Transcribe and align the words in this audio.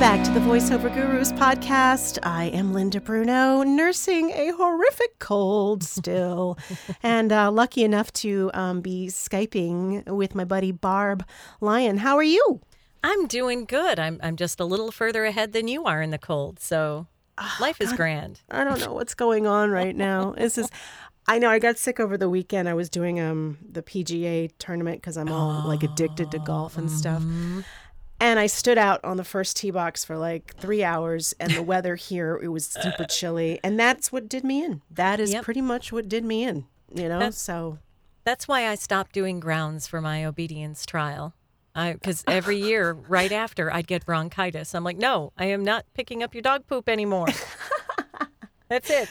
back 0.00 0.24
to 0.24 0.30
the 0.30 0.40
Voiceover 0.40 0.92
Gurus 0.94 1.30
podcast. 1.30 2.18
I 2.22 2.44
am 2.44 2.72
Linda 2.72 3.02
Bruno, 3.02 3.62
nursing 3.62 4.30
a 4.30 4.50
horrific 4.52 5.18
cold 5.18 5.84
still, 5.84 6.56
and 7.02 7.30
uh, 7.30 7.50
lucky 7.50 7.84
enough 7.84 8.10
to 8.14 8.50
um, 8.54 8.80
be 8.80 9.08
Skyping 9.08 10.06
with 10.06 10.34
my 10.34 10.46
buddy 10.46 10.72
Barb 10.72 11.22
Lyon. 11.60 11.98
How 11.98 12.16
are 12.16 12.22
you? 12.22 12.62
I'm 13.04 13.26
doing 13.26 13.66
good. 13.66 13.98
I'm 13.98 14.18
I'm 14.22 14.36
just 14.36 14.58
a 14.58 14.64
little 14.64 14.90
further 14.90 15.26
ahead 15.26 15.52
than 15.52 15.68
you 15.68 15.84
are 15.84 16.00
in 16.00 16.08
the 16.08 16.18
cold, 16.18 16.60
so 16.60 17.06
life 17.60 17.78
is 17.78 17.92
grand. 17.92 18.40
I 18.50 18.64
don't 18.64 18.80
know 18.80 18.94
what's 18.94 19.12
going 19.12 19.46
on 19.46 19.70
right 19.70 19.94
now. 19.94 20.32
This 20.32 20.56
is. 20.56 20.70
I 21.28 21.38
know 21.38 21.50
I 21.50 21.58
got 21.58 21.76
sick 21.76 22.00
over 22.00 22.16
the 22.16 22.30
weekend. 22.30 22.70
I 22.70 22.74
was 22.74 22.88
doing 22.88 23.20
um 23.20 23.58
the 23.70 23.82
PGA 23.82 24.50
tournament 24.58 25.02
because 25.02 25.18
I'm 25.18 25.30
all 25.30 25.68
like 25.68 25.82
addicted 25.82 26.30
to 26.30 26.38
golf 26.38 26.78
and 26.78 26.90
stuff. 26.90 27.22
And 28.20 28.38
I 28.38 28.46
stood 28.46 28.76
out 28.76 29.02
on 29.02 29.16
the 29.16 29.24
first 29.24 29.56
tee 29.56 29.70
box 29.70 30.04
for 30.04 30.16
like 30.18 30.54
three 30.56 30.84
hours, 30.84 31.32
and 31.40 31.52
the 31.54 31.62
weather 31.62 31.96
here 31.96 32.38
it 32.42 32.48
was 32.48 32.66
super 32.66 33.04
chilly, 33.08 33.58
and 33.64 33.80
that's 33.80 34.12
what 34.12 34.28
did 34.28 34.44
me 34.44 34.62
in. 34.62 34.82
That 34.90 35.18
is 35.20 35.32
Yep. 35.32 35.44
pretty 35.44 35.62
much 35.62 35.90
what 35.90 36.08
did 36.08 36.24
me 36.24 36.44
in. 36.44 36.66
You 36.94 37.08
know, 37.08 37.18
That's- 37.18 37.38
so 37.38 37.78
That's 38.24 38.46
why 38.46 38.68
I 38.68 38.74
stopped 38.74 39.12
doing 39.12 39.40
grounds 39.40 39.86
for 39.86 40.00
my 40.02 40.24
obedience 40.24 40.84
trial. 40.84 41.32
I 41.74 41.94
because 41.94 42.22
every 42.26 42.58
year 42.70 42.92
right 42.92 43.32
after 43.32 43.72
I'd 43.72 43.86
get 43.86 44.04
bronchitis. 44.04 44.74
I'm 44.74 44.84
like, 44.84 44.98
no, 44.98 45.32
I 45.38 45.46
am 45.46 45.64
not 45.64 45.86
picking 45.94 46.22
up 46.22 46.34
your 46.34 46.42
dog 46.42 46.66
poop 46.66 46.88
anymore. 46.88 47.28
That's 48.68 48.90
it. 48.90 49.08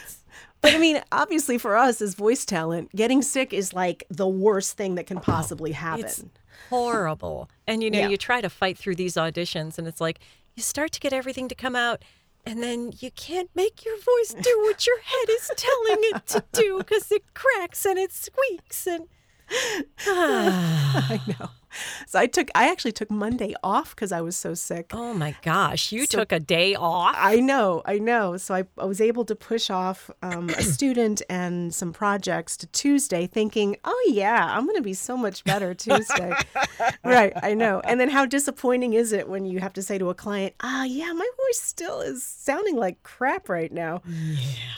But 0.62 0.74
I 0.74 0.78
mean, 0.78 1.02
obviously 1.10 1.58
for 1.58 1.76
us 1.76 2.00
as 2.00 2.14
voice 2.14 2.44
talent, 2.44 2.92
getting 2.94 3.22
sick 3.22 3.52
is 3.52 3.72
like 3.72 4.04
the 4.10 4.28
worst 4.28 4.76
thing 4.76 4.94
that 4.96 5.06
can 5.06 5.18
possibly 5.20 5.72
happen. 5.72 6.04
It's 6.04 6.24
horrible. 6.68 7.48
And 7.66 7.82
you 7.82 7.90
know, 7.90 7.98
Yeah. 8.00 8.08
you 8.08 8.16
try 8.16 8.40
to 8.40 8.50
fight 8.50 8.76
through 8.78 8.96
these 8.96 9.14
auditions 9.14 9.78
and 9.78 9.86
it's 9.88 10.00
like 10.00 10.20
you 10.54 10.62
start 10.62 10.92
to 10.92 11.00
get 11.00 11.12
everything 11.12 11.48
to 11.48 11.54
come 11.54 11.74
out 11.76 12.02
and 12.46 12.62
then 12.62 12.92
you 13.00 13.10
can't 13.10 13.50
make 13.54 13.84
your 13.84 13.96
voice 13.96 14.34
do 14.40 14.58
what 14.62 14.86
your 14.86 15.00
head 15.00 15.28
is 15.30 15.50
telling 15.56 15.98
it 16.14 16.26
to 16.28 16.44
do 16.52 16.78
because 16.78 17.10
it 17.12 17.22
cracks 17.34 17.84
and 17.84 17.98
it 17.98 18.12
squeaks 18.12 18.86
and 18.86 19.06
I 20.06 21.20
know. 21.26 21.48
So 22.06 22.18
I 22.18 22.26
took, 22.26 22.50
I 22.54 22.70
actually 22.70 22.92
took 22.92 23.10
Monday 23.10 23.54
off 23.62 23.94
because 23.94 24.10
I 24.10 24.20
was 24.20 24.36
so 24.36 24.54
sick. 24.54 24.90
oh 24.92 25.14
my 25.14 25.34
gosh, 25.42 25.92
you 25.92 26.06
took 26.06 26.32
a 26.32 26.40
day 26.40 26.74
off. 26.74 27.14
I 27.16 27.36
know, 27.36 27.82
I 27.84 27.98
know. 27.98 28.36
So 28.36 28.54
I, 28.54 28.64
I 28.78 28.84
was 28.84 29.00
able 29.00 29.24
to 29.26 29.36
push 29.36 29.70
off 29.70 30.10
um, 30.22 30.50
a 30.50 30.62
student 30.76 31.22
and 31.30 31.72
some 31.72 31.92
projects 31.92 32.56
to 32.58 32.66
Tuesday, 32.68 33.26
thinking, 33.26 33.76
oh, 33.84 34.10
yeah, 34.12 34.48
I'm 34.50 34.64
going 34.64 34.76
to 34.76 34.82
be 34.82 34.94
so 34.94 35.16
much 35.16 35.44
better 35.44 35.72
Tuesday. 35.74 36.32
right, 37.04 37.32
I 37.42 37.54
know. 37.54 37.80
And 37.84 38.00
then 38.00 38.08
how 38.10 38.26
disappointing 38.26 38.94
is 38.94 39.12
it 39.12 39.28
when 39.28 39.44
you 39.44 39.60
have 39.60 39.72
to 39.74 39.82
say 39.82 39.98
to 39.98 40.10
a 40.10 40.14
client, 40.14 40.54
ah, 40.60 40.84
yeah, 40.84 41.12
my 41.12 41.28
voice 41.46 41.60
still 41.60 42.00
is 42.00 42.24
sounding 42.24 42.76
like 42.76 43.02
crap 43.04 43.48
right 43.48 43.72
now. 43.72 44.02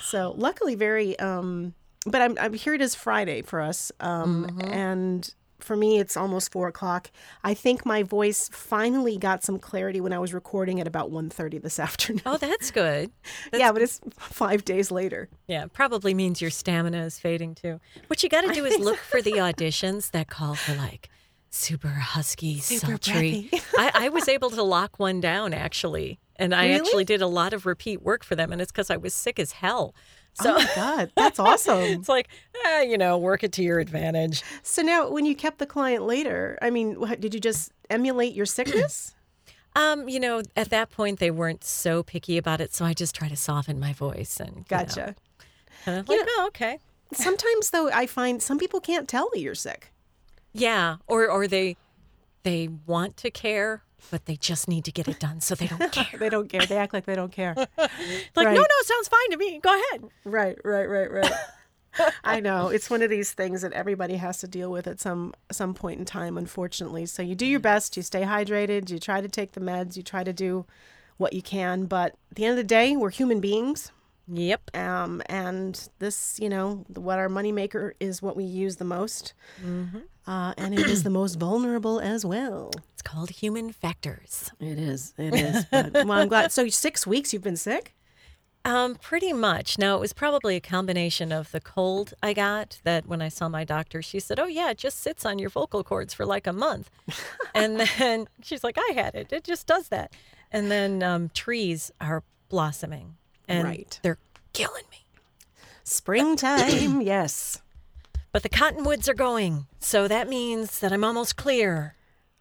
So 0.05 0.35
luckily, 0.37 0.75
very, 0.75 1.19
um, 1.19 1.75
but 2.07 2.21
I'm, 2.21 2.37
I'm 2.41 2.53
here. 2.53 2.75
It 2.75 2.83
is 2.83 2.95
Friday 2.95 3.43
for 3.43 3.61
us. 3.61 3.91
Um, 4.01 4.61
And 4.71 5.35
for 5.63 5.77
me, 5.77 5.99
it's 5.99 6.17
almost 6.17 6.53
four 6.53 6.69
o'clock. 6.69 7.11
I 7.45 7.55
think 7.55 7.85
my 7.87 8.03
voice 8.03 8.49
finally 8.53 9.17
got 9.19 9.45
some 9.45 9.59
clarity 9.59 10.01
when 10.01 10.13
I 10.13 10.19
was 10.19 10.33
recording 10.35 10.81
at 10.81 10.87
about 10.87 11.11
1.30 11.11 11.63
this 11.63 11.79
afternoon. 11.87 12.23
Oh, 12.27 12.37
that's 12.37 12.71
good. 12.71 13.11
yeah, 13.53 13.73
but 13.73 13.83
it's 13.83 14.01
five 14.19 14.65
days 14.65 14.91
later. 14.91 15.29
Yeah, 15.47 15.67
probably 15.73 16.15
means 16.15 16.41
your 16.41 16.51
stamina 16.51 17.05
is 17.05 17.19
fading 17.19 17.55
too. 17.55 17.81
What 18.09 18.23
you 18.23 18.29
got 18.29 18.43
to 18.43 18.53
do 18.53 18.65
is 18.65 18.79
look 18.79 18.99
for 18.99 19.23
the 19.23 19.33
auditions 19.33 20.11
that 20.13 20.29
call 20.29 20.55
for 20.55 20.75
like 20.75 21.09
super 21.51 21.89
husky, 21.89 22.59
Super 22.61 22.93
sultry. 22.93 23.51
I, 23.79 23.91
I 23.95 24.09
was 24.09 24.29
able 24.29 24.51
to 24.51 24.63
lock 24.63 24.99
one 24.99 25.21
down 25.21 25.53
actually, 25.53 26.19
and 26.37 26.55
I 26.55 26.67
Really? 26.69 26.77
actually 26.81 27.05
did 27.05 27.21
a 27.21 27.27
lot 27.27 27.53
of 27.53 27.67
repeat 27.67 28.01
work 28.03 28.25
for 28.25 28.35
them, 28.37 28.53
and 28.53 28.61
it's 28.63 28.73
because 28.73 28.91
I 28.91 28.97
was 28.97 29.13
sick 29.15 29.39
as 29.39 29.53
hell. 29.53 29.95
So 30.35 30.53
oh 30.53 30.55
my 30.55 30.69
God, 30.75 31.13
that's 31.15 31.39
awesome. 31.39 31.79
it's 31.83 32.09
like, 32.09 32.29
eh, 32.67 32.83
you 32.83 32.97
know, 32.97 33.19
work 33.19 33.45
it 33.45 33.53
to 33.53 33.63
your 33.63 33.79
advantage. 33.81 34.43
so 34.63 34.83
now, 34.83 35.11
when 35.11 35.27
you 35.27 35.35
kept 35.35 35.59
the 35.59 35.67
client 35.67 36.05
later, 36.05 36.59
I 36.63 36.71
mean, 36.71 36.99
what, 36.99 37.21
did 37.21 37.35
you 37.35 37.41
just 37.41 37.73
emulate 37.91 38.35
your 38.35 38.47
sickness? 38.47 39.15
Um, 39.75 40.07
you 40.07 40.21
know, 40.21 40.43
at 40.55 40.69
that 40.69 40.91
point 40.91 41.19
they 41.19 41.31
weren't 41.31 41.65
so 41.65 42.03
picky 42.03 42.37
about 42.37 42.61
it, 42.61 42.75
so 42.75 42.85
I 42.85 42.93
just 42.93 43.15
try 43.15 43.29
to 43.29 43.37
soften 43.37 43.81
my 43.81 43.95
voice 43.95 44.39
and 44.39 44.51
you 44.51 44.57
know, 44.57 44.65
Gotcha. 44.69 45.17
kind 45.87 46.01
of 46.01 46.09
You 46.11 46.19
like, 46.19 46.29
oh, 46.31 46.45
okay. 46.49 46.79
Sometimes, 47.15 47.71
though, 47.71 47.89
I 47.91 48.07
find 48.07 48.43
some 48.43 48.59
people 48.59 48.81
can't 48.81 49.09
tell 49.09 49.31
that 49.33 49.41
you're 49.41 49.55
sick. 49.55 49.91
Yeah, 50.53 50.97
or 51.07 51.27
or 51.31 51.49
they 51.49 51.79
they 52.43 52.69
want 52.87 53.17
to 53.19 53.31
care, 53.31 53.83
but 54.11 54.27
they 54.27 54.37
just 54.37 54.69
need 54.69 54.85
to 54.85 54.93
get 54.93 55.09
it 55.09 55.19
done, 55.21 55.41
so 55.41 55.55
they 55.55 55.67
don't 55.67 55.91
care. 55.93 56.07
They 56.19 56.29
don't 56.29 56.49
care. 56.49 56.67
They 56.67 56.77
act 56.77 56.93
like 56.93 57.05
they 57.07 57.15
don't 57.15 57.33
care. 57.33 57.55
Like, 57.77 57.89
Right. 58.37 58.55
no, 58.55 58.61
no, 58.61 58.67
sounds 58.85 59.09
fine 59.09 59.31
to 59.31 59.37
me. 59.37 59.59
Go 59.61 59.71
ahead. 59.71 60.05
Right, 60.25 60.59
right, 60.65 60.87
right, 60.89 61.11
right. 61.11 61.33
I 62.25 62.41
know 62.41 62.69
it's 62.69 62.89
one 62.89 63.03
of 63.03 63.11
these 63.11 63.33
things 63.33 63.61
that 63.61 63.73
everybody 63.75 64.17
has 64.17 64.39
to 64.39 64.49
deal 64.49 64.71
with 64.71 64.87
at 64.87 64.99
some 64.99 65.35
some 65.51 65.75
point 65.75 65.99
in 65.99 66.07
time, 66.07 66.39
unfortunately. 66.39 67.05
So 67.05 67.23
you 67.23 67.35
do 67.35 67.45
your 67.45 67.61
best, 67.61 67.97
you 67.99 68.03
stay 68.03 68.23
hydrated, 68.23 68.89
you 68.89 68.99
try 68.99 69.21
to 69.21 69.29
take 69.29 69.53
the 69.53 69.61
meds, 69.61 69.97
you 69.97 70.03
try 70.03 70.25
to 70.25 70.33
do 70.33 70.65
what 71.19 71.35
you 71.35 71.43
can. 71.43 71.85
But 71.85 72.15
at 72.31 72.37
the 72.37 72.45
end 72.47 72.53
of 72.53 72.57
the 72.57 72.65
day, 72.65 72.97
we're 72.97 73.11
human 73.11 73.41
beings, 73.41 73.93
Yep. 74.29 74.77
um, 74.77 75.23
and 75.27 75.89
this, 75.99 76.39
you 76.41 76.49
know, 76.49 76.85
what 76.95 77.19
our 77.19 77.29
moneymaker 77.29 77.93
is 78.01 78.23
what 78.23 78.37
we 78.37 78.45
use 78.45 78.77
the 78.77 78.85
most, 78.85 79.35
uh, 80.27 80.55
and 80.57 80.79
it 80.79 80.87
is 80.87 81.03
the 81.03 81.11
most 81.11 81.39
vulnerable 81.39 82.01
as 82.01 82.25
well. 82.25 82.71
It's 82.93 83.03
called 83.03 83.31
human 83.31 83.73
factors. 83.73 84.51
It 84.61 84.79
is, 84.79 85.13
it 85.19 85.35
is. 85.35 85.65
But, 85.71 85.93
well, 85.93 86.13
I'm 86.13 86.29
glad. 86.29 86.53
So 86.53 86.69
six 86.69 87.07
weeks 87.07 87.33
you've 87.33 87.43
been 87.43 87.57
sick. 87.57 87.95
Um, 88.65 88.95
pretty 88.95 89.33
much. 89.33 89.77
Now 89.77 89.97
it 89.97 90.01
was 90.01 90.13
probably 90.13 90.55
a 90.55 90.61
combination 90.61 91.33
of 91.33 91.51
the 91.51 91.61
cold 91.61 92.15
I 92.23 92.33
got 92.33 92.79
that 92.85 93.07
when 93.07 93.21
I 93.21 93.29
saw 93.29 93.49
my 93.49 93.65
doctor, 93.65 94.03
she 94.03 94.21
said, 94.21 94.39
Oh 94.39 94.47
yeah, 94.47 94.71
it 94.71 94.79
just 94.79 95.01
sits 95.01 95.27
on 95.27 95.41
your 95.41 95.51
vocal 95.51 95.83
cords 95.83 96.15
for 96.15 96.25
like 96.25 96.47
a 96.47 96.53
month. 96.53 96.89
and 97.55 97.81
then 97.99 98.29
she's 98.41 98.63
like, 98.63 98.79
I 98.79 98.93
had 98.95 99.17
it. 99.17 99.33
It 99.33 99.43
just 99.43 99.67
does 99.67 99.89
that. 99.89 100.13
And 100.53 100.71
then 100.71 101.03
um, 101.03 101.31
trees 101.35 101.91
are 102.01 102.23
blossoming 102.49 103.17
and 103.53 103.65
Right. 103.65 104.01
they're 104.03 104.19
killing 104.53 104.85
me. 104.91 104.99
Springtime, 105.85 107.01
yes. 107.03 107.61
But 108.33 108.43
the 108.43 108.49
cottonwoods 108.49 109.09
are 109.09 109.15
going. 109.15 109.67
So 109.79 110.09
that 110.09 110.29
means 110.29 110.79
that 110.81 110.93
I'm 110.93 111.05
almost 111.05 111.37
clear. 111.37 111.97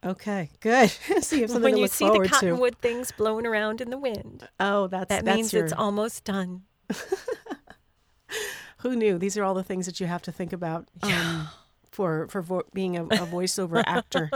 Okay, 0.05 0.49
good. 0.61 0.89
so 1.21 1.35
you 1.35 1.47
when 1.59 1.77
you 1.77 1.87
see 1.87 2.05
the 2.05 2.11
forward 2.11 2.25
to. 2.25 2.31
cottonwood 2.31 2.77
things 2.79 3.11
blowing 3.11 3.45
around 3.45 3.81
in 3.81 3.89
the 3.89 3.97
wind, 3.97 4.47
Oh, 4.59 4.87
that's 4.87 5.09
that 5.09 5.25
that's 5.25 5.35
means 5.35 5.53
your, 5.53 5.63
it's 5.65 5.73
almost 5.73 6.23
done. 6.23 6.63
who 8.77 8.95
knew? 8.95 9.17
These 9.17 9.37
are 9.37 9.43
all 9.43 9.53
the 9.53 9.63
things 9.63 9.85
that 9.85 9.99
you 9.99 10.07
have 10.07 10.21
to 10.23 10.31
think 10.31 10.53
about 10.53 10.87
um, 11.03 11.47
for 11.91 12.27
for 12.29 12.41
vo- 12.41 12.63
being 12.73 12.97
a, 12.97 13.03
a 13.03 13.25
voiceover 13.27 13.83
actor. 13.87 14.29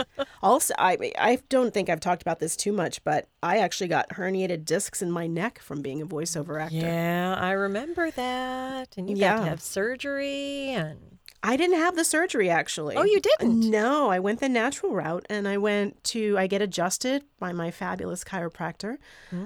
Also, 0.44 0.74
I 0.78 1.12
I 1.18 1.40
don't 1.50 1.74
think 1.74 1.90
I've 1.90 2.00
talked 2.00 2.22
about 2.22 2.40
this 2.40 2.56
too 2.56 2.72
much, 2.74 3.04
but 3.04 3.28
I 3.42 3.58
actually 3.60 3.88
got 3.88 4.10
herniated 4.10 4.66
discs 4.66 5.02
in 5.02 5.10
my 5.12 5.28
neck 5.28 5.60
from 5.60 5.82
being 5.82 6.02
a 6.02 6.06
voiceover 6.06 6.62
actor. 6.62 6.76
Yeah, 6.78 7.36
I 7.38 7.52
remember 7.52 8.12
that. 8.12 8.96
And 8.98 9.10
you 9.10 9.18
got 9.18 9.38
to 9.38 9.50
have 9.50 9.62
surgery 9.62 10.70
and 10.70 11.00
I 11.44 11.58
didn't 11.58 11.78
have 11.78 11.96
the 11.96 12.04
surgery 12.04 12.50
actually. 12.50 12.96
Oh, 12.96 13.04
you 13.04 13.20
didn't? 13.20 13.70
No, 13.70 14.10
I 14.10 14.18
went 14.20 14.40
the 14.40 14.50
natural 14.50 14.94
route 14.94 15.26
and 15.30 15.48
I 15.48 15.58
went 15.58 16.04
to 16.06 16.36
I 16.40 16.48
get 16.48 16.62
adjusted 16.62 17.24
by 17.40 17.52
my 17.54 17.70
fabulous 17.72 18.24
chiropractor. 18.24 18.98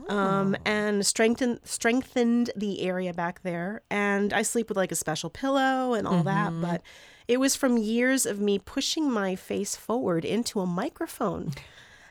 Um, 0.07 0.55
Oh. 0.57 0.61
and 0.65 1.05
strengthened 1.05 1.59
strengthened 1.65 2.51
the 2.55 2.81
area 2.83 3.13
back 3.13 3.41
there 3.43 3.81
and 3.91 4.31
I 4.33 4.43
sleep 4.43 4.69
with 4.69 4.77
like 4.77 4.91
a 4.93 4.95
special 4.95 5.29
pillow 5.29 5.93
and 5.93 6.07
all 6.07 6.23
that, 6.23 6.51
Mm-hmm. 6.51 6.61
but 6.61 6.81
it 7.29 7.39
was 7.39 7.55
from 7.55 7.77
years 7.77 8.25
of 8.25 8.39
me 8.39 8.57
pushing 8.57 9.09
my 9.09 9.35
face 9.35 9.75
forward 9.75 10.25
into 10.25 10.59
a 10.59 10.65
microphone. 10.65 11.51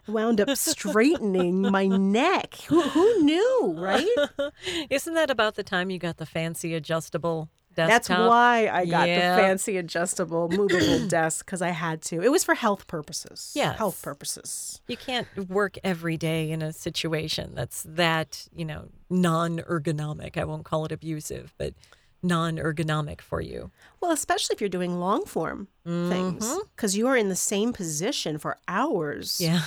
Wound 0.06 0.40
up 0.40 0.56
straightening 0.56 1.60
my 1.70 1.86
neck. 1.88 2.54
Who, 2.68 2.80
who 2.80 3.22
knew, 3.24 3.74
right? 3.76 4.06
Isn't 4.90 5.14
that 5.14 5.28
about 5.28 5.56
the 5.56 5.62
time 5.64 5.90
you 5.90 5.98
got 5.98 6.16
the 6.18 6.24
fancy 6.24 6.72
adjustable 6.74 7.50
desk? 7.74 7.90
That's 7.90 8.08
why 8.08 8.70
I 8.72 8.86
got 8.86 9.08
Yeah. 9.08 9.36
the 9.36 9.42
fancy 9.42 9.76
adjustable 9.76 10.48
movable 10.48 11.06
desk 11.08 11.44
because 11.44 11.60
I 11.60 11.70
had 11.70 12.00
to. 12.02 12.22
It 12.22 12.30
was 12.30 12.42
for 12.44 12.54
health 12.54 12.86
purposes. 12.86 13.52
Yes. 13.54 13.76
Health 13.76 14.00
purposes. 14.00 14.80
You 14.86 14.96
can't 14.96 15.26
work 15.50 15.76
every 15.84 16.16
day 16.16 16.50
in 16.52 16.62
a 16.62 16.72
situation 16.72 17.54
that's 17.54 17.82
that, 17.82 18.48
you 18.54 18.64
know, 18.64 18.88
non 19.10 19.58
ergonomic. 19.58 20.38
I 20.38 20.44
won't 20.44 20.64
call 20.64 20.86
it 20.86 20.92
abusive, 20.92 21.52
but 21.58 21.74
non 22.22 22.56
ergonomic 22.56 23.20
for 23.20 23.40
you. 23.40 23.70
Well, 24.00 24.10
especially 24.12 24.54
if 24.54 24.60
you're 24.60 24.68
doing 24.68 24.98
long 24.98 25.24
form 25.24 25.68
things 25.84 26.44
Mm-hmm. 26.44 26.58
because 26.76 26.96
you 26.96 27.06
are 27.06 27.16
in 27.16 27.28
the 27.28 27.36
same 27.36 27.72
position 27.72 28.38
for 28.38 28.58
hours. 28.68 29.40
Yeah. 29.40 29.62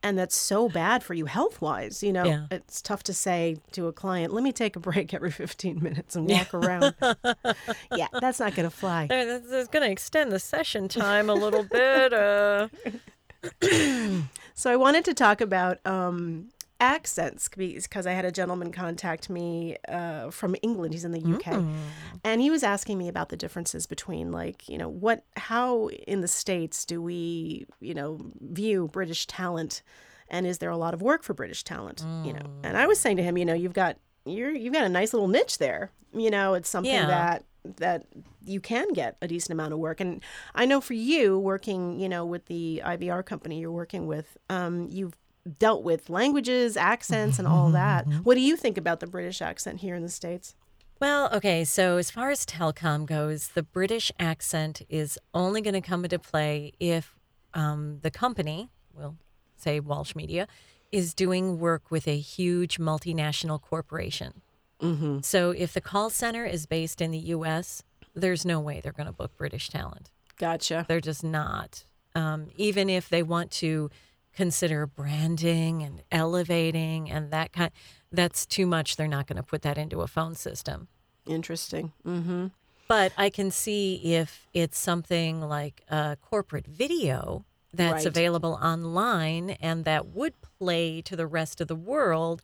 And 0.00 0.16
that's 0.16 0.38
so 0.40 0.68
bad 0.68 1.02
for 1.02 1.12
you 1.14 1.24
health 1.26 1.60
wise. 1.60 2.04
You 2.04 2.12
know, 2.12 2.24
Yeah. 2.24 2.46
it's 2.52 2.80
tough 2.80 3.02
to 3.04 3.12
say 3.12 3.56
to 3.72 3.88
a 3.88 3.92
client, 3.92 4.32
let 4.32 4.44
me 4.44 4.52
take 4.52 4.76
a 4.76 4.80
break 4.80 5.12
every 5.12 5.32
15 5.32 5.82
minutes 5.82 6.14
and 6.14 6.28
walk 6.28 6.54
around. 6.54 6.94
yeah, 7.96 8.06
that's 8.20 8.38
not 8.38 8.54
going 8.54 8.68
to 8.70 8.74
fly. 8.74 9.08
That's, 9.08 9.50
that's 9.50 9.68
going 9.68 9.84
to 9.84 9.90
extend 9.90 10.30
the 10.30 10.38
session 10.38 10.86
time 10.86 11.28
a 11.28 11.34
little 11.34 11.64
bit. 11.64 12.12
Uh, 12.12 12.68
So 14.54 14.72
I 14.72 14.76
wanted 14.76 15.04
to 15.04 15.14
talk 15.14 15.40
about 15.40 15.78
um, 15.86 16.48
accents 16.80 17.48
because 17.48 18.06
I 18.06 18.12
had 18.12 18.24
a 18.24 18.32
gentleman 18.32 18.70
contact 18.72 19.28
me 19.28 19.76
uh, 19.88 20.30
from 20.30 20.54
England. 20.62 20.94
He's 20.94 21.04
in 21.04 21.12
the 21.12 21.20
UK, 21.36 21.64
and 22.24 22.40
he 22.40 22.50
was 22.50 22.62
asking 22.62 22.98
me 22.98 23.08
about 23.08 23.28
the 23.28 23.36
differences 23.36 23.86
between 23.86 24.30
like 24.32 24.68
you 24.68 24.78
know 24.78 24.88
what 24.88 25.24
how 25.36 25.88
in 25.88 26.20
the 26.20 26.28
states 26.28 26.84
do 26.84 27.02
we 27.02 27.66
you 27.80 27.94
know 27.94 28.18
view 28.40 28.88
British 28.92 29.26
talent, 29.26 29.82
and 30.28 30.46
is 30.46 30.58
there 30.58 30.70
a 30.70 30.76
lot 30.76 30.94
of 30.94 31.02
work 31.02 31.22
for 31.22 31.34
British 31.34 31.64
talent? 31.64 32.04
You 32.24 32.32
know, 32.32 32.46
and 32.62 32.76
I 32.76 32.86
was 32.86 32.98
saying 32.98 33.16
to 33.16 33.22
him, 33.22 33.36
you 33.38 33.44
know, 33.44 33.54
you've 33.54 33.74
got 33.74 33.96
you're 34.24 34.50
you've 34.50 34.74
got 34.74 34.84
a 34.84 34.88
nice 34.88 35.12
little 35.12 35.28
niche 35.28 35.58
there. 35.58 35.90
You 36.12 36.30
know, 36.30 36.54
it's 36.54 36.68
something 36.68 36.92
Yeah. 36.92 37.06
that 37.06 37.44
that 37.76 38.06
you 38.44 38.60
can 38.60 38.92
get 38.94 39.16
a 39.20 39.28
decent 39.28 39.50
amount 39.52 39.74
of 39.74 39.78
work. 39.78 40.00
And 40.00 40.22
I 40.54 40.64
know 40.64 40.80
for 40.80 40.94
you 40.94 41.38
working, 41.38 41.98
you 42.00 42.08
know, 42.08 42.24
with 42.24 42.46
the 42.46 42.80
IVR 42.84 43.22
company 43.26 43.58
you're 43.60 43.70
working 43.72 44.06
with, 44.06 44.38
um, 44.48 44.88
you've 44.90 45.14
dealt 45.58 45.82
with 45.82 46.10
languages, 46.10 46.76
accents, 46.76 47.38
and 47.38 47.48
all 47.48 47.70
that. 47.70 48.06
What 48.22 48.34
do 48.34 48.40
you 48.40 48.56
think 48.56 48.76
about 48.76 49.00
the 49.00 49.06
British 49.06 49.40
accent 49.40 49.80
here 49.80 49.94
in 49.94 50.02
the 50.02 50.08
States? 50.08 50.54
Well, 51.00 51.30
okay, 51.32 51.64
so 51.64 51.96
as 51.96 52.10
far 52.10 52.30
as 52.30 52.44
telecom 52.44 53.06
goes, 53.06 53.48
the 53.48 53.62
British 53.62 54.10
accent 54.18 54.82
is 54.88 55.18
only 55.32 55.60
going 55.60 55.74
to 55.74 55.80
come 55.80 56.04
into 56.04 56.18
play 56.18 56.72
if 56.80 57.14
um, 57.54 58.00
the 58.02 58.10
company, 58.10 58.68
we'll 58.92 59.16
say 59.56 59.78
Walsh 59.78 60.16
Media, 60.16 60.48
is 60.90 61.14
doing 61.14 61.60
work 61.60 61.90
with 61.90 62.08
a 62.08 62.18
huge 62.18 62.78
multinational 62.78 63.60
corporation. 63.60 64.42
Mm-hmm. 64.80 65.20
So 65.22 65.50
if 65.50 65.72
the 65.72 65.80
call 65.80 66.10
center 66.10 66.44
is 66.44 66.66
based 66.66 67.00
in 67.00 67.10
the 67.10 67.18
US, 67.18 67.82
there's 68.14 68.44
no 68.44 68.58
way 68.58 68.80
they're 68.82 68.92
going 68.92 69.06
to 69.06 69.12
book 69.12 69.36
British 69.36 69.68
talent. 69.68 70.10
Gotcha. 70.36 70.84
They're 70.88 71.00
just 71.00 71.22
not. 71.22 71.84
Um, 72.14 72.48
even 72.56 72.88
if 72.88 73.08
they 73.08 73.22
want 73.22 73.50
to 73.52 73.90
consider 74.34 74.86
branding 74.86 75.82
and 75.82 76.02
elevating 76.12 77.10
and 77.10 77.30
that 77.30 77.52
kind, 77.52 77.70
that's 78.12 78.46
too 78.46 78.66
much. 78.66 78.96
They're 78.96 79.08
not 79.08 79.26
going 79.26 79.36
to 79.36 79.42
put 79.42 79.62
that 79.62 79.78
into 79.78 80.00
a 80.02 80.06
phone 80.06 80.34
system. 80.34 80.88
Interesting. 81.26 81.92
Mm-hmm. 82.06 82.46
But 82.86 83.12
I 83.18 83.28
can 83.28 83.50
see 83.50 84.14
if 84.14 84.46
it's 84.54 84.78
something 84.78 85.42
like 85.42 85.82
a 85.88 86.16
corporate 86.22 86.66
video 86.66 87.44
that's 87.74 88.04
Right. 88.04 88.06
available 88.06 88.58
online 88.62 89.50
and 89.60 89.84
that 89.84 90.06
would 90.06 90.32
play 90.58 91.02
to 91.02 91.14
the 91.14 91.26
rest 91.26 91.60
of 91.60 91.68
the 91.68 91.76
world, 91.76 92.40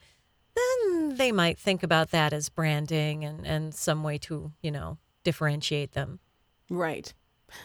then 0.55 1.17
they 1.17 1.33
might 1.33 1.59
think 1.59 1.83
about 1.83 2.11
that 2.11 2.35
as 2.35 2.51
branding 2.51 3.25
and, 3.25 3.47
and 3.47 3.75
some 3.75 4.03
way 4.03 4.19
to, 4.19 4.53
you 4.61 4.71
know, 4.71 4.99
differentiate 5.23 5.93
them. 5.93 6.19
Right. 6.69 7.15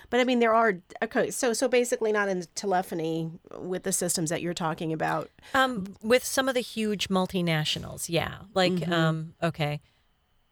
But 0.09 0.19
I 0.19 0.23
mean, 0.23 0.39
there 0.39 0.53
are 0.53 0.79
okay. 1.03 1.31
So, 1.31 1.53
so 1.53 1.67
basically, 1.67 2.11
not 2.11 2.29
in 2.29 2.43
telephony 2.55 3.31
with 3.57 3.83
the 3.83 3.91
systems 3.91 4.29
that 4.29 4.41
you're 4.41 4.53
talking 4.53 4.93
about. 4.93 5.29
Um, 5.53 5.95
with 6.01 6.23
some 6.23 6.47
of 6.47 6.55
the 6.55 6.61
huge 6.61 7.09
multinationals, 7.09 8.09
yeah. 8.09 8.39
Like, 8.53 8.87
um, 8.87 9.33
okay, 9.41 9.81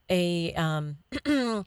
a 0.09 0.53
um, 0.53 0.97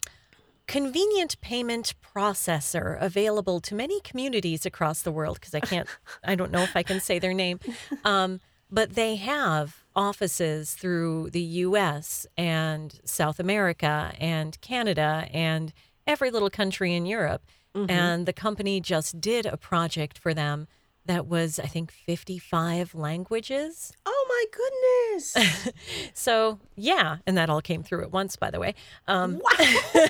convenient 0.66 1.40
payment 1.40 1.94
processor 2.14 2.96
available 3.00 3.60
to 3.60 3.74
many 3.74 4.00
communities 4.00 4.64
across 4.64 5.02
the 5.02 5.10
world 5.10 5.40
because 5.40 5.54
I 5.54 5.60
can't, 5.60 5.88
I 6.24 6.34
don't 6.34 6.52
know 6.52 6.62
if 6.62 6.76
I 6.76 6.82
can 6.82 7.00
say 7.00 7.18
their 7.18 7.34
name, 7.34 7.58
um, 8.04 8.40
but 8.70 8.94
they 8.94 9.16
have 9.16 9.84
offices 9.96 10.74
through 10.74 11.30
the 11.30 11.40
U.S. 11.40 12.26
and 12.36 13.00
South 13.04 13.40
America 13.40 14.12
and 14.20 14.60
Canada 14.60 15.26
and 15.32 15.72
every 16.06 16.30
little 16.30 16.50
country 16.50 16.94
in 16.94 17.04
Europe. 17.04 17.42
And 17.74 18.26
the 18.26 18.32
company 18.32 18.80
just 18.80 19.20
did 19.20 19.46
a 19.46 19.56
project 19.56 20.18
for 20.18 20.34
them 20.34 20.66
that 21.06 21.26
was, 21.26 21.58
I 21.58 21.66
think, 21.66 21.90
55 21.90 22.94
languages. 22.94 23.92
Oh 24.04 24.26
my 24.28 24.44
goodness! 24.52 25.72
So, 26.14 26.58
yeah, 26.76 27.16
and 27.26 27.36
that 27.36 27.48
all 27.50 27.60
came 27.62 27.82
through 27.82 28.02
at 28.02 28.12
once, 28.12 28.36
by 28.36 28.50
the 28.50 28.60
way. 28.60 28.74
Um, 29.08 29.40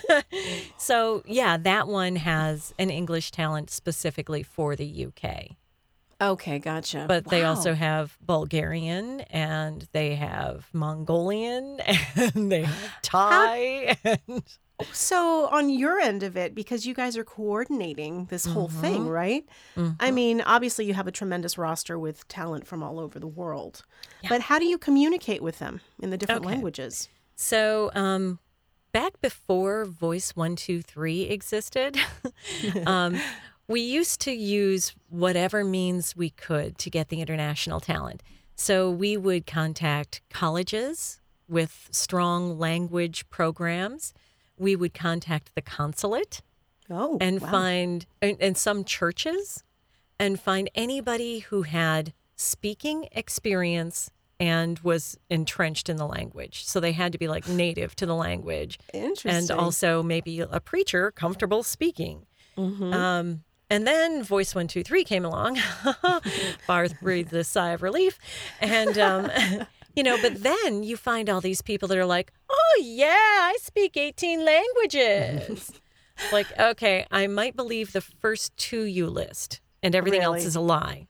so, 0.77 1.23
yeah, 1.27 1.57
that 1.59 1.89
one 1.89 2.17
has 2.17 2.75
an 2.79 2.91
English 2.91 3.31
talent 3.31 3.71
specifically 3.71 4.43
for 4.43 4.75
the 4.77 5.07
UK. 5.07 5.57
okay, 6.21 6.59
gotcha. 6.59 7.05
But 7.09 7.27
they 7.27 7.45
also 7.45 7.75
have 7.75 8.17
Bulgarian 8.21 9.21
and 9.31 9.87
they 9.93 10.17
have 10.17 10.69
Mongolian 10.73 11.81
and 12.17 12.51
they 12.53 12.63
have 12.63 12.93
Thai. 13.03 13.97
And, 14.05 14.43
So 14.93 15.47
on 15.49 15.71
your 15.71 15.99
end 15.99 16.23
of 16.23 16.37
it, 16.37 16.55
because 16.55 16.87
you 16.87 16.95
guys 16.95 17.17
are 17.17 17.25
coordinating 17.25 18.27
this 18.27 18.47
whole 18.47 18.69
thing, 18.69 19.09
right? 19.09 19.45
I 19.99 20.11
mean, 20.11 20.41
obviously 20.41 20.87
you 20.87 20.95
have 20.95 21.07
a 21.07 21.13
tremendous 21.13 21.59
roster 21.59 21.99
with 21.99 22.27
talent 22.29 22.67
from 22.67 22.83
all 22.83 22.99
over 22.99 23.19
the 23.19 23.27
world. 23.27 23.85
But 24.29 24.43
how 24.43 24.59
do 24.59 24.65
you 24.65 24.79
communicate 24.79 25.43
with 25.43 25.59
them 25.59 25.81
in 26.03 26.11
the 26.11 26.17
different 26.17 26.43
Okay. 26.45 26.55
languages? 26.55 27.09
So, 27.37 27.91
um, 27.95 28.39
back 28.93 29.21
before 29.21 29.85
Voice 29.85 30.37
123 30.37 31.23
existed, 31.23 31.97
um, 32.87 33.21
we 33.69 33.81
used 33.81 34.21
to 34.23 34.33
use 34.33 34.95
whatever 35.09 35.65
means 35.65 36.17
we 36.17 36.31
could 36.31 36.77
to 36.79 36.91
get 36.91 37.09
the 37.09 37.21
international 37.21 37.81
talent. 37.81 38.23
So, 38.57 38.91
we 38.91 39.17
would 39.17 39.47
contact 39.47 40.21
colleges 40.31 41.21
with 41.49 41.89
strong 41.91 42.59
language 42.59 43.29
programs. 43.31 44.13
We 44.61 44.77
would 44.77 44.95
contact 44.95 45.55
the 45.57 45.63
consulate 45.63 46.43
Oh, 46.93 47.17
and 47.21 47.41
wow. 47.41 47.51
find 47.51 48.07
and, 48.21 48.37
and 48.41 48.57
some 48.57 48.85
churches 48.85 49.63
and 50.19 50.39
find 50.39 50.69
anybody 50.75 51.39
who 51.39 51.63
had 51.63 52.13
speaking 52.37 53.09
experience 53.13 54.11
and 54.41 54.79
was 54.81 55.17
entrenched 55.31 55.89
in 55.89 55.97
the 55.97 56.07
language. 56.07 56.65
So 56.65 56.81
they 56.81 56.93
had 56.93 57.13
to 57.13 57.19
be 57.19 57.29
like 57.29 57.47
native 57.49 57.95
to 57.97 58.07
the 58.07 58.15
language 58.15 58.79
interesting. 58.93 59.31
and 59.31 59.51
also 59.51 60.03
maybe 60.03 60.41
a 60.41 60.61
preacher 60.61 61.11
comfortable 61.11 61.63
speaking. 61.63 62.27
Um, 62.57 63.45
and 63.71 63.87
then 63.87 64.23
Voice 64.23 64.55
One 64.55 64.67
Two 64.69 64.83
Three 64.83 65.05
came 65.05 65.25
along. 65.25 65.59
Barb 66.67 66.93
breathed 67.01 67.33
a 67.33 67.45
sigh 67.45 67.71
of 67.71 67.83
relief, 67.83 68.19
and 68.61 68.99
um, 68.99 69.31
you 69.95 70.03
know. 70.03 70.19
But 70.21 70.43
then 70.43 70.83
you 70.83 70.97
find 70.97 71.29
all 71.29 71.41
these 71.41 71.63
people 71.63 71.89
that 71.89 71.99
are 71.99 72.07
like, 72.07 72.33
"Oh 72.51 72.83
yeah, 72.83 73.07
I 73.09 73.57
speak 73.61 73.97
eighteen 73.97 74.45
languages." 74.45 75.73
like, 76.33 76.47
okay, 76.59 77.07
I 77.11 77.27
might 77.27 77.57
believe 77.57 77.93
the 77.93 78.01
first 78.01 78.57
two 78.57 78.83
you 78.83 79.09
list, 79.09 79.61
and 79.83 79.95
everything 79.95 80.23
else 80.23 80.45
is 80.45 80.57
a 80.57 80.61
lie 80.61 81.07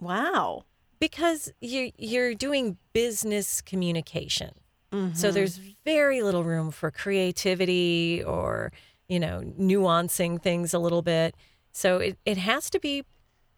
wow. 0.00 0.64
because 1.00 1.52
you 1.60 1.92
you're 1.98 2.34
doing 2.34 2.76
business 2.92 3.60
communication. 3.60 4.52
Mm-hmm. 4.92 5.14
So 5.14 5.32
there's 5.32 5.58
very 5.84 6.22
little 6.22 6.44
room 6.44 6.70
for 6.70 6.90
creativity 6.90 8.22
or, 8.24 8.72
you 9.08 9.18
know, 9.18 9.42
nuancing 9.58 10.40
things 10.40 10.72
a 10.72 10.78
little 10.78 11.02
bit. 11.02 11.34
So 11.72 11.98
it, 11.98 12.18
it 12.24 12.38
has 12.38 12.70
to 12.70 12.78
be 12.78 13.04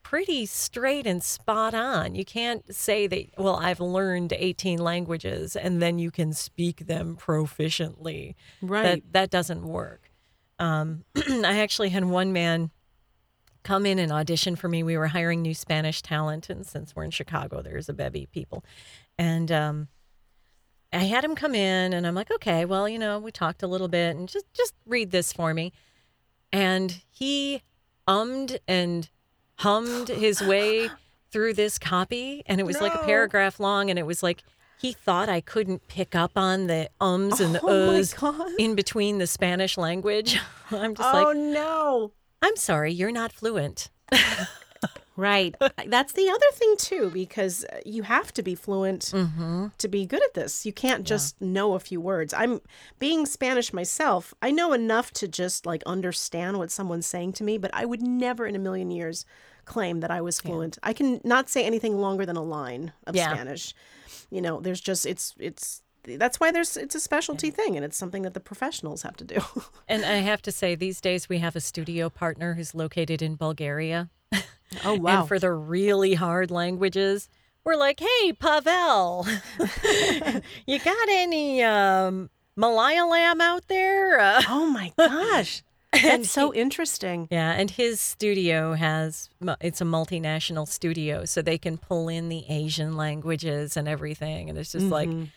pretty 0.08 0.46
straight 0.46 1.04
and 1.04 1.20
spot 1.20 1.74
on. 1.74 2.14
You 2.14 2.24
can't 2.24 2.72
say 2.72 3.08
that, 3.08 3.26
well, 3.36 3.56
I've 3.56 3.80
learned 3.80 4.32
18 4.32 4.78
languages 4.78 5.56
and 5.56 5.82
then 5.82 5.98
you 5.98 6.12
can 6.12 6.32
speak 6.32 6.86
them 6.86 7.16
proficiently. 7.16 8.36
Right. 8.62 9.02
That, 9.02 9.12
that 9.14 9.30
doesn't 9.30 9.66
work. 9.66 10.12
Um, 10.60 11.02
I 11.16 11.58
actually 11.58 11.88
had 11.88 12.04
one 12.04 12.32
man 12.32 12.70
come 13.64 13.84
in 13.84 13.98
and 13.98 14.12
audition 14.12 14.54
for 14.54 14.68
me. 14.68 14.84
We 14.84 14.96
were 14.96 15.08
hiring 15.08 15.42
new 15.42 15.54
Spanish 15.54 16.02
talent, 16.02 16.48
and 16.50 16.64
since 16.64 16.94
we're 16.94 17.02
in 17.02 17.10
Chicago, 17.10 17.60
there's 17.60 17.88
a 17.88 17.92
bevy 17.92 18.22
of 18.22 18.30
people. 18.30 18.64
And 19.18 19.50
um, 19.50 19.88
I 20.92 20.98
had 20.98 21.24
him 21.24 21.34
come 21.34 21.56
in, 21.56 21.92
and 21.92 22.06
I'm 22.06 22.14
like, 22.14 22.30
okay, 22.30 22.64
well, 22.64 22.88
you 22.88 23.00
know, 23.00 23.18
we 23.18 23.32
talked 23.32 23.64
a 23.64 23.66
little 23.66 23.88
bit, 23.88 24.14
and 24.14 24.28
just 24.28 24.46
just 24.54 24.72
read 24.86 25.10
this 25.10 25.32
for 25.32 25.52
me. 25.52 25.72
And 26.52 27.02
he 27.10 27.64
ummed 28.06 28.60
and 28.68 29.10
hummed 29.56 30.08
his 30.08 30.40
way 30.40 30.90
through 31.30 31.54
this 31.54 31.78
copy, 31.78 32.42
and 32.46 32.60
it 32.60 32.64
was 32.64 32.80
like 32.80 32.94
a 32.94 33.04
paragraph 33.04 33.60
long, 33.60 33.90
and 33.90 33.98
it 33.98 34.06
was 34.06 34.22
like 34.22 34.42
he 34.78 34.92
thought 34.92 35.28
I 35.28 35.40
couldn't 35.40 35.88
pick 35.88 36.14
up 36.14 36.32
on 36.36 36.66
the 36.66 36.90
ums 37.00 37.40
and 37.40 37.54
the 37.54 37.60
Oh 37.62 37.90
uhs 37.90 38.54
in 38.58 38.74
between 38.74 39.18
the 39.18 39.26
Spanish 39.26 39.76
language. 39.78 40.38
I'm 40.70 40.94
just 40.94 41.08
oh 41.08 41.12
like, 41.12 41.26
oh 41.26 41.32
no. 41.32 42.12
I'm 42.42 42.56
sorry, 42.56 42.92
you're 42.92 43.12
not 43.12 43.32
fluent. 43.32 43.90
Right. 45.16 45.54
That's 45.86 46.12
the 46.12 46.28
other 46.28 46.46
thing 46.52 46.74
too, 46.78 47.10
because 47.10 47.64
uh, 47.64 47.78
you 47.86 48.02
have 48.02 48.32
to 48.34 48.42
be 48.42 48.54
fluent 48.54 49.12
to 49.78 49.88
be 49.88 50.06
good 50.06 50.22
at 50.22 50.34
this. 50.34 50.66
You 50.66 50.72
can't 50.72 51.04
just 51.04 51.40
know 51.40 51.74
a 51.74 51.80
few 51.80 52.00
words. 52.00 52.34
I'm 52.34 52.60
being 52.98 53.26
Spanish 53.26 53.72
myself. 53.72 54.34
I 54.42 54.50
know 54.50 54.72
enough 54.72 55.12
to 55.14 55.28
just 55.28 55.66
like 55.66 55.82
understand 55.86 56.58
what 56.58 56.70
someone's 56.70 57.06
saying 57.06 57.32
to 57.34 57.44
me, 57.44 57.58
but 57.58 57.70
I 57.72 57.84
would 57.84 58.02
never 58.02 58.46
in 58.46 58.54
a 58.54 58.58
million 58.58 58.90
years 58.90 59.24
claim 59.64 60.00
that 60.00 60.10
I 60.10 60.20
was 60.20 60.40
fluent. 60.40 60.78
I 60.82 60.92
can 60.92 61.20
not 61.24 61.48
say 61.48 61.64
anything 61.64 61.98
longer 61.98 62.24
than 62.26 62.36
a 62.36 62.42
line 62.42 62.92
of 63.06 63.16
Yeah. 63.16 63.32
Spanish. 63.32 63.74
You 64.30 64.40
know, 64.40 64.60
there's 64.60 64.80
just 64.80 65.06
it's 65.06 65.34
it's 65.38 65.82
that's 66.04 66.38
why 66.38 66.52
there's 66.52 66.76
it's 66.76 66.94
a 66.94 67.00
specialty 67.00 67.50
thing 67.50 67.74
and 67.74 67.84
it's 67.84 67.96
something 67.96 68.22
that 68.22 68.34
the 68.34 68.40
professionals 68.40 69.02
have 69.02 69.16
to 69.16 69.24
do. 69.24 69.40
And 69.88 70.04
I 70.04 70.16
have 70.16 70.42
to 70.42 70.52
say, 70.52 70.74
these 70.74 71.00
days 71.00 71.28
we 71.28 71.38
have 71.38 71.56
a 71.56 71.60
studio 71.60 72.08
partner 72.10 72.54
who's 72.54 72.74
located 72.74 73.22
in 73.22 73.36
Bulgaria. 73.36 74.08
Oh 74.84 74.94
wow. 74.94 75.20
And 75.20 75.28
for 75.28 75.38
the 75.38 75.50
really 75.52 76.14
hard 76.14 76.50
languages, 76.50 77.28
we're 77.64 77.76
like, 77.76 78.00
"Hey, 78.00 78.32
Pavel, 78.32 79.26
you 80.66 80.78
got 80.78 81.08
any 81.08 81.62
um, 81.62 82.30
Malayalam 82.58 83.40
out 83.40 83.68
there?" 83.68 84.20
Uh, 84.20 84.42
Oh 84.48 84.66
my 84.66 84.92
gosh. 84.96 85.62
and 85.92 86.22
That's 86.22 86.30
so 86.30 86.50
he- 86.50 86.60
interesting. 86.60 87.28
yeah, 87.30 87.52
and 87.52 87.70
his 87.70 88.00
studio 88.00 88.74
has 88.74 89.28
it's 89.60 89.80
a 89.80 89.84
multinational 89.84 90.66
studio, 90.68 91.24
so 91.24 91.42
they 91.42 91.58
can 91.58 91.78
pull 91.78 92.08
in 92.08 92.28
the 92.28 92.44
Asian 92.48 92.96
languages 92.96 93.76
and 93.76 93.88
everything, 93.88 94.48
and 94.50 94.58
it's 94.58 94.72
just 94.72 94.86
like 94.86 95.08
Mhm. 95.08 95.28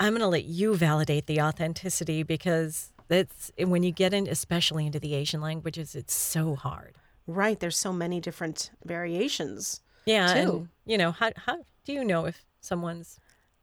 I'm 0.00 0.10
going 0.10 0.20
to 0.22 0.26
let 0.26 0.44
you 0.44 0.74
validate 0.74 1.26
the 1.26 1.40
authenticity 1.40 2.24
because 2.24 2.90
it's 3.08 3.52
when 3.58 3.84
you 3.84 3.92
get 3.92 4.12
in, 4.12 4.26
especially 4.26 4.86
into 4.86 4.98
the 4.98 5.14
Asian 5.14 5.40
languages, 5.40 5.94
it's 5.94 6.12
so 6.14 6.56
hard. 6.56 6.96
Right. 7.26 7.58
There's 7.58 7.76
so 7.76 7.92
many 7.92 8.20
different 8.20 8.70
variations. 8.84 9.80
Yeah, 10.06 10.34
Too. 10.34 10.40
and 10.40 10.68
you 10.84 10.98
know 10.98 11.12
how 11.12 11.30
how 11.36 11.64
do 11.84 11.92
you 11.92 12.04
know 12.04 12.26
if 12.26 12.44
someone's 12.60 13.18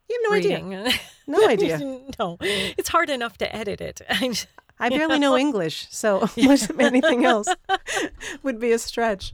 You 0.09 0.19
have 0.23 0.31
no 0.31 0.37
idea. 0.37 0.91
No 1.27 1.47
idea. 1.55 1.77
no, 2.19 2.37
it's 2.41 2.89
hard 2.89 3.09
enough 3.09 3.37
to 3.37 3.55
edit 3.55 3.79
it. 3.79 4.01
I 4.79 4.89
barely 4.89 5.19
know 5.19 5.37
English, 5.37 5.87
so 5.91 6.21
of 6.21 6.79
anything 6.79 7.23
else 7.25 7.47
would 8.43 8.59
be 8.59 8.71
a 8.71 8.79
stretch. 8.79 9.33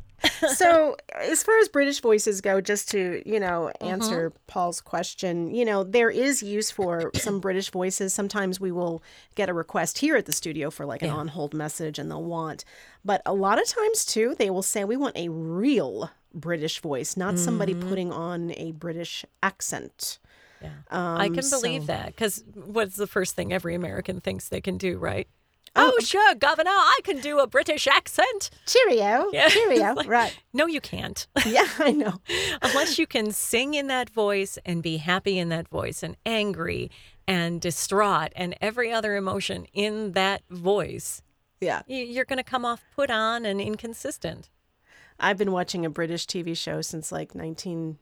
So, 0.55 0.95
as 1.15 1.43
far 1.43 1.57
as 1.59 1.67
British 1.69 1.99
voices 1.99 2.41
go, 2.41 2.59
just 2.61 2.89
to, 2.91 3.21
you 3.25 3.39
know, 3.39 3.71
answer 3.81 4.31
Paul's 4.47 4.81
question, 4.81 5.53
you 5.53 5.63
know, 5.65 5.83
there 5.83 6.09
is 6.09 6.41
use 6.43 6.69
for 6.71 7.11
some 7.15 7.39
British 7.39 7.69
voices. 7.71 8.13
Sometimes 8.13 8.59
we 8.59 8.71
will 8.71 9.01
get 9.35 9.49
a 9.49 9.53
request 9.53 9.99
here 9.99 10.15
at 10.15 10.25
the 10.25 10.31
studio 10.33 10.69
for 10.69 10.85
like 10.85 11.01
an 11.01 11.09
Yeah. 11.09 11.15
on 11.15 11.27
hold 11.29 11.53
message 11.53 11.97
and 11.99 12.09
they'll 12.09 12.23
want. 12.23 12.65
But 13.05 13.21
a 13.25 13.33
lot 13.33 13.61
of 13.61 13.67
times, 13.67 14.05
too, 14.05 14.35
they 14.37 14.49
will 14.49 14.63
say, 14.63 14.83
we 14.83 14.97
want 14.97 15.17
a 15.17 15.29
real 15.29 16.11
British 16.33 16.79
voice, 16.81 17.17
not 17.17 17.39
somebody 17.39 17.73
putting 17.73 18.11
on 18.11 18.51
a 18.57 18.71
British 18.73 19.25
accent. 19.41 20.19
yeah, 20.61 20.69
I 20.89 21.25
Um, 21.27 21.35
can 21.35 21.49
believe 21.49 21.83
so- 21.83 21.87
that 21.87 22.07
because 22.07 22.43
what's 22.55 22.95
the 22.95 23.07
first 23.07 23.35
thing 23.35 23.53
every 23.53 23.75
American 23.75 24.21
thinks 24.21 24.49
they 24.49 24.61
can 24.61 24.77
do, 24.77 24.97
right? 24.97 25.27
Oh, 25.75 25.93
oh, 25.95 26.03
sure, 26.03 26.35
Governor, 26.35 26.69
I 26.71 26.99
can 27.03 27.19
do 27.19 27.39
a 27.39 27.47
British 27.47 27.87
accent. 27.87 28.49
Cheerio. 28.65 29.29
Yeah. 29.33 29.49
Cheerio. 29.49 29.95
right. 30.05 30.35
No, 30.53 30.65
you 30.67 30.81
can't. 30.81 31.27
Yeah, 31.45 31.67
I 31.79 31.91
know. 31.91 32.19
Unless 32.61 32.97
you 32.99 33.07
can 33.07 33.31
sing 33.31 33.73
in 33.73 33.87
that 33.87 34.09
voice 34.09 34.57
and 34.65 34.81
be 34.83 34.97
happy 34.97 35.37
in 35.39 35.49
that 35.49 35.67
voice 35.67 36.03
and 36.03 36.15
angry 36.25 36.89
and 37.27 37.59
distraught 37.61 38.31
and 38.35 38.55
every 38.61 38.91
other 38.91 39.15
emotion 39.15 39.65
in 39.73 40.13
that 40.13 40.41
voice, 40.49 41.21
Yeah. 41.59 41.81
you're 41.87 42.25
going 42.25 42.37
to 42.37 42.43
come 42.43 42.65
off 42.65 42.83
put 42.95 43.09
on 43.09 43.45
and 43.45 43.59
inconsistent. 43.61 44.49
I've 45.19 45.37
been 45.37 45.51
watching 45.51 45.85
a 45.85 45.89
British 45.89 46.25
TV 46.27 46.55
show 46.55 46.81
since 46.81 47.11
like 47.11 47.33
19 47.35 47.97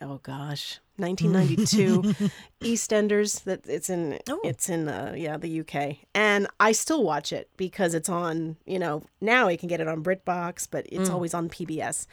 oh 0.00 0.18
gosh, 0.22 0.80
1992 0.96 2.30
EastEnders 2.62 3.42
that 3.44 3.60
it's 3.66 3.90
in 3.90 4.18
Oh. 4.28 4.40
it's 4.44 4.68
in 4.68 4.88
uh, 4.88 5.14
yeah, 5.16 5.36
the 5.36 5.60
UK. 5.60 5.96
And 6.14 6.46
I 6.60 6.72
still 6.72 7.02
watch 7.02 7.32
it 7.32 7.48
because 7.56 7.94
it's 7.94 8.08
on, 8.08 8.56
you 8.64 8.78
know, 8.78 9.02
now 9.20 9.48
you 9.48 9.58
can 9.58 9.68
get 9.68 9.80
it 9.80 9.88
on 9.88 10.02
BritBox, 10.04 10.68
but 10.70 10.86
it's 10.90 11.10
always 11.10 11.34
on 11.34 11.48
PBS. 11.48 12.06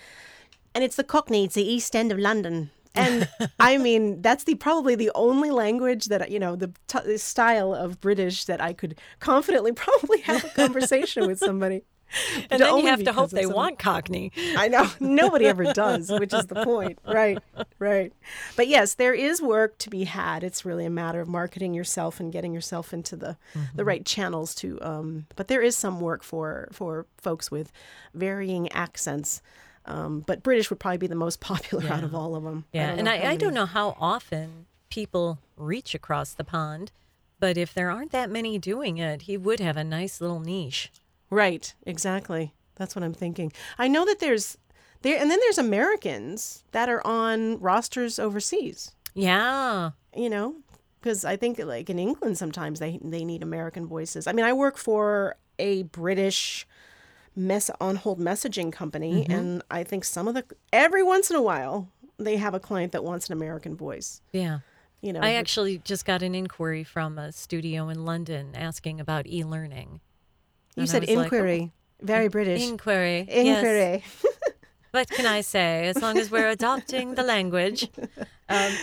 And 0.74 0.84
it's 0.84 0.96
the 0.96 1.04
Cockney, 1.04 1.46
it's 1.46 1.56
the 1.56 1.70
East 1.70 1.96
End 1.96 2.12
of 2.12 2.18
London. 2.20 2.72
And 2.96 3.30
I 3.60 3.78
mean, 3.88 4.22
that's 4.22 4.44
the 4.46 4.56
probably 4.56 4.96
the 4.96 5.12
only 5.16 5.52
language 5.52 6.06
that 6.06 6.30
you 6.32 6.40
know 6.40 6.56
the, 6.56 6.72
t- 6.88 7.00
the 7.06 7.18
style 7.18 7.74
of 7.74 8.02
British 8.02 8.46
that 8.46 8.62
I 8.62 8.74
could 8.74 9.00
confidently 9.20 9.72
probably 9.86 10.22
have 10.22 10.44
a 10.44 10.50
conversation 10.50 11.28
with 11.28 11.40
somebody. 11.40 11.84
And 12.50 12.62
then 12.62 12.77
you 12.77 12.88
have 12.88 13.03
to 13.03 13.13
hope 13.13 13.30
they 13.30 13.46
want 13.46 13.80
Cockney. 13.80 14.32
I 14.58 14.68
know 14.68 14.89
nobody 15.00 15.46
ever 15.46 15.72
does, 15.74 16.12
which 16.12 16.34
is 16.34 16.48
the 16.48 16.63
point. 16.63 17.00
Right, 17.06 17.39
right. 17.80 18.13
But 18.56 18.68
yes, 18.68 18.96
there 18.96 19.13
is 19.13 19.41
work 19.41 19.77
to 19.80 19.89
be 19.89 20.03
had. 20.03 20.44
It's 20.44 20.65
really 20.65 20.86
a 20.86 20.89
matter 20.89 21.22
of 21.22 21.27
marketing 21.27 21.74
yourself 21.74 22.20
and 22.20 22.32
getting 22.32 22.53
yourself 22.53 22.94
into 22.94 23.15
the 23.15 23.38
the 23.75 23.86
right 23.86 24.06
channels 24.06 24.53
to. 24.56 24.82
Um, 24.82 25.25
but 25.36 25.48
there 25.48 25.62
is 25.62 25.75
some 25.75 26.00
work 26.00 26.24
for 26.24 26.68
for 26.72 27.06
folks 27.18 27.50
with 27.50 27.72
varying 28.13 28.72
accents. 28.72 29.41
Um, 29.86 30.24
but 30.27 30.44
British 30.44 30.70
would 30.70 30.80
probably 30.80 31.00
be 31.00 31.08
the 31.08 31.15
most 31.15 31.39
popular 31.39 31.88
out 31.91 32.03
of 32.03 32.13
all 32.13 32.36
of 32.36 32.44
them. 32.44 32.65
Yeah, 32.72 32.91
and 32.91 33.10
I, 33.10 33.32
I 33.32 33.36
don't 33.36 33.53
know 33.53 33.65
how 33.65 33.96
often 34.00 34.68
people 34.89 35.39
reach 35.58 35.96
across 35.96 36.34
the 36.34 36.44
pond, 36.44 36.91
but 37.39 37.58
if 37.58 37.74
there 37.74 37.89
aren't 37.89 38.12
that 38.12 38.30
many 38.30 38.60
doing 38.60 39.00
it, 39.00 39.24
he 39.24 39.38
would 39.38 39.60
have 39.60 39.77
a 39.77 39.84
nice 39.84 40.22
little 40.22 40.39
niche. 40.39 40.91
Right, 41.32 41.74
exactly. 41.88 42.54
That's 42.76 42.96
what 42.96 43.04
I'm 43.04 43.14
thinking. 43.14 43.52
I 43.80 43.88
know 43.88 44.06
that 44.06 44.20
there's 44.20 44.58
there, 45.02 45.18
and 45.20 45.32
then 45.32 45.40
there's 45.40 45.58
Americans 45.58 46.64
that 46.74 46.90
are 46.90 47.02
on 47.08 47.60
rosters 47.60 48.20
overseas. 48.20 48.94
Yeah. 49.16 49.92
you 50.16 50.30
know 50.30 50.56
because 51.02 51.26
i 51.26 51.36
think 51.36 51.60
like 51.60 51.90
in 51.90 52.00
england 52.00 52.38
sometimes 52.38 52.80
they 52.80 52.98
they 53.04 53.26
need 53.26 53.44
american 53.44 53.86
voices 53.88 54.28
i 54.28 54.32
mean 54.32 54.46
i 54.46 54.54
work 54.54 54.78
for 54.78 55.36
a 55.60 55.84
british 55.84 56.66
mess 57.36 57.70
on 57.82 57.96
hold 57.98 58.20
messaging 58.20 58.72
company 58.72 59.24
mm-hmm. 59.24 59.32
and 59.32 59.64
i 59.70 59.84
think 59.84 60.04
some 60.06 60.28
of 60.30 60.34
the 60.34 60.46
every 60.72 61.04
once 61.04 61.30
in 61.30 61.36
a 61.36 61.42
while 61.42 61.90
they 62.20 62.38
have 62.38 62.54
a 62.54 62.60
client 62.60 62.92
that 62.94 63.04
wants 63.04 63.28
an 63.28 63.34
american 63.34 63.76
voice 63.76 64.22
Yeah. 64.32 64.60
you 65.02 65.12
know 65.12 65.20
I 65.22 65.34
actually 65.34 65.80
just 65.80 66.06
got 66.06 66.22
an 66.22 66.36
inquiry 66.36 66.84
from 66.84 67.18
a 67.18 67.32
studio 67.32 67.90
in 67.90 68.06
London 68.06 68.54
asking 68.56 69.00
about 69.02 69.28
e 69.28 69.44
you 70.75 70.88
said 70.88 71.04
inquiry 71.04 71.72
very 72.01 72.28
british 72.30 72.62
Inquiry. 72.68 73.25
Yes. 73.30 73.58
inquiry 73.58 74.04
What 74.92 75.08
can 75.10 75.25
I 75.25 75.40
say? 75.40 75.88
As 75.88 76.01
long 76.01 76.18
as 76.18 76.30
we're 76.30 76.50
adopting 76.50 77.16
the 77.16 77.24
language. 77.24 77.88
Um, 78.50 78.74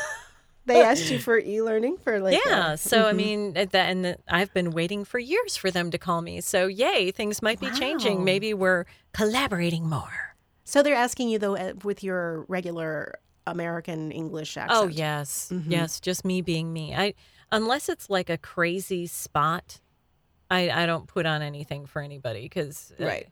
they 0.64 0.82
asked 0.82 1.10
you 1.10 1.18
for 1.18 1.38
e-learning 1.38 1.98
for 1.98 2.18
like 2.18 2.38
yeah. 2.46 2.58
uh, 2.68 2.76
So, 2.76 3.04
I 3.06 3.12
mean, 3.12 3.52
that, 3.52 3.74
and 3.74 4.04
the, 4.06 4.16
I've 4.26 4.54
been 4.54 4.70
waiting 4.70 5.04
for 5.04 5.18
years 5.18 5.56
for 5.56 5.70
them 5.70 5.90
to 5.90 5.98
call 5.98 6.22
me. 6.22 6.40
So, 6.40 6.66
yay, 6.66 7.10
things 7.10 7.42
might 7.42 7.60
be 7.60 7.66
Wow. 7.66 7.74
changing. 7.78 8.24
Maybe 8.24 8.54
we're 8.54 8.86
collaborating 9.12 9.86
more. 9.88 10.34
so 10.64 10.82
they're 10.82 10.94
asking 10.94 11.28
you 11.28 11.38
though 11.38 11.72
with 11.84 12.02
your 12.04 12.44
regular 12.48 13.18
american 13.46 14.12
english 14.12 14.56
accent 14.56 14.78
Oh 14.80 14.86
yes, 14.86 15.52
yes, 15.66 15.98
just 16.00 16.24
me 16.24 16.40
being 16.40 16.72
me. 16.72 16.94
I 16.94 17.14
unless 17.50 17.88
it's 17.88 18.08
like 18.08 18.30
a 18.30 18.38
crazy 18.38 19.06
spot, 19.08 19.80
I 20.50 20.70
I 20.70 20.86
don't 20.86 21.06
put 21.06 21.26
on 21.26 21.42
anything 21.42 21.86
for 21.86 22.02
anybody 22.02 22.42
because 22.42 22.92
Right. 22.98 23.28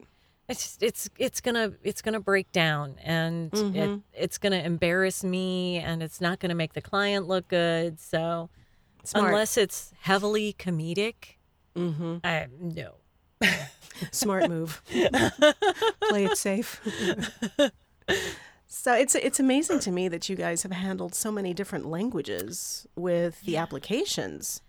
It's 0.48 0.62
just, 0.62 0.82
it's 0.82 1.10
it's 1.18 1.40
gonna 1.42 1.72
it's 1.82 2.00
gonna 2.00 2.20
break 2.20 2.50
down 2.52 2.96
and 3.04 3.50
it, 3.52 4.00
it's 4.14 4.38
gonna 4.38 4.60
embarrass 4.60 5.22
me 5.22 5.76
and 5.76 6.02
it's 6.02 6.22
not 6.22 6.40
gonna 6.40 6.54
make 6.54 6.72
the 6.72 6.80
client 6.80 7.28
look 7.28 7.48
good. 7.48 8.00
So 8.00 8.48
Smart. 9.04 9.28
unless 9.28 9.58
it's 9.58 9.92
heavily 10.00 10.54
comedic, 10.58 11.36
mm-hmm. 11.76 12.18
I 12.24 12.46
no. 12.58 12.94
Smart 14.10 14.48
move. 14.48 14.80
Play 14.88 16.24
it 16.24 16.38
safe. 16.38 16.80
so 18.66 18.94
it's 18.94 19.14
it's 19.14 19.40
amazing 19.40 19.80
to 19.80 19.90
me 19.90 20.08
that 20.08 20.30
you 20.30 20.36
guys 20.36 20.62
have 20.62 20.72
handled 20.72 21.14
so 21.14 21.30
many 21.30 21.52
different 21.52 21.86
languages 21.86 22.86
with 22.96 23.42
the 23.42 23.58
applications. 23.58 24.62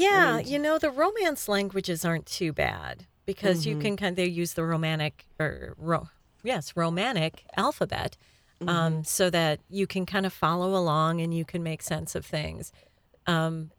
Yeah, 0.00 0.38
you 0.38 0.58
know 0.58 0.78
the 0.78 0.90
romance 0.90 1.48
languages 1.48 2.04
aren't 2.04 2.26
too 2.26 2.52
bad 2.52 3.06
because 3.26 3.66
you 3.66 3.76
can 3.78 3.96
kind 3.96 4.10
of 4.10 4.16
they 4.16 4.26
use 4.26 4.54
the 4.54 4.64
romantic 4.64 5.26
or 5.38 5.74
ro- 5.76 6.08
yes 6.42 6.72
romantic 6.76 7.44
alphabet, 7.56 8.16
um, 8.66 9.04
so 9.04 9.30
that 9.30 9.60
you 9.68 9.86
can 9.86 10.06
kind 10.06 10.26
of 10.26 10.32
follow 10.32 10.74
along 10.74 11.20
and 11.20 11.34
you 11.34 11.44
can 11.44 11.62
make 11.62 11.82
sense 11.82 12.14
of 12.14 12.26
things. 12.26 12.72
Um, 13.26 13.70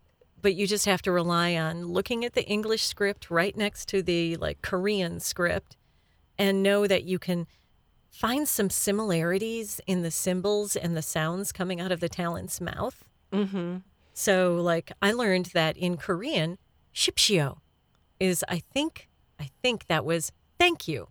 but 0.42 0.56
you 0.56 0.66
just 0.66 0.86
have 0.86 1.02
to 1.04 1.12
rely 1.12 1.56
on 1.56 1.86
looking 1.86 2.26
at 2.26 2.34
the 2.34 2.46
English 2.46 2.84
script 2.84 3.30
right 3.30 3.56
next 3.56 3.88
to 3.90 4.02
the 4.02 4.38
like 4.38 4.62
Korean 4.62 5.20
script, 5.20 5.78
and 6.38 6.64
know 6.64 6.88
that 6.88 7.04
you 7.04 7.20
can 7.20 7.48
find 8.10 8.48
some 8.48 8.70
similarities 8.70 9.80
in 9.88 10.02
the 10.02 10.12
symbols 10.12 10.76
and 10.76 10.96
the 10.98 11.02
sounds 11.02 11.52
coming 11.52 11.80
out 11.80 11.92
of 11.92 12.00
the 12.00 12.10
talent's 12.10 12.60
mouth. 12.60 13.04
Mm-hmm. 13.32 13.78
So, 14.14 14.56
like, 14.56 14.92
I 15.02 15.12
learned 15.14 15.48
that 15.48 15.78
in 15.78 15.98
Korean, 15.98 16.58
shipshio 16.94 17.58
is, 18.20 18.44
I 18.48 18.60
think, 18.74 19.10
I 19.40 19.50
think 19.62 19.88
that 19.88 20.06
was 20.06 20.32
thank 20.60 20.88
you. 20.88 21.08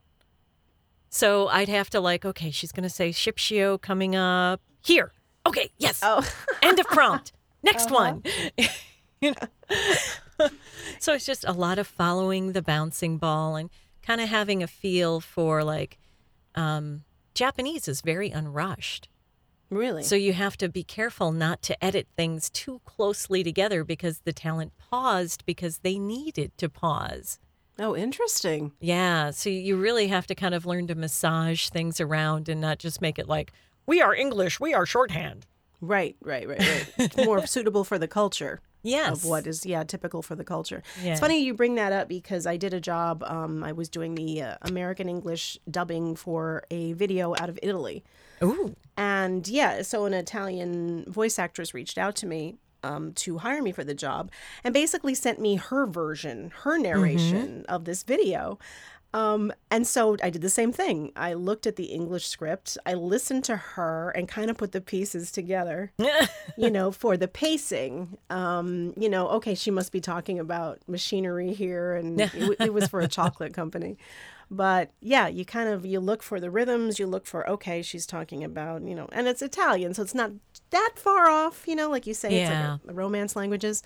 So 1.09 1.49
I'd 1.49 1.69
have 1.69 1.91
to, 1.91 2.01
like, 2.01 2.25
okay, 2.25 2.51
she's 2.51 2.73
going 2.73 2.85
to 2.85 2.91
say 2.91 3.11
shipshio 3.11 3.81
coming 3.81 4.15
up 4.15 4.61
here. 4.85 5.13
Okay, 5.47 5.71
yes. 5.79 6.01
Oh, 6.03 6.27
End 6.63 6.79
of 6.79 6.87
prompt. 6.87 7.33
Next 7.63 7.91
one. 7.91 8.23
You 9.23 9.33
know? 9.33 10.49
so 10.99 11.13
it's 11.13 11.27
just 11.27 11.45
a 11.47 11.53
lot 11.53 11.79
of 11.79 11.87
following 11.87 12.53
the 12.53 12.63
bouncing 12.63 13.19
ball 13.19 13.55
and 13.55 13.69
kind 14.03 14.19
of 14.19 14.31
having 14.31 14.63
a 14.63 14.67
feel 14.67 15.21
for, 15.21 15.63
like, 15.63 15.99
um, 16.55 17.05
Japanese 17.35 17.87
is 17.87 18.01
very 18.01 18.31
unrushed. 18.31 19.11
Really? 19.71 20.03
So 20.03 20.15
you 20.17 20.33
have 20.33 20.57
to 20.59 20.69
be 20.69 20.83
careful 20.83 21.33
not 21.33 21.63
to 21.63 21.85
edit 21.85 22.09
things 22.17 22.51
too 22.51 22.81
closely 22.85 23.43
together 23.43 23.85
because 23.85 24.21
the 24.21 24.33
talent 24.33 24.73
paused 24.79 25.45
because 25.47 25.79
they 25.79 25.99
needed 25.99 26.57
to 26.59 26.69
pause. 26.69 27.39
oh, 27.79 27.97
interesting. 27.97 28.73
Yeah, 28.81 29.31
so 29.31 29.49
you 29.49 29.77
really 29.77 30.09
have 30.09 30.27
to 30.27 30.35
kind 30.35 30.55
of 30.55 30.67
learn 30.67 30.87
to 30.89 30.95
massage 30.95 31.69
things 31.71 31.99
around 32.01 32.49
and 32.49 32.61
not 32.61 32.79
just 32.79 33.01
make 33.01 33.19
it 33.19 33.27
like 33.29 33.53
we 33.87 34.03
are 34.03 34.15
English, 34.15 34.61
we 34.61 34.75
are 34.75 34.85
shorthand. 34.85 35.47
Right, 35.81 36.15
right, 36.23 36.47
right, 36.47 36.61
right. 36.61 36.93
It's 36.99 37.17
more 37.17 37.47
suitable 37.47 37.85
for 37.85 37.99
the 37.99 38.07
culture. 38.09 38.61
Yes. 38.83 39.13
Of 39.13 39.25
what 39.25 39.47
is 39.47 39.65
yeah 39.67 39.85
typical 39.85 40.23
for 40.23 40.35
the 40.35 40.45
culture. 40.45 40.83
Yeah. 41.03 41.13
It's 41.13 41.21
funny 41.21 41.43
you 41.43 41.53
bring 41.55 41.75
that 41.77 41.93
up 41.93 42.09
because 42.09 42.47
I 42.47 42.57
did 42.57 42.73
a 42.75 42.81
job. 42.81 43.23
Um, 43.27 43.63
I 43.65 43.73
was 43.73 43.89
doing 43.91 44.15
the 44.15 44.43
uh, 44.43 44.55
American 44.63 45.09
English 45.09 45.59
dubbing 45.71 46.17
for 46.17 46.65
a 46.71 46.93
video 46.95 47.35
out 47.39 47.49
of 47.51 47.59
Italy, 47.63 48.05
Ooh. 48.43 48.75
and 48.97 49.47
yeah, 49.47 49.83
so 49.83 50.05
an 50.07 50.15
Italian 50.15 51.05
voice 51.11 51.39
actress 51.39 51.75
reached 51.75 51.99
out 51.99 52.17
to 52.17 52.27
me 52.27 52.57
um, 52.83 53.13
to 53.13 53.39
hire 53.39 53.63
me 53.63 53.73
for 53.73 53.85
the 53.85 53.95
job, 53.95 54.31
and 54.65 54.73
basically 54.73 55.15
sent 55.15 55.41
me 55.41 55.57
her 55.57 55.87
version, 55.87 56.53
her 56.63 56.79
narration 56.79 57.65
of 57.69 57.85
this 57.85 58.03
video. 58.03 58.59
Um, 59.13 59.53
and 59.73 59.87
so 59.87 60.17
I 60.23 60.31
did 60.31 60.41
the 60.41 60.51
same 60.51 60.73
thing. 60.73 61.11
I 61.17 61.33
looked 61.33 61.67
at 61.67 61.75
the 61.75 61.87
English 61.87 62.29
script, 62.29 62.79
I 62.87 62.95
listened 62.95 63.43
to 63.45 63.57
her, 63.57 64.11
and 64.11 64.29
kind 64.29 64.51
of 64.51 64.57
put 64.57 64.71
the 64.73 64.81
pieces 64.81 65.33
together 65.33 65.93
you 66.57 66.71
know, 66.71 66.93
for 66.93 67.17
the 67.17 67.27
pacing. 67.27 68.17
Um, 68.31 68.95
you 68.97 69.09
know, 69.09 69.29
okay, 69.29 69.55
she 69.55 69.71
must 69.71 69.91
be 69.91 70.01
talking 70.01 70.39
about 70.39 70.79
machinery 70.87 71.53
here, 71.53 71.95
and 71.95 72.21
it, 72.21 72.61
it 72.61 72.73
was 72.73 72.87
for 72.87 73.01
a 73.01 73.09
chocolate 73.09 73.53
company. 73.53 73.97
But 74.51 74.91
yeah, 75.01 75.29
you 75.29 75.45
kind 75.45 75.69
of 75.69 75.87
you 75.87 76.01
look 76.01 76.23
for 76.23 76.41
the 76.41 76.51
rhythms. 76.51 76.99
You 76.99 77.07
look 77.07 77.27
for 77.27 77.49
okay, 77.49 77.83
she's 77.83 78.05
talking 78.05 78.43
about 78.43 78.83
you 78.83 78.95
know, 78.95 79.09
and 79.13 79.29
it's 79.29 79.43
Italian, 79.43 79.95
so 79.95 80.03
it's 80.03 80.15
not 80.15 80.33
that 80.71 80.93
far 80.97 81.31
off. 81.31 81.69
You 81.69 81.77
know, 81.77 81.89
like 81.89 82.07
you 82.07 82.15
say, 82.15 82.37
Yeah. 82.37 82.75
it's 82.75 82.85
like 82.85 82.91
a, 82.93 82.95
romance 82.95 83.37
languages. 83.37 83.83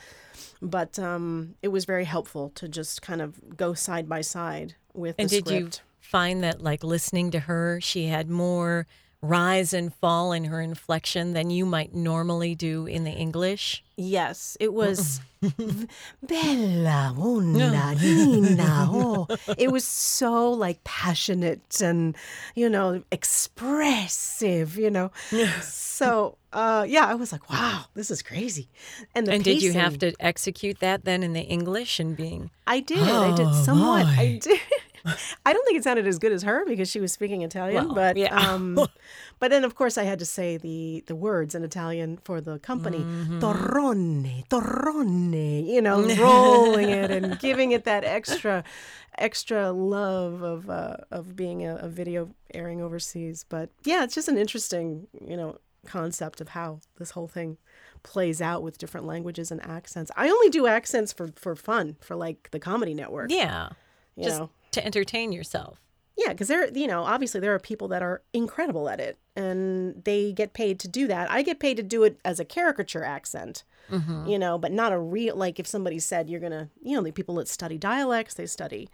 But 0.63 0.99
um, 0.99 1.55
it 1.63 1.69
was 1.69 1.85
very 1.85 2.05
helpful 2.05 2.51
to 2.55 2.69
just 2.69 3.03
kind 3.03 3.21
of 3.21 3.57
go 3.57 3.75
side 3.75 4.09
by 4.09 4.23
side 4.23 4.77
with 4.95 5.17
And 5.19 5.29
the 5.29 5.43
did 5.43 5.51
you 5.51 5.71
find 6.01 6.43
that, 6.43 6.63
like, 6.63 6.83
listening 6.83 7.31
to 7.33 7.41
her, 7.41 7.81
she 7.83 8.07
had 8.07 8.31
more 8.31 8.87
rise 9.25 9.73
and 9.73 9.93
fall 9.95 10.33
in 10.33 10.45
her 10.45 10.61
inflection 10.61 11.33
than 11.33 11.51
you 11.51 11.65
might 11.67 11.95
normally 11.95 12.55
do 12.55 12.87
in 12.87 13.05
the 13.05 13.11
English? 13.13 13.83
Yes, 13.97 14.57
it 14.61 14.73
was 14.75 15.21
bella 16.23 17.15
una 17.19 17.95
Nina. 17.95 18.89
Oh, 18.95 19.27
it 19.59 19.71
was 19.71 19.85
so 19.85 20.51
like 20.51 20.83
passionate 20.85 21.81
and 21.81 22.17
you 22.55 22.69
know 22.69 23.03
expressive. 23.11 24.77
You 24.77 24.91
know, 24.91 25.11
so 25.63 26.37
uh, 26.53 26.85
yeah, 26.89 27.07
I 27.07 27.15
was 27.15 27.33
like, 27.33 27.49
wow, 27.51 27.85
this 27.95 28.11
is 28.11 28.23
crazy. 28.23 28.69
And 29.15 29.27
the 29.27 29.33
And 29.33 29.45
did 29.45 29.63
you 29.63 29.73
have 29.73 29.99
to 29.99 30.13
execute 30.21 30.81
that 30.81 31.05
then 31.05 31.23
in 31.23 31.33
the 31.33 31.43
English 31.43 32.01
and 32.01 32.17
being, 32.17 32.51
I 32.67 32.81
did. 32.81 32.99
I 32.99 33.35
did 33.37 33.47
Oh, 33.49 33.63
somewhat. 33.65 34.07
I 34.07 34.39
did. 34.41 34.61
I 35.45 35.53
don't 35.53 35.65
think 35.67 35.79
it 35.79 35.85
sounded 35.85 36.07
as 36.07 36.19
good 36.19 36.33
as 36.33 36.43
her 36.43 36.65
because 36.65 36.91
she 36.91 37.01
was 37.01 37.13
speaking 37.13 37.43
Italian, 37.43 37.87
Well, 37.87 37.95
but 37.95 38.17
yeah. 38.17 38.35
um, 38.35 38.75
but 39.39 39.51
then 39.51 39.65
of 39.65 39.75
course 39.75 39.99
I 39.99 40.05
had 40.05 40.19
to 40.21 40.25
say 40.25 40.57
the 40.57 41.05
the 41.07 41.15
words 41.15 41.55
in 41.55 41.63
Italian 41.65 42.19
for 42.25 42.41
the 42.41 42.59
company. 42.59 42.99
Mm-hmm. 42.99 43.41
Torrone, 43.41 44.49
torrone, 44.49 45.67
you 45.67 45.83
know, 45.83 46.03
rolling 46.19 46.89
it 46.91 47.11
and 47.11 47.39
giving 47.39 47.73
it 47.73 47.85
that 47.85 48.05
extra 48.05 48.65
extra 49.19 49.71
love 49.73 50.43
of 50.43 50.71
uh, 50.71 50.97
of 51.11 51.37
being 51.37 51.65
a, 51.67 51.77
a 51.77 51.89
video 51.89 52.31
airing 52.53 52.81
overseas. 52.81 53.45
But 53.49 53.71
yeah, 53.85 54.05
it's 54.05 54.15
just 54.15 54.29
an 54.29 54.39
interesting, 54.39 55.07
you 55.21 55.37
know, 55.37 55.59
concept 55.87 56.41
of 56.41 56.49
how 56.51 56.81
this 56.99 57.11
whole 57.11 57.29
thing 57.29 57.59
plays 58.03 58.41
out 58.43 58.63
with 58.63 58.79
different 58.79 59.07
languages 59.07 59.51
and 59.51 59.65
accents. 59.65 60.11
I 60.17 60.29
only 60.29 60.49
do 60.51 60.67
accents 60.67 61.13
for 61.13 61.29
for 61.37 61.55
fun, 61.55 61.97
for 62.01 62.17
like 62.17 62.51
the 62.51 62.59
comedy 62.61 62.95
network. 62.95 63.31
yeah, 63.31 63.71
you 64.17 64.25
just 64.25 64.41
know. 64.41 64.51
To 64.75 64.85
entertain 64.85 65.33
yourself? 65.33 65.81
Yeah, 66.17 66.29
because 66.29 66.47
there, 66.47 66.69
you 66.69 66.87
know, 66.87 67.03
obviously 67.03 67.41
there 67.41 67.55
are 67.55 67.59
people 67.59 67.89
that 67.89 68.01
are 68.03 68.23
incredible 68.33 68.89
at 68.89 69.01
it, 69.01 69.19
and 69.35 70.05
they 70.05 70.33
get 70.33 70.53
paid 70.53 70.79
to 70.81 70.89
do 70.89 71.09
that. 71.09 71.29
I 71.31 71.43
get 71.43 71.59
paid 71.59 71.77
to 71.79 71.83
do 71.83 72.05
it 72.05 72.21
as 72.25 72.39
a 72.39 72.45
caricature 72.45 73.05
accent, 73.05 73.65
Mm-hmm. 73.91 74.27
you 74.29 74.39
know, 74.39 74.57
but 74.57 74.73
not 74.73 74.93
a 74.93 74.99
real. 74.99 75.37
Like 75.37 75.61
if 75.61 75.67
somebody 75.67 75.99
said 75.99 76.31
you're 76.31 76.41
gonna, 76.41 76.71
you 76.83 76.97
know, 76.97 77.03
the 77.03 77.13
people 77.13 77.35
that 77.35 77.49
study 77.49 77.77
dialects, 77.77 78.33
they 78.35 78.47
study, 78.47 78.89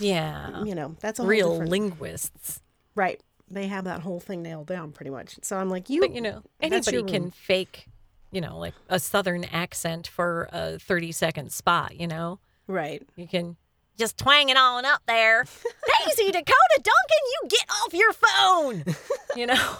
Yeah. 0.00 0.64
you 0.64 0.74
know, 0.74 0.96
that's 1.00 1.20
a 1.20 1.24
Real 1.24 1.58
linguists. 1.58 2.60
right. 2.96 3.20
They 3.50 3.66
have 3.68 3.84
that 3.84 4.00
whole 4.00 4.18
thing 4.18 4.42
nailed 4.42 4.66
down 4.66 4.92
pretty 4.92 5.10
much. 5.10 5.36
So 5.42 5.56
I'm 5.58 5.68
like, 5.68 5.90
you, 5.90 6.00
But, 6.00 6.14
you 6.14 6.22
know, 6.22 6.42
anybody 6.60 7.02
can 7.04 7.30
fake, 7.30 7.86
you 8.32 8.40
know, 8.40 8.58
like 8.58 8.72
a 8.88 8.98
southern 8.98 9.44
accent 9.44 10.08
for 10.08 10.48
a 10.52 10.78
30 10.78 11.12
second 11.12 11.52
spot, 11.52 11.94
you 12.00 12.06
know? 12.08 12.40
right. 12.66 13.06
You 13.14 13.28
can 13.28 13.56
just 14.02 14.18
twanging 14.18 14.56
on 14.56 14.84
up 14.84 15.00
there. 15.06 15.44
Daisy 16.06 16.32
Dakota 16.32 16.54
Duncan, 16.74 17.22
you 17.42 17.48
get 17.48 17.66
off 17.70 17.94
your 17.94 18.12
phone. 18.12 18.84
You 19.34 19.46
know, 19.46 19.76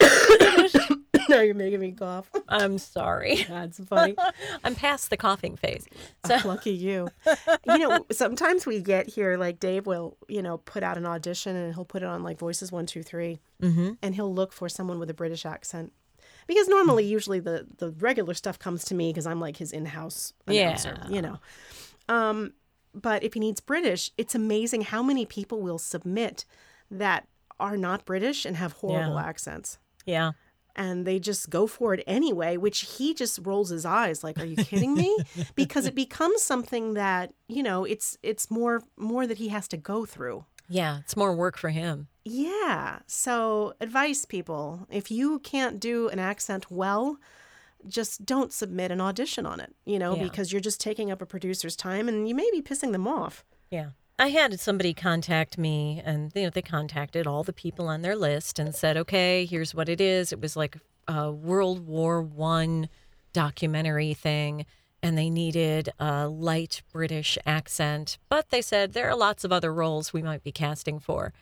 now 1.28 1.40
you're 1.40 1.54
making 1.54 1.78
me 1.78 1.92
cough. 1.92 2.28
I'm 2.48 2.78
sorry. 2.78 3.44
That's 3.48 3.78
funny. 3.84 4.16
I'm 4.64 4.74
past 4.74 5.08
the 5.10 5.16
coughing 5.16 5.56
phase. 5.56 5.86
So, 6.26 6.36
Lucky 6.44 6.72
you. 6.72 7.06
You 7.64 7.78
know, 7.78 8.06
sometimes 8.10 8.66
we 8.66 8.80
get 8.80 9.08
here, 9.08 9.36
like 9.36 9.60
Dave 9.60 9.86
will, 9.86 10.16
you 10.28 10.42
know, 10.42 10.58
put 10.58 10.82
out 10.82 10.96
an 10.98 11.06
audition 11.06 11.54
and 11.54 11.72
he'll 11.72 11.84
put 11.84 12.02
it 12.02 12.06
on 12.06 12.24
like 12.24 12.38
Voices 12.40 12.72
One, 12.72 12.86
Two, 12.86 13.04
Three, 13.04 13.38
Mhm. 13.62 13.98
and 14.02 14.16
he'll 14.16 14.34
look 14.34 14.52
for 14.52 14.68
someone 14.68 14.98
with 14.98 15.10
a 15.10 15.14
British 15.14 15.46
accent. 15.46 15.92
Because 16.48 16.66
normally, 16.66 17.04
usually 17.04 17.38
the 17.38 17.68
the 17.78 17.92
regular 17.92 18.34
stuff 18.34 18.58
comes 18.58 18.82
to 18.86 18.96
me 18.96 19.10
because 19.10 19.26
I'm 19.26 19.38
like 19.38 19.58
his 19.58 19.70
in-house 19.70 20.32
announcer, 20.48 20.98
Yeah. 21.04 21.08
you 21.08 21.22
know. 21.22 21.38
Um, 22.08 22.52
but 22.94 23.22
if 23.22 23.34
he 23.34 23.40
needs 23.40 23.60
British, 23.60 24.10
it's 24.18 24.34
amazing 24.34 24.82
how 24.82 25.02
many 25.02 25.24
people 25.26 25.60
will 25.60 25.78
submit 25.78 26.44
that 26.90 27.26
are 27.58 27.76
not 27.76 28.04
British 28.04 28.44
and 28.44 28.56
have 28.56 28.72
horrible 28.72 29.14
Yeah. 29.16 29.24
accents 29.26 29.78
yeah. 30.06 30.32
and 30.74 31.06
they 31.06 31.18
just 31.18 31.50
go 31.50 31.66
for 31.66 31.92
it 31.94 32.02
anyway 32.06 32.56
which 32.56 32.80
he 32.96 33.12
just 33.12 33.38
rolls 33.44 33.68
his 33.70 33.84
eyes 33.84 34.24
like 34.24 34.38
are 34.38 34.44
you 34.46 34.56
kidding 34.56 34.94
me 34.94 35.14
because 35.54 35.84
it 35.84 35.94
becomes 35.94 36.40
something 36.42 36.94
that 36.94 37.32
you 37.48 37.62
know 37.62 37.84
it's 37.84 38.16
it's 38.22 38.50
more 38.50 38.82
more 38.96 39.26
that 39.26 39.36
he 39.38 39.48
has 39.48 39.68
to 39.68 39.76
go 39.76 40.06
through 40.06 40.44
Yeah. 40.68 41.00
It's 41.04 41.16
more 41.16 41.34
work 41.34 41.58
for 41.58 41.68
him. 41.70 42.08
yeah 42.24 43.00
so 43.06 43.74
advice 43.80 44.24
people 44.24 44.86
if 44.90 45.10
you 45.10 45.38
can't 45.40 45.78
do 45.80 46.08
an 46.08 46.18
accent 46.18 46.70
well 46.70 47.18
just 47.88 48.24
don't 48.26 48.52
submit 48.52 48.90
an 48.90 49.00
audition 49.00 49.46
on 49.46 49.60
it 49.60 49.74
you 49.84 49.98
know 49.98 50.14
Yeah. 50.16 50.22
because 50.24 50.52
you're 50.52 50.60
just 50.60 50.80
taking 50.80 51.10
up 51.10 51.20
a 51.22 51.26
producer's 51.26 51.76
time 51.76 52.08
and 52.08 52.28
you 52.28 52.34
may 52.34 52.48
be 52.52 52.60
pissing 52.62 52.92
them 52.92 53.06
off 53.08 53.44
Yeah. 53.70 53.90
I 54.18 54.28
had 54.28 54.60
somebody 54.60 54.92
contact 54.92 55.56
me 55.56 56.02
and 56.04 56.30
you 56.34 56.42
know 56.42 56.50
they 56.50 56.60
contacted 56.60 57.26
all 57.26 57.42
the 57.42 57.54
people 57.54 57.88
on 57.88 58.02
their 58.02 58.14
list 58.14 58.58
and 58.58 58.74
said, 58.74 58.98
"Okay, 58.98 59.46
here's 59.46 59.74
what 59.74 59.88
it 59.88 59.98
is." 59.98 60.30
It 60.30 60.40
was 60.42 60.56
like 60.56 60.76
a 61.08 61.32
World 61.32 61.86
War 61.86 62.20
1 62.20 62.90
documentary 63.32 64.12
thing 64.12 64.66
and 65.02 65.16
they 65.16 65.30
needed 65.30 65.88
a 65.98 66.28
light 66.28 66.82
British 66.92 67.38
accent, 67.46 68.18
but 68.28 68.50
they 68.50 68.60
said 68.60 68.92
there 68.92 69.08
are 69.08 69.16
lots 69.16 69.42
of 69.44 69.52
other 69.52 69.72
roles 69.72 70.12
we 70.12 70.20
might 70.22 70.42
be 70.44 70.52
casting 70.52 70.98
for. 70.98 71.32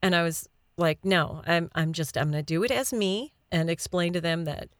And 0.00 0.14
I 0.16 0.22
was 0.22 0.48
like, 0.78 1.04
"No, 1.04 1.42
I'm 1.46 1.70
I'm 1.74 1.92
just 1.92 2.16
I'm 2.16 2.30
going 2.30 2.42
to 2.42 2.54
do 2.54 2.62
it 2.64 2.70
as 2.70 2.94
me 2.94 3.34
and 3.50 3.68
explain 3.68 4.14
to 4.14 4.20
them 4.22 4.44
that 4.46 4.70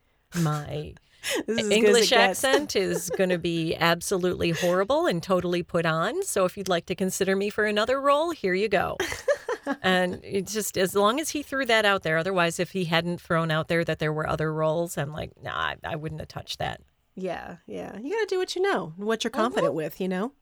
my 0.41 0.95
is 1.47 1.57
as 1.57 1.57
good 1.57 1.61
as 1.61 1.67
it 1.67 1.73
English 1.73 2.13
accent 2.13 2.77
is 2.77 3.11
going 3.11 3.31
to 3.31 3.39
be 3.39 3.77
absolutely 3.77 4.51
horrible 4.51 5.07
and 5.07 5.23
totally 5.23 5.63
put 5.63 5.87
on. 5.87 6.23
So 6.25 6.45
if 6.45 6.57
you'd 6.57 6.69
like 6.69 6.87
to 6.87 6.95
consider 6.95 7.37
me 7.37 7.51
for 7.51 7.65
another 7.65 8.01
role, 8.01 8.31
here 8.31 8.55
you 8.55 8.69
go. 8.69 8.97
and 9.83 10.21
it's 10.25 10.53
just 10.53 10.77
as 10.77 10.95
long 10.95 11.21
as 11.21 11.31
he 11.31 11.43
threw 11.43 11.65
that 11.67 11.85
out 11.85 12.03
there. 12.03 12.19
Otherwise, 12.19 12.59
if 12.59 12.73
he 12.73 12.85
hadn't 12.85 13.21
thrown 13.21 13.51
out 13.51 13.69
there 13.69 13.85
that 13.85 13.99
there 13.99 14.13
were 14.13 14.29
other 14.29 14.53
roles, 14.53 14.99
I'm 14.99 15.13
like, 15.13 15.31
nah, 15.43 15.53
I, 15.53 15.77
I 15.85 15.97
wouldn't 15.97 16.21
have 16.21 16.29
touched 16.29 16.59
that. 16.59 16.81
yeah 17.15 17.57
yeah 17.67 17.99
you 17.99 18.11
gotta 18.11 18.27
do 18.27 18.39
what 18.39 18.57
you 18.57 18.63
know 18.63 18.95
what 18.97 19.23
you're 19.23 19.31
confident 19.31 19.67
uh-huh. 19.67 19.75
with 19.75 20.01
you 20.01 20.09
know 20.09 20.33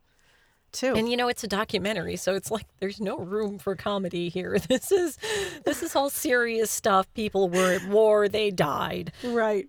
too 0.73 0.95
And 0.95 1.09
you 1.09 1.17
know, 1.17 1.27
it's 1.27 1.43
a 1.43 1.49
documentary, 1.49 2.15
so 2.17 2.35
it's 2.37 2.51
like 2.51 2.67
there's 2.79 3.01
no 3.01 3.19
room 3.19 3.59
for 3.59 3.75
comedy 3.75 4.29
here. 4.29 4.57
This 4.69 4.93
is 4.93 5.19
this 5.65 5.83
is 5.83 5.97
all 5.97 6.11
serious 6.11 6.71
stuff. 6.71 7.13
People 7.15 7.49
were 7.49 7.73
at 7.73 7.89
war, 7.89 8.29
they 8.29 8.53
died. 8.53 9.13
right 9.25 9.67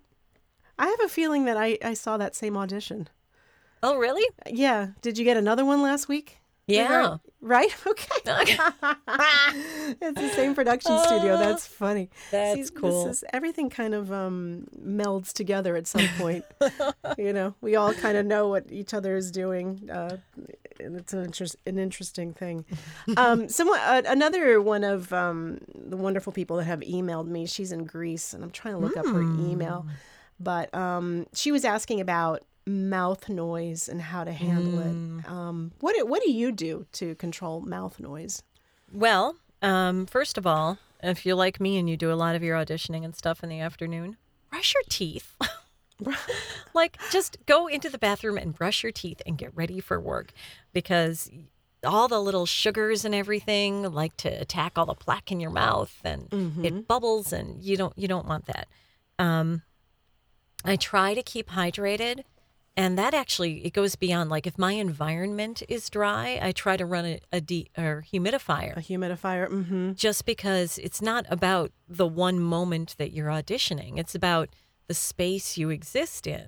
i 0.81 0.85
have 0.87 1.01
a 1.05 1.09
feeling 1.09 1.45
that 1.45 1.55
i 1.55 1.77
i 1.83 1.93
saw 1.93 2.17
that 2.17 2.35
same 2.35 2.57
audition 2.57 3.07
Oh, 3.83 3.97
really? 3.97 4.27
Yeah. 4.47 4.89
Did 5.01 5.17
you 5.17 5.25
get 5.25 5.37
another 5.37 5.65
one 5.65 5.81
last 5.81 6.07
week? 6.07 6.37
Yeah. 6.67 7.17
Right? 7.41 7.75
Okay. 7.87 8.07
it's 10.01 10.21
the 10.21 10.31
same 10.35 10.53
production 10.53 10.97
studio. 10.99 11.37
That's 11.37 11.65
funny. 11.65 12.09
That's 12.29 12.69
cool. 12.69 13.05
This 13.05 13.17
is, 13.17 13.23
everything 13.33 13.69
kind 13.69 13.95
of 13.95 14.11
um, 14.11 14.67
melds 14.79 15.33
together 15.33 15.75
at 15.75 15.87
some 15.87 16.07
point. 16.17 16.45
you 17.17 17.33
know, 17.33 17.55
we 17.61 17.75
all 17.75 17.93
kind 17.93 18.17
of 18.17 18.25
know 18.27 18.47
what 18.47 18.71
each 18.71 18.93
other 18.93 19.15
is 19.15 19.31
doing. 19.31 19.89
Uh, 19.91 20.17
and 20.79 20.95
it's 20.95 21.13
an, 21.13 21.25
interest, 21.25 21.55
an 21.65 21.79
interesting 21.79 22.33
thing. 22.33 22.65
Um, 23.17 23.49
someone, 23.49 23.79
uh, 23.79 24.03
another 24.05 24.61
one 24.61 24.83
of 24.83 25.11
um, 25.11 25.59
the 25.73 25.97
wonderful 25.97 26.31
people 26.31 26.57
that 26.57 26.65
have 26.65 26.81
emailed 26.81 27.27
me, 27.27 27.47
she's 27.47 27.71
in 27.71 27.85
Greece, 27.85 28.33
and 28.33 28.43
I'm 28.43 28.51
trying 28.51 28.75
to 28.75 28.79
look 28.79 28.97
up 28.97 29.07
her 29.07 29.21
email. 29.21 29.87
But 30.43 30.73
um, 30.73 31.27
she 31.33 31.51
was 31.51 31.63
asking 31.65 31.99
about 32.01 32.43
mouth 32.65 33.27
noise 33.29 33.89
and 33.89 34.01
how 34.01 34.23
to 34.23 34.31
handle 34.31 34.79
it. 34.79 35.27
Um, 35.29 35.71
what 35.79 35.95
do- 35.95 36.05
what 36.05 36.21
do 36.23 36.31
you 36.31 36.51
do 36.51 36.85
to 36.93 37.15
control 37.15 37.61
mouth 37.61 37.99
noise? 37.99 38.43
Well, 38.91 39.35
Um, 39.63 40.07
first 40.07 40.37
of 40.39 40.47
all, 40.47 40.79
if 41.03 41.23
you're 41.25 41.35
like 41.35 41.59
me 41.59 41.77
and 41.77 41.87
you 41.89 41.95
do 41.97 42.11
a 42.11 42.15
lot 42.15 42.35
of 42.35 42.41
your 42.43 42.57
auditioning 42.57 43.03
and 43.05 43.15
stuff 43.15 43.43
in 43.43 43.49
the 43.49 43.59
afternoon, 43.59 44.17
brush 44.49 44.73
your 44.73 44.83
teeth. 44.89 45.35
like, 46.73 46.97
just 47.11 47.37
go 47.45 47.67
into 47.67 47.89
the 47.89 47.97
bathroom 47.99 48.37
and 48.37 48.55
brush 48.55 48.83
your 48.83 48.91
teeth 48.91 49.21
and 49.25 49.37
get 49.37 49.55
ready 49.55 49.79
for 49.79 49.99
work 49.99 50.31
because 50.73 51.29
all 51.83 52.07
the 52.07 52.19
little 52.19 52.45
sugars 52.45 53.05
and 53.05 53.13
everything 53.13 53.83
like 53.91 54.15
to 54.17 54.29
attack 54.29 54.77
all 54.77 54.85
the 54.85 54.93
plaque 54.93 55.31
in 55.31 55.39
your 55.39 55.51
mouth 55.51 55.95
and 56.03 56.27
it 56.63 56.87
bubbles 56.87 57.33
and 57.33 57.61
you 57.63 57.75
don't 57.77 57.97
you 57.97 58.07
don't 58.07 58.27
want 58.27 58.45
that. 58.45 58.67
Um, 59.19 59.61
I 60.63 60.75
try 60.75 61.13
to 61.13 61.23
keep 61.23 61.49
hydrated 61.49 62.23
and 62.77 62.97
that 62.97 63.13
actually 63.13 63.65
it 63.65 63.73
goes 63.73 63.95
beyond 63.95 64.29
like 64.29 64.47
if 64.47 64.57
my 64.57 64.73
environment 64.73 65.61
is 65.67 65.89
dry, 65.89 66.39
I 66.41 66.51
try 66.51 66.77
to 66.77 66.85
run 66.85 67.05
a, 67.05 67.19
a 67.31 67.41
de- 67.41 67.69
or 67.77 68.05
humidifier 68.11 68.77
A 68.77 68.81
humidifier. 68.81 69.49
Mm-hmm. 69.49 69.93
just 69.93 70.25
because 70.25 70.77
it's 70.77 71.01
not 71.01 71.25
about 71.29 71.71
the 71.87 72.07
one 72.07 72.39
moment 72.39 72.95
that 72.97 73.11
you're 73.11 73.27
auditioning. 73.27 73.97
It's 73.97 74.15
about 74.15 74.49
the 74.87 74.93
space 74.93 75.57
you 75.57 75.69
exist 75.69 76.25
in. 76.27 76.47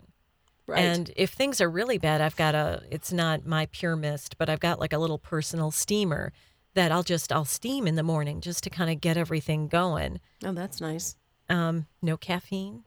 Right. 0.65 0.79
And 0.79 1.11
if 1.17 1.31
things 1.31 1.59
are 1.59 1.69
really 1.69 1.97
bad, 1.97 2.21
I've 2.21 2.37
got 2.37 2.55
a 2.55 2.83
it's 2.89 3.11
not 3.11 3.41
MyPurMist, 3.41 4.35
but 4.37 4.49
I've 4.49 4.61
got 4.61 4.79
like 4.79 4.93
a 4.93 4.97
little 4.97 5.19
personal 5.19 5.71
steamer 5.71 6.31
that 6.73 6.91
I'll 6.91 7.03
just 7.03 7.33
I'll 7.33 7.43
steam 7.45 7.85
in 7.85 7.95
the 7.95 8.03
morning 8.03 8.39
just 8.39 8.63
to 8.63 8.69
kind 8.69 8.89
of 8.89 9.01
get 9.01 9.17
everything 9.17 9.67
going. 9.67 10.21
oh, 10.45 10.53
that's 10.53 10.79
nice. 10.79 11.17
Um, 11.49 11.87
no 12.01 12.15
caffeine, 12.15 12.85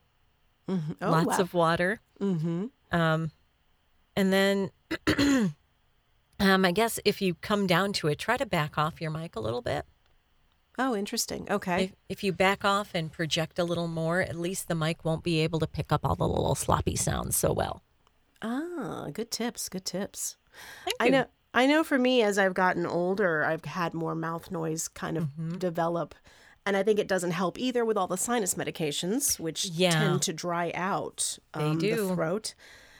Mhm. 0.68 0.96
Oh, 1.00 1.11
lots 1.11 1.26
wow. 1.26 1.38
of 1.38 1.55
water. 1.55 2.00
Mm-hmm. 2.20 2.66
Um, 2.92 3.31
and 4.16 4.33
then 4.33 4.70
um, 6.40 6.64
I 6.64 6.72
guess 6.72 6.98
if 7.05 7.20
you 7.22 7.35
come 7.35 7.66
down 7.66 7.92
to 7.94 8.09
it, 8.09 8.18
try 8.18 8.37
to 8.37 8.46
back 8.46 8.76
off 8.79 9.00
your 9.00 9.11
mic 9.11 9.37
a 9.37 9.40
little 9.40 9.62
bit. 9.62 9.85
Oh, 10.79 10.94
interesting. 10.94 11.46
Okay. 11.50 11.85
If, 11.85 11.92
if 12.09 12.24
you 12.24 12.33
back 12.33 12.64
off 12.64 12.90
and 12.94 13.11
project 13.11 13.59
a 13.59 13.64
little 13.64 13.88
more, 13.88 14.20
at 14.20 14.37
least 14.37 14.68
the 14.68 14.74
mic 14.74 15.05
won't 15.05 15.22
be 15.24 15.40
able 15.40 15.59
to 15.61 15.66
pick 15.66 15.90
up 15.90 16.05
all 16.05 16.16
the 16.16 16.29
little 16.29 16.55
sloppy 16.55 16.96
sounds 16.96 17.35
so 17.37 17.52
well. 17.52 17.83
Ah, 18.42 19.09
good 19.12 19.31
tips. 19.31 19.68
Good 19.70 19.87
tips. 19.87 20.37
Thank 20.85 20.96
I 21.00 21.05
you. 21.07 21.11
know. 21.12 21.26
I 21.55 21.64
know. 21.66 21.83
For 21.83 21.98
me, 21.98 22.20
as 22.22 22.37
I've 22.37 22.52
gotten 22.52 22.85
older, 22.85 23.42
I've 23.42 23.64
had 23.64 23.94
more 23.94 24.14
mouth 24.14 24.50
noise 24.50 24.88
kind 24.88 25.16
of 25.16 25.24
Mm-hmm. 25.24 25.57
develop, 25.57 26.14
and 26.66 26.76
I 26.76 26.83
think 26.83 26.98
it 26.98 27.09
doesn't 27.09 27.31
help 27.31 27.59
either 27.59 27.85
with 27.85 27.96
all 27.96 28.07
the 28.09 28.16
sinus 28.18 28.55
medications, 28.55 29.38
which 29.40 29.66
Yeah. 29.66 29.90
tend 29.92 30.22
to 30.22 30.33
dry 30.33 30.72
out 30.74 31.38
um, 31.55 31.79
the 31.79 31.94
throat. 31.96 32.55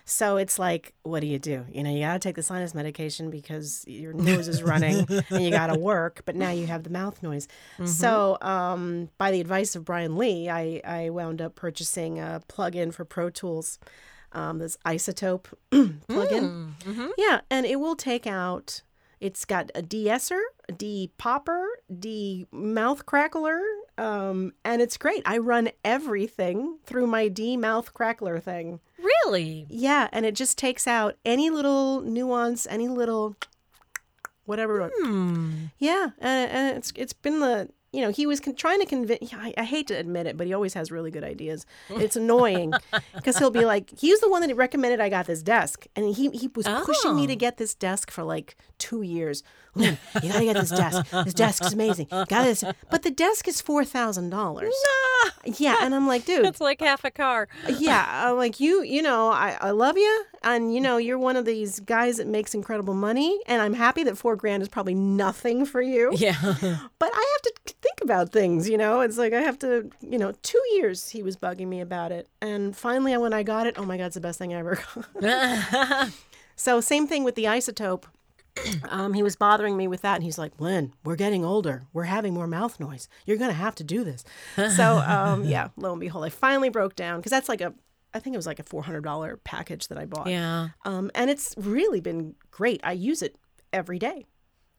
So 0.09 0.37
it's 0.37 0.57
like, 0.57 0.95
what 1.03 1.19
do 1.19 1.27
you 1.27 1.41
do? 1.41 1.67
You 1.73 1.83
know, 1.83 1.91
you 1.91 1.99
got 2.03 2.13
to 2.13 2.19
take 2.21 2.37
the 2.37 2.43
sinus 2.45 2.77
medication 2.77 3.29
because 3.29 3.85
your 3.89 4.13
nose 4.29 4.47
is 4.47 4.63
running 4.63 5.05
and 5.31 5.45
you 5.45 5.51
got 5.51 5.67
to 5.67 5.79
work, 5.79 6.23
but 6.25 6.37
now 6.37 6.51
you 6.51 6.69
have 6.69 6.85
the 6.85 6.91
mouth 6.91 7.21
noise. 7.25 7.49
Mm-hmm. 7.75 7.87
So, 7.87 8.39
um, 8.41 9.09
by 9.19 9.33
the 9.33 9.41
advice 9.41 9.75
of 9.75 9.85
Brian 9.85 10.17
Lee, 10.17 10.49
I, 10.49 10.81
I 10.85 11.11
wound 11.11 11.43
up 11.43 11.57
purchasing 11.57 12.21
a 12.21 12.41
plug-in 12.47 12.93
for 12.93 13.05
Pro 13.05 13.31
Tools, 13.31 13.81
um, 14.31 14.59
this 14.59 14.79
iZotope 14.87 15.47
plug-in. 15.71 16.75
Mm-hmm. 16.85 17.07
Yeah, 17.19 17.41
and 17.51 17.67
it 17.67 17.81
will 17.81 17.97
take 17.97 18.29
out. 18.29 18.83
It's 19.21 19.45
got 19.45 19.71
a 19.75 19.83
de-esser, 19.83 20.43
a 20.69 20.73
de-popper, 20.73 21.67
de-mouth 21.99 23.07
crackler, 23.07 23.61
um, 23.97 24.53
and 24.65 24.83
it's 24.83 24.97
great. 24.97 25.23
I 25.25 25.39
run 25.39 25.71
everything 25.85 26.79
through 26.85 27.07
my 27.07 27.29
de-mouth 27.29 27.95
crackler 27.95 28.39
thing. 28.39 28.81
Really? 28.99 29.67
Yeah, 29.71 30.09
and 30.13 30.27
it 30.27 30.35
just 30.35 30.59
takes 30.59 30.87
out 30.87 31.17
any 31.25 31.49
little 31.49 32.03
nuance, 32.03 32.67
any 32.69 32.89
little 32.89 33.37
whatever. 34.45 34.91
Hmm. 35.01 35.67
Yeah, 35.79 36.11
and, 36.19 36.51
and 36.51 36.79
it's 36.79 36.93
it's 36.97 37.13
been 37.13 37.41
the 37.41 37.71
you 37.93 38.01
know 38.03 38.11
he 38.11 38.27
was 38.27 38.41
con- 38.41 38.55
trying 38.55 38.81
to 38.81 38.87
convince. 38.87 39.33
I, 39.33 39.55
I 39.57 39.65
hate 39.65 39.87
to 39.89 39.95
admit 39.95 40.27
it, 40.27 40.37
but 40.37 40.47
he 40.47 40.53
always 40.55 40.75
has 40.75 40.91
really 40.91 41.11
good 41.11 41.25
ideas. 41.25 41.65
It's 41.91 42.17
annoying 42.17 42.73
because 43.15 43.39
he'll 43.39 43.51
be 43.51 43.65
like, 43.65 43.91
he's 43.99 44.21
the 44.21 44.29
one 44.29 44.47
that 44.47 44.55
recommended 44.55 45.01
I 45.01 45.09
got 45.09 45.27
this 45.27 45.43
desk, 45.43 45.87
and 45.97 46.15
he 46.15 46.31
he 46.31 46.49
was 46.55 46.67
pushing 46.85 47.17
me 47.17 47.27
to 47.27 47.33
Oh. 47.33 47.37
get 47.37 47.57
this 47.57 47.75
desk 47.75 48.11
for 48.11 48.23
like 48.25 48.57
two 48.79 49.03
years. 49.03 49.43
Lynn, 49.77 49.99
you 50.23 50.33
gotta 50.33 50.45
get 50.45 50.55
this 50.57 50.71
desk. 50.71 51.11
This 51.25 51.35
desk 51.35 51.65
is 51.65 51.73
amazing. 51.73 52.07
Got 52.11 52.29
this, 52.45 52.65
but 52.91 53.03
the 53.03 53.11
desk 53.11 53.47
is 53.47 53.61
four 53.61 53.85
thousand 53.85 54.31
dollars. 54.31 54.75
Nah. 55.25 55.31
Yeah, 55.59 55.77
and 55.83 55.95
I'm 55.95 56.07
like, 56.07 56.25
dude, 56.25 56.45
It's 56.47 56.61
like 56.61 56.81
half 56.81 57.05
a 57.05 57.11
car. 57.11 57.49
yeah, 57.79 58.29
I'm 58.29 58.37
like 58.37 58.59
you, 58.59 58.83
you 58.83 59.03
know, 59.03 59.29
I, 59.31 59.57
I 59.61 59.71
love 59.71 59.97
you, 59.97 60.25
and 60.43 60.75
you 60.75 60.81
know, 60.81 60.97
you're 60.97 61.19
one 61.19 61.37
of 61.37 61.45
these 61.45 61.79
guys 61.81 62.17
that 62.17 62.27
makes 62.27 62.55
incredible 62.55 62.95
money, 62.95 63.39
and 63.47 63.61
I'm 63.63 63.75
happy 63.75 64.03
that 64.05 64.17
four 64.19 64.35
grand 64.37 64.63
is 64.63 64.69
probably 64.69 64.95
nothing 64.95 65.65
for 65.67 65.81
you. 65.83 66.13
Yeah. 66.17 66.35
But 66.99 67.11
I 67.13 67.37
have 67.37 67.43
to 67.43 67.75
think 67.83 68.01
about 68.03 68.33
things, 68.33 68.69
you 68.69 68.79
know. 68.79 69.01
It's 69.03 69.19
like 69.19 69.33
I 69.35 69.41
have 69.43 69.59
to, 69.61 69.91
you 70.01 70.19
know, 70.19 70.33
two 70.43 70.61
years 70.75 71.11
he 71.11 71.23
was 71.23 71.37
bugging 71.37 71.67
me 71.69 71.81
about 71.81 72.11
it, 72.13 72.29
and 72.41 72.75
finally 72.77 73.17
when 73.17 73.33
I 73.33 73.43
got 73.43 73.67
it, 73.67 73.75
oh 73.79 73.85
my 73.85 73.97
god, 73.99 74.07
it's 74.07 74.15
the 74.15 74.21
best 74.21 74.39
thing 74.39 74.55
I 74.55 74.59
ever 74.59 74.79
got. 75.21 76.11
so 76.57 76.81
same 76.81 77.07
thing 77.07 77.23
with 77.25 77.35
the 77.35 77.45
iZotope. 77.45 78.05
Um, 78.89 79.13
he 79.15 79.23
was 79.23 79.37
bothering 79.37 79.77
me 79.77 79.87
with 79.89 80.03
that, 80.03 80.15
and 80.17 80.25
he's 80.25 80.39
like, 80.39 80.53
"Lynn, 80.61 80.93
we're 81.05 81.17
getting 81.17 81.45
older. 81.45 81.85
We're 81.93 82.05
having 82.05 82.35
more 82.35 82.47
mouth 82.47 82.79
noise. 82.81 83.09
You're 83.27 83.37
gonna 83.37 83.53
have 83.53 83.75
to 83.77 83.85
do 83.85 84.05
this." 84.05 84.25
So, 84.77 84.99
um, 84.99 85.45
yeah, 85.55 85.69
lo 85.77 85.93
and 85.93 86.01
behold, 86.01 86.25
I 86.25 86.29
finally 86.31 86.69
broke 86.69 86.97
down 86.97 87.19
because 87.19 87.31
that's 87.31 87.49
like 87.49 87.61
a, 87.61 87.75
I 88.15 88.19
think 88.19 88.35
it 88.35 88.39
was 88.39 88.47
like 88.47 88.59
a 88.59 88.63
four 88.63 88.83
hundred 88.83 89.05
dollar 89.05 89.37
package 89.45 89.89
that 89.89 89.99
I 89.99 90.07
bought. 90.07 90.29
yeah. 90.29 90.69
Um, 90.85 91.11
and 91.15 91.31
it's 91.31 91.55
really 91.57 92.01
been 92.01 92.35
great. 92.51 92.81
I 92.83 92.93
use 92.93 93.23
it 93.23 93.37
every 93.73 93.99
day. 93.99 94.27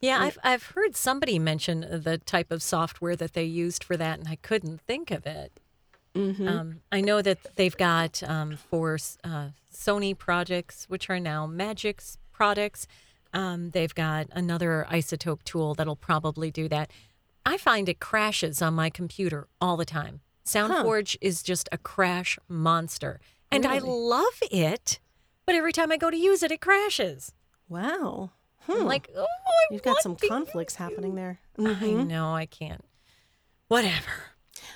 Yeah, 0.00 0.18
I've 0.20 0.38
I've 0.42 0.62
heard 0.74 0.96
somebody 0.96 1.38
mention 1.38 1.80
the 1.80 2.18
type 2.18 2.50
of 2.50 2.62
software 2.62 3.16
that 3.16 3.32
they 3.34 3.44
used 3.44 3.84
for 3.84 3.96
that, 3.96 4.18
and 4.18 4.28
I 4.28 4.36
couldn't 4.36 4.80
think 4.80 5.10
of 5.10 5.26
it. 5.26 5.60
Um, 6.14 6.80
I 6.90 7.00
know 7.00 7.22
that 7.22 7.38
they've 7.54 7.76
got 7.76 8.24
um, 8.24 8.56
for 8.56 8.98
uh, 9.22 9.50
Sony 9.72 10.18
projects, 10.18 10.86
which 10.88 11.08
are 11.08 11.20
now 11.20 11.46
Magix 11.46 12.16
products. 12.32 12.88
Um, 13.38 13.70
they've 13.70 13.94
got 13.94 14.26
another 14.32 14.84
iZotope 14.90 15.44
tool 15.44 15.74
that'll 15.74 15.94
probably 15.94 16.50
do 16.50 16.68
that. 16.68 16.90
I 17.46 17.56
find 17.56 17.88
it 17.88 18.00
crashes 18.00 18.60
on 18.60 18.74
my 18.74 18.90
computer 18.90 19.46
all 19.60 19.76
the 19.76 19.84
time. 19.84 20.20
SoundForge 20.44 21.16
is 21.20 21.42
just 21.42 21.68
a 21.70 21.78
crash 21.78 22.38
monster, 22.48 23.20
and 23.52 23.64
I 23.64 23.78
love 23.78 24.42
it. 24.50 24.98
But 25.46 25.54
every 25.54 25.72
time 25.72 25.92
I 25.92 25.96
go 25.96 26.10
to 26.10 26.16
use 26.16 26.42
it, 26.42 26.50
it 26.50 26.60
crashes. 26.60 27.32
Wow. 27.68 28.32
I'm 28.68 28.84
like, 28.84 29.08
oh, 29.16 29.22
I 29.22 29.66
You've 29.70 29.82
got 29.82 30.02
some 30.02 30.16
conflicts 30.16 30.74
happening 30.74 31.14
there. 31.14 31.38
I 31.58 31.92
know 31.92 32.34
I 32.34 32.44
can't. 32.46 32.84
Whatever. 33.68 34.34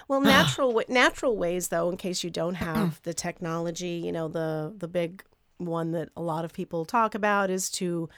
Well, 0.08 0.20
natural 0.36 0.72
wa- 0.72 0.84
natural 0.88 1.36
ways 1.36 1.68
though, 1.68 1.90
in 1.90 1.96
case 1.96 2.22
you 2.22 2.30
don't 2.30 2.54
have 2.54 3.02
the 3.02 3.12
technology, 3.12 4.00
you 4.04 4.12
know, 4.12 4.28
the 4.28 4.72
the 4.76 4.88
big 4.88 5.24
one 5.58 5.92
that 5.92 6.10
a 6.16 6.22
lot 6.22 6.44
of 6.44 6.52
people 6.52 6.84
talk 6.84 7.14
about 7.14 7.50
is 7.50 7.70
to 7.70 8.08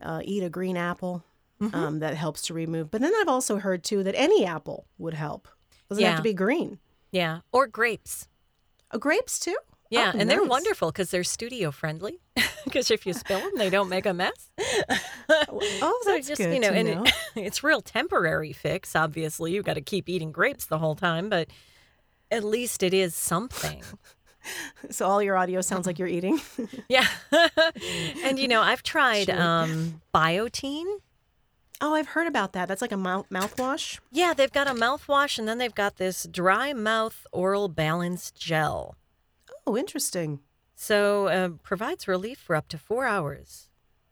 uh, 0.00 0.20
eat 0.24 0.42
a 0.42 0.50
green 0.50 0.76
apple. 0.76 1.24
Mm-hmm. 1.60 1.74
Um, 1.74 1.98
that 1.98 2.14
helps 2.14 2.42
to 2.42 2.54
remove. 2.54 2.88
But 2.88 3.00
then 3.00 3.12
I've 3.20 3.26
also 3.26 3.56
heard 3.56 3.82
too 3.82 4.04
that 4.04 4.14
any 4.14 4.46
apple 4.46 4.86
would 4.96 5.14
help. 5.14 5.48
Doesn't 5.88 6.04
have 6.04 6.16
to 6.18 6.22
be 6.22 6.32
green. 6.32 6.78
Yeah, 7.10 7.40
or 7.50 7.66
grapes. 7.66 8.28
Uh, 8.92 8.98
grapes 8.98 9.40
too. 9.40 9.56
Yeah, 9.90 10.12
Oh, 10.14 10.18
and 10.18 10.30
they're 10.30 10.44
wonderful 10.44 10.92
because 10.92 11.10
they're 11.10 11.24
studio 11.24 11.70
friendly. 11.70 12.20
Because 12.64 12.90
if 12.92 13.06
you 13.06 13.12
spill 13.14 13.40
them, 13.40 13.52
they 13.56 13.70
don't 13.70 13.88
make 13.88 14.06
a 14.06 14.14
mess. 14.14 14.50
Oh, 15.30 16.00
So 16.04 16.12
that's 16.12 16.28
just 16.28 16.40
good 16.40 16.54
you 16.54 16.60
know, 16.60 16.70
to 16.70 16.74
and 16.76 16.88
know. 16.88 17.02
It, 17.04 17.14
it's 17.36 17.62
real 17.64 17.80
temporary 17.82 18.52
fix. 18.52 18.94
Obviously, 18.96 19.52
you've 19.52 19.64
got 19.64 19.74
to 19.74 19.80
keep 19.80 20.08
eating 20.08 20.30
grapes 20.32 20.64
the 20.66 20.78
whole 20.78 20.94
time, 20.94 21.28
but 21.28 21.48
at 22.30 22.44
least 22.44 22.82
it 22.82 22.94
is 22.94 23.14
something. 23.14 23.82
so 24.90 25.06
all 25.06 25.22
your 25.22 25.36
audio 25.36 25.60
sounds 25.60 25.86
like 25.86 25.98
you're 25.98 26.08
eating. 26.08 26.40
Yeah, 26.88 27.06
and 28.24 28.38
you 28.38 28.48
know, 28.48 28.62
I've 28.62 28.82
tried 28.82 29.28
um, 29.30 30.00
Biotène. 30.14 30.86
oh, 31.80 31.94
I've 31.94 32.08
heard 32.08 32.26
about 32.26 32.52
that. 32.54 32.66
That's 32.68 32.80
like 32.82 32.92
a 32.92 32.96
mouth 32.96 33.26
mouthwash. 33.30 33.98
Yeah, 34.10 34.32
they've 34.34 34.52
got 34.52 34.66
a 34.68 34.72
mouthwash, 34.72 35.38
and 35.38 35.46
then 35.46 35.58
they've 35.58 35.74
got 35.74 35.96
this 35.96 36.26
dry 36.30 36.72
mouth 36.72 37.26
oral 37.32 37.68
balance 37.68 38.30
gel. 38.30 38.96
Oh, 39.66 39.76
interesting. 39.76 40.40
So, 40.74 41.26
uh, 41.26 41.48
provides 41.62 42.06
relief 42.08 42.38
for 42.38 42.56
up 42.56 42.68
to 42.68 42.78
four 42.78 43.04
hours. 43.06 43.68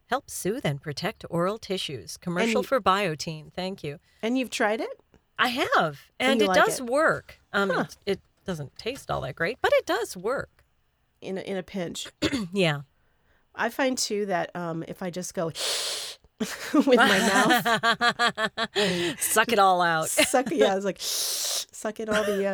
Helps 0.08 0.34
soothe 0.34 0.64
and 0.66 0.80
protect 0.82 1.24
oral 1.30 1.58
tissues. 1.58 2.16
Commercial 2.16 2.60
you- 2.60 2.66
for 2.66 2.80
Biotène. 2.80 3.52
Thank 3.52 3.82
you. 3.82 3.98
And 4.22 4.36
you've 4.38 4.50
tried 4.50 4.80
it? 4.80 5.00
I 5.38 5.48
have, 5.48 6.00
and 6.18 6.40
you 6.40 6.46
it 6.46 6.48
like 6.48 6.64
does 6.64 6.80
it? 6.80 6.86
work. 6.86 7.40
Um, 7.52 7.70
it, 7.70 7.96
it 8.06 8.20
doesn't 8.46 8.76
taste 8.76 9.10
all 9.10 9.20
that 9.22 9.34
great, 9.36 9.58
but 9.60 9.72
it 9.74 9.86
does 9.86 10.16
work. 10.16 10.64
in 11.20 11.38
a, 11.38 11.40
in 11.42 11.56
a 11.56 11.62
pinch. 11.62 12.06
yeah. 12.52 12.80
I 13.54 13.68
find 13.70 13.96
too 13.98 14.26
that 14.26 14.54
um, 14.54 14.84
if 14.86 15.02
I 15.02 15.10
just 15.10 15.34
go 15.34 15.46
with 16.74 16.86
my 16.86 16.96
mouth, 17.06 18.50
Suck 19.18 19.50
it 19.52 19.58
all 19.58 19.80
out. 19.80 20.08
suck 20.08 20.50
yeah, 20.50 20.76
it's 20.76 20.84
like 20.84 20.98
suck 21.00 22.00
it 22.00 22.08
all 22.08 22.22
the. 22.24 22.46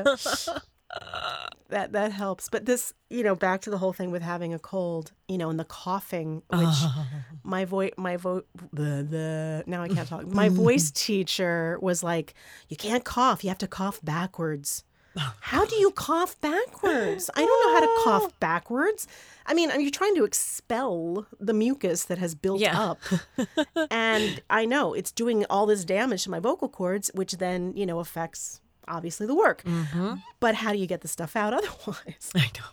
Uh, 0.95 1.47
that 1.71 1.93
that 1.93 2.13
helps. 2.13 2.49
But 2.51 2.67
this, 2.67 2.93
you 3.09 3.25
know, 3.25 3.35
back 3.35 3.63
to 3.63 3.71
the 3.71 3.79
whole 3.79 3.93
thing 3.95 4.11
with 4.11 4.21
having 4.23 4.53
a 4.53 4.59
cold, 4.59 5.13
you 5.27 5.39
know, 5.39 5.49
and 5.49 5.59
the 5.59 5.65
coughing, 5.65 6.43
which 6.51 6.61
Oh. 6.69 7.07
my 7.43 7.65
voice, 7.65 7.93
my 7.97 8.17
voice, 8.19 8.43
the 8.73 9.07
the 9.09 9.65
now 9.67 9.83
I 9.83 9.89
can't 9.89 10.07
talk. 10.07 10.27
My 10.27 10.51
voice 10.51 10.91
teacher 10.91 11.79
was 11.81 12.03
like, 12.03 12.35
"You 12.69 12.77
can't 12.77 13.05
cough. 13.05 13.43
You 13.43 13.49
have 13.49 13.59
to 13.59 13.67
cough 13.67 14.01
backwards." 14.05 14.85
How 15.41 15.65
do 15.67 15.77
you 15.77 15.91
cough 15.91 16.41
backwards? 16.41 17.29
I 17.35 17.41
don't 17.41 17.67
know 17.67 17.75
how 17.75 17.81
to 17.81 18.05
cough 18.05 18.33
backwards. 18.41 19.07
I 19.47 19.55
mean, 19.55 19.71
are 19.71 19.81
you're 19.81 19.91
trying 19.91 20.15
to 20.17 20.25
expel 20.25 21.27
the 21.41 21.53
mucus 21.53 22.05
that 22.05 22.19
has 22.19 22.35
built 22.35 22.61
Yeah. 22.61 22.81
up. 22.81 22.99
and 23.91 24.41
I 24.49 24.65
know 24.65 24.95
it's 24.95 25.13
doing 25.13 25.45
all 25.51 25.67
this 25.67 25.85
damage 25.85 26.25
to 26.25 26.31
my 26.31 26.39
vocal 26.39 26.69
cords, 26.69 27.11
which 27.15 27.33
then, 27.33 27.73
you 27.77 27.85
know, 27.87 27.99
affects 28.01 28.61
obviously 28.89 29.27
the 29.27 29.35
work. 29.35 29.63
But 30.41 30.55
how 30.57 30.73
do 30.73 30.79
you 30.79 30.87
get 30.87 31.01
the 31.03 31.09
stuff 31.09 31.37
out 31.37 31.53
otherwise? 31.59 32.31
I 32.35 32.51
know. 32.59 32.71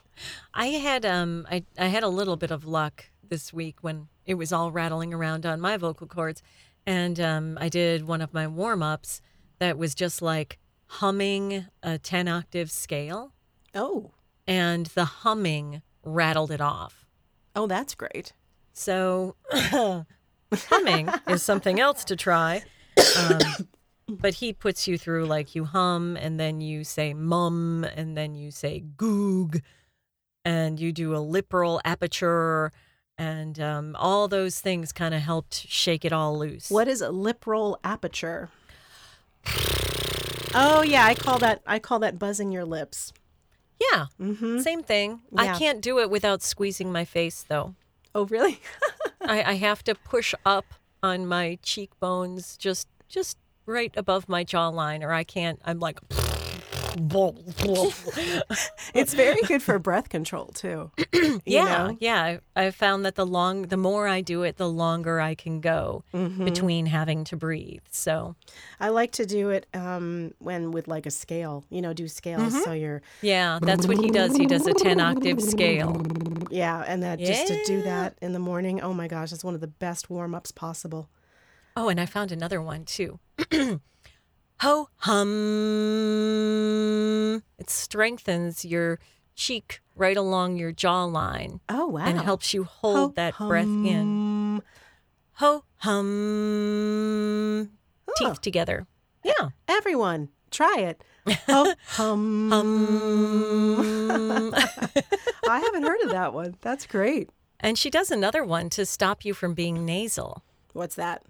I 0.54 0.68
had 0.68 1.06
um 1.06 1.48
I, 1.50 1.64
I 1.78 1.88
had 1.88 2.04
a 2.04 2.10
little 2.10 2.36
bit 2.36 2.52
of 2.52 2.66
luck 2.66 3.06
this 3.28 3.54
week 3.54 3.78
when 3.82 4.08
it 4.26 4.34
was 4.36 4.52
all 4.54 4.72
rattling 4.72 5.14
around 5.14 5.46
on 5.46 5.60
my 5.62 5.78
vocal 5.78 6.08
cords. 6.08 6.42
And 6.86 7.20
um, 7.20 7.58
I 7.62 7.70
did 7.70 8.08
one 8.08 8.22
of 8.22 8.34
my 8.34 8.48
warm 8.48 8.82
ups 8.82 9.22
that 9.60 9.78
was 9.78 9.94
just 9.94 10.22
like 10.22 10.58
humming 10.94 11.66
a 11.84 11.98
10 11.98 12.28
octave 12.28 12.72
scale, 12.72 13.34
Oh, 13.76 14.12
and 14.48 14.88
the 14.88 15.06
humming 15.06 15.82
rattled 16.04 16.52
it 16.52 16.62
off. 16.62 17.06
oh, 17.56 17.68
that's 17.68 17.94
great. 17.96 18.34
So 18.74 19.36
humming 20.54 21.10
is 21.28 21.44
something 21.44 21.80
else 21.80 22.04
to 22.06 22.16
try. 22.16 22.64
Um, 23.18 23.68
but 24.08 24.36
he 24.36 24.54
puts 24.54 24.88
you 24.88 24.98
through 24.98 25.26
like 25.26 25.54
you 25.56 25.66
hum 25.66 26.18
and 26.18 26.40
then 26.40 26.62
you 26.62 26.84
say 26.84 27.14
mum 27.14 27.86
and 27.96 28.18
then 28.18 28.34
you 28.36 28.50
say 28.52 28.84
goog 28.98 29.62
and 30.46 30.80
you 30.80 30.92
do 30.92 31.16
a 31.16 31.20
lip 31.20 31.54
roll 31.54 31.80
aperture 31.86 32.72
and 33.18 33.60
um, 33.60 33.96
all 34.00 34.28
those 34.28 34.60
things 34.62 34.92
kind 34.94 35.14
of 35.14 35.22
helped 35.22 35.68
shake 35.68 36.06
it 36.06 36.14
all 36.14 36.38
loose. 36.40 36.70
What 36.72 36.88
is 36.88 37.02
a 37.02 37.10
lip 37.12 37.46
roll 37.46 37.78
aperture? 37.84 38.50
Oh 40.54 40.82
yeah, 40.82 41.06
I 41.06 41.14
call 41.14 41.38
that 41.40 41.62
I 41.68 41.80
call 41.80 42.00
that 42.00 42.18
buzzing 42.18 42.52
your 42.52 42.66
lips. 42.66 43.14
Yeah, 43.80 44.08
mm-hmm. 44.20 44.60
same 44.60 44.84
thing. 44.84 45.22
Yeah. 45.32 45.42
I 45.42 45.58
can't 45.58 45.82
do 45.82 46.00
it 46.00 46.10
without 46.10 46.42
squeezing 46.42 46.92
my 46.92 47.06
face 47.06 47.46
though. 47.48 47.76
Oh 48.16 48.26
really? 48.26 48.60
I, 49.22 49.44
I 49.44 49.54
have 49.54 49.84
to 49.84 49.96
push 49.96 50.34
up 50.46 50.66
on 51.04 51.28
my 51.28 51.60
cheekbones 51.62 52.58
just 52.58 52.88
just 53.08 53.38
right 53.66 53.94
above 53.96 54.28
my 54.28 54.44
jawline 54.44 55.04
or 55.04 55.12
I 55.14 55.24
can't 55.24 55.62
I'm 55.64 55.80
like 55.80 56.00
it's 58.94 59.14
very 59.14 59.42
good 59.44 59.62
for 59.62 59.80
breath 59.80 60.10
control 60.10 60.48
too. 60.48 60.92
Yeah 61.46 61.88
know? 61.88 61.98
yeah 62.00 62.22
I, 62.24 62.40
I 62.66 62.72
found 62.72 63.06
that 63.06 63.16
the 63.16 63.26
long 63.26 63.64
the 63.64 63.78
more 63.78 64.08
I 64.08 64.22
do 64.22 64.44
it 64.44 64.58
the 64.58 64.70
longer 64.70 65.20
I 65.20 65.36
can 65.36 65.62
go 65.62 66.04
Mm-hmm. 66.14 66.44
between 66.46 66.86
having 66.88 67.24
to 67.26 67.36
breathe 67.38 67.82
so 67.92 68.36
I 68.80 68.90
like 68.90 69.12
to 69.14 69.26
do 69.26 69.50
it 69.50 69.68
um, 69.74 70.34
when 70.40 70.72
with 70.72 70.88
like 70.88 71.06
a 71.06 71.12
scale. 71.12 71.64
You 71.70 71.82
know, 71.82 71.94
do 71.94 72.08
scales 72.08 72.54
Mm-hmm. 72.54 72.64
so 72.64 72.72
you're 72.74 73.02
yeah 73.22 73.60
that's 73.62 73.86
what 73.88 73.98
he 73.98 74.10
does 74.10 74.36
he 74.36 74.46
does 74.46 74.66
a 74.68 74.74
10 74.74 75.00
octave 75.00 75.42
scale 75.42 76.02
yeah, 76.52 76.84
and 76.88 77.04
that 77.04 77.20
just 77.20 77.46
to 77.48 77.64
do 77.66 77.84
that 77.84 78.18
in 78.22 78.34
the 78.34 78.40
morning. 78.40 78.82
Oh 78.82 78.92
my 78.94 79.08
gosh, 79.08 79.32
it's 79.32 79.44
one 79.44 79.54
of 79.54 79.62
the 79.62 79.68
best 79.68 80.10
warm 80.10 80.34
ups 80.34 80.52
possible. 80.52 81.10
oh 81.78 81.90
and 81.90 82.00
I 82.00 82.06
found 82.08 82.32
another 82.32 82.62
one 82.62 82.86
too 82.86 83.20
ho 84.62 84.90
hum 84.98 85.30
it 87.58 87.70
strengthens 87.70 88.66
your 88.66 89.00
cheek 89.36 89.80
right 89.96 90.18
along 90.18 90.58
your 90.58 90.74
jawline 90.74 91.60
Oh 91.70 91.88
wow, 91.88 92.06
and 92.06 92.20
helps 92.20 92.54
you 92.54 92.64
hold 92.66 93.12
Ho, 93.12 93.14
that 93.16 93.38
breath 93.38 93.78
in 93.82 94.18
hum. 94.54 94.62
ho 95.34 95.64
hum 95.78 97.70
teeth 98.18 98.42
together 98.42 98.86
yeah 99.24 99.50
Everyone, 99.68 100.30
try 100.52 100.78
it. 100.80 101.02
Oh, 101.48 101.74
hum. 101.90 102.52
um, 102.52 103.02
I 105.48 105.60
haven't 105.60 105.84
heard 105.84 106.02
of 106.02 106.10
that 106.12 106.34
one. 106.34 106.56
That's 106.62 106.86
great. 106.86 107.30
and 107.62 107.78
she 107.78 107.90
does 107.90 108.12
another 108.12 108.44
one 108.44 108.70
to 108.72 108.86
stop 108.86 109.24
you 109.24 109.34
from 109.34 109.54
being 109.54 109.86
nasal 109.86 110.44
What's 110.74 110.96
that? 110.96 111.24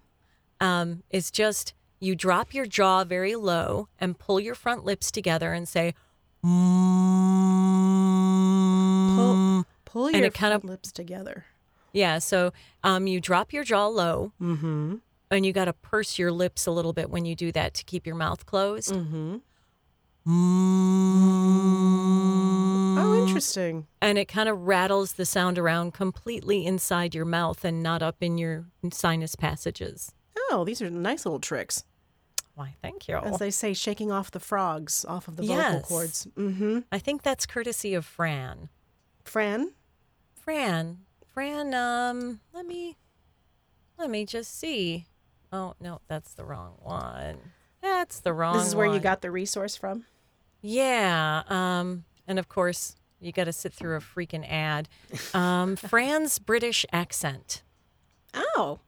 um, 0.60 1.02
it's 1.10 1.30
just 1.30 1.74
you 2.00 2.14
drop 2.16 2.54
your 2.54 2.66
jaw 2.66 3.04
very 3.04 3.36
low 3.36 3.88
and 4.00 4.18
pull 4.18 4.40
your 4.40 4.54
front 4.54 4.84
lips 4.84 5.10
together 5.10 5.52
and 5.52 5.68
say 5.68 5.94
Pull, 6.42 6.50
mm. 9.34 9.64
pull 9.84 10.06
And 10.06 10.20
your 10.20 10.30
kind 10.30 10.54
of- 10.54 10.64
lips 10.64 10.90
together. 10.92 11.44
yeah 11.92 12.18
so 12.18 12.52
um, 12.82 13.06
you 13.06 13.20
drop 13.20 13.52
your 13.52 13.64
jaw 13.64 13.86
low 13.88 14.32
Mm-hmm. 14.40 14.96
and 15.30 15.46
you 15.46 15.52
got 15.52 15.66
to 15.66 15.72
purse 15.74 16.18
your 16.18 16.32
lips 16.32 16.66
a 16.66 16.70
little 16.70 16.92
bit 16.92 17.10
when 17.10 17.24
you 17.24 17.34
do 17.34 17.52
that 17.52 17.74
to 17.74 17.84
keep 17.84 18.06
your 18.06 18.16
mouth 18.16 18.46
closed 18.46 18.92
Mm-hmm. 18.94 19.36
Mm. 20.28 20.40
Oh, 22.98 23.26
interesting. 23.26 23.86
and 24.02 24.18
it 24.18 24.26
kind 24.28 24.48
of 24.48 24.62
rattles 24.66 25.14
the 25.14 25.24
sound 25.26 25.58
around 25.58 25.94
completely 25.94 26.66
inside 26.66 27.14
your 27.14 27.24
mouth 27.24 27.64
and 27.64 27.82
not 27.82 28.02
up 28.02 28.16
in 28.20 28.36
your 28.38 28.66
sinus 28.92 29.34
passages. 29.34 30.12
Oh, 30.50 30.64
these 30.64 30.82
are 30.82 30.90
nice 30.90 31.24
little 31.24 31.40
tricks. 31.40 31.84
Why, 32.60 32.74
thank 32.82 33.08
you. 33.08 33.16
As 33.16 33.38
they 33.38 33.50
say, 33.50 33.72
shaking 33.72 34.12
off 34.12 34.30
the 34.30 34.38
frogs 34.40 35.04
off 35.08 35.28
of 35.28 35.36
the 35.36 35.42
vocal 35.42 35.56
Yes. 35.56 35.86
cords. 35.86 36.28
Mm-hmm. 36.36 36.80
I 36.92 36.98
think 36.98 37.22
that's 37.22 37.46
courtesy 37.46 37.94
of 37.94 38.04
Fran. 38.04 38.68
Fran? 39.24 39.72
Fran, 40.34 40.98
Fran, 41.32 41.72
um, 41.74 42.40
let 42.52 42.66
me, 42.66 42.96
let 43.98 44.10
me 44.10 44.26
just 44.26 44.58
see. 44.58 45.06
Oh 45.52 45.74
no, 45.80 46.00
that's 46.08 46.32
the 46.34 46.44
wrong 46.44 46.74
one. 46.82 47.38
That's 47.80 48.20
the 48.20 48.32
wrong. 48.32 48.58
This 48.58 48.66
is 48.68 48.74
where 48.74 48.92
you 48.92 49.00
got 49.00 49.22
the 49.22 49.30
resource 49.30 49.74
from? 49.76 50.04
Yeah. 50.60 51.42
Um, 51.48 52.04
and 52.26 52.38
of 52.38 52.48
course, 52.48 52.94
you 53.20 53.32
got 53.32 53.44
to 53.44 53.52
sit 53.52 53.72
through 53.72 53.96
a 53.96 54.00
freaking 54.00 54.46
ad. 54.50 54.88
Um, 55.32 55.76
Fran's 55.76 56.38
British 56.38 56.84
accent. 56.92 57.62
Oh, 58.34 58.80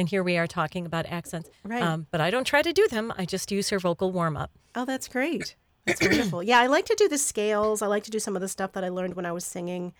And 0.00 0.08
here 0.08 0.22
we 0.22 0.38
are 0.38 0.46
talking 0.46 0.86
about 0.86 1.04
accents. 1.06 1.50
Right. 1.62 1.82
Um, 1.82 2.06
but 2.10 2.22
I 2.22 2.30
don't 2.30 2.46
try 2.46 2.62
to 2.62 2.72
do 2.72 2.88
them. 2.88 3.12
I 3.18 3.26
just 3.26 3.52
use 3.52 3.68
her 3.68 3.78
vocal 3.78 4.12
warm 4.12 4.34
up. 4.36 4.50
oh, 4.74 4.86
that's 4.86 5.08
great. 5.08 5.56
That's 5.86 6.00
wonderful. 6.00 6.42
Yeah, 6.42 6.58
I 6.58 6.68
like 6.68 6.86
to 6.86 6.94
do 6.96 7.06
the 7.06 7.18
scales. 7.18 7.82
I 7.82 7.86
like 7.86 8.04
to 8.04 8.10
do 8.10 8.18
some 8.18 8.34
of 8.34 8.40
the 8.42 8.48
stuff 8.48 8.72
that 8.72 8.82
I 8.84 8.88
learned 8.88 9.14
when 9.14 9.26
I 9.26 9.32
was 9.32 9.44
singing. 9.44 9.92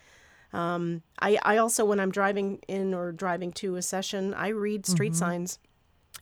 Um, 0.54 1.02
I, 1.20 1.38
I 1.42 1.56
also, 1.58 1.84
when 1.84 2.00
I'm 2.00 2.10
driving 2.10 2.60
in 2.66 2.94
or 2.94 3.12
driving 3.12 3.52
to 3.52 3.76
a 3.76 3.82
session, 3.82 4.32
I 4.32 4.48
read 4.48 4.86
street 4.86 5.14
signs. 5.14 5.58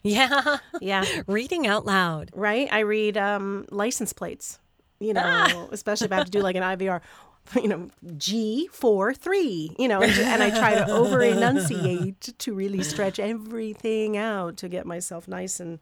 Yeah. 0.03 0.59
Yeah. 0.81 1.05
Reading 1.29 1.67
out 1.69 1.87
loud. 1.87 2.31
right? 2.35 2.69
I 2.73 2.81
read 2.81 3.17
um, 3.17 3.65
license 3.71 4.13
plates, 4.13 4.59
you 5.01 5.13
know, 5.15 5.69
especially 5.73 6.07
if 6.07 6.13
I 6.13 6.17
have 6.17 6.25
to 6.27 6.31
do 6.31 6.41
like 6.41 6.57
an 6.57 6.63
IVR, 6.63 7.01
you 7.55 7.69
know, 7.69 7.91
G 8.17 8.69
four 8.73 9.15
three, 9.15 9.75
you 9.79 9.89
know, 9.89 10.03
and, 10.03 10.13
and 10.13 10.43
I 10.43 10.51
try 10.51 10.75
to 10.75 10.91
over 10.91 11.23
enunciate 11.23 12.35
to 12.39 12.55
really 12.55 12.83
stretch 12.83 13.19
everything 13.19 14.17
out 14.17 14.57
to 14.59 14.69
get 14.69 14.87
myself 14.87 15.29
nice 15.29 15.61
and 15.61 15.79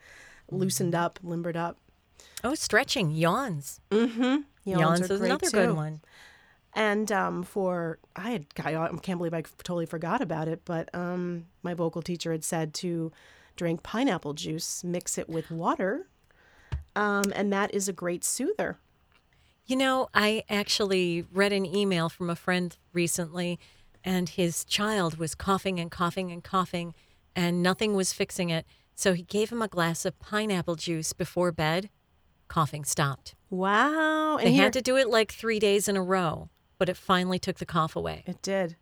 loosened 0.50 0.94
up, 0.94 1.18
limbered 1.22 1.56
up. 1.56 1.78
Oh, 2.44 2.54
stretching. 2.54 3.10
Yawns. 3.10 3.80
Mm-hmm. 3.90 4.42
Yawns, 4.64 5.10
are 5.10 5.14
is 5.14 5.20
another 5.20 5.46
too. 5.46 5.56
good 5.56 5.74
one. 5.74 6.00
And 6.74 7.10
um, 7.10 7.42
for 7.42 7.98
I 8.14 8.30
had 8.30 8.46
I 8.58 8.88
can't 9.02 9.18
believe 9.18 9.32
I 9.32 9.42
totally 9.64 9.86
forgot 9.86 10.20
about 10.20 10.46
it, 10.46 10.60
but 10.64 10.94
um, 10.94 11.46
my 11.62 11.72
vocal 11.72 12.02
teacher 12.02 12.32
had 12.32 12.44
said 12.44 12.74
to 12.74 13.12
drink 13.56 13.82
pineapple 13.82 14.34
juice, 14.34 14.84
mix 14.84 15.16
it 15.16 15.28
with 15.28 15.50
water, 15.50 16.06
um, 16.94 17.24
and 17.34 17.50
that 17.52 17.72
is 17.74 17.88
a 17.88 17.94
great 17.94 18.24
soother. 18.24 18.78
You 19.68 19.74
know, 19.74 20.08
I 20.14 20.44
actually 20.48 21.26
read 21.32 21.52
an 21.52 21.66
email 21.66 22.08
from 22.08 22.30
a 22.30 22.36
friend 22.36 22.76
recently, 22.92 23.58
and 24.04 24.28
his 24.28 24.64
child 24.64 25.18
was 25.18 25.34
coughing 25.34 25.80
and 25.80 25.90
coughing 25.90 26.30
and 26.30 26.44
coughing, 26.44 26.94
and 27.34 27.64
nothing 27.64 27.96
was 27.96 28.12
fixing 28.12 28.50
it. 28.50 28.64
So 28.94 29.12
he 29.12 29.24
gave 29.24 29.50
him 29.50 29.60
a 29.60 29.66
glass 29.66 30.04
of 30.04 30.20
pineapple 30.20 30.76
juice 30.76 31.12
before 31.12 31.50
bed. 31.50 31.90
Coughing 32.46 32.84
stopped. 32.84 33.34
Wow! 33.50 34.36
And 34.36 34.46
They 34.46 34.52
here, 34.52 34.62
had 34.62 34.72
to 34.74 34.82
do 34.82 34.96
it 34.96 35.08
like 35.08 35.32
three 35.32 35.58
days 35.58 35.88
in 35.88 35.96
a 35.96 36.02
row, 36.02 36.48
but 36.78 36.88
it 36.88 36.96
finally 36.96 37.40
took 37.40 37.58
the 37.58 37.66
cough 37.66 37.96
away. 37.96 38.22
It 38.24 38.40
did. 38.42 38.76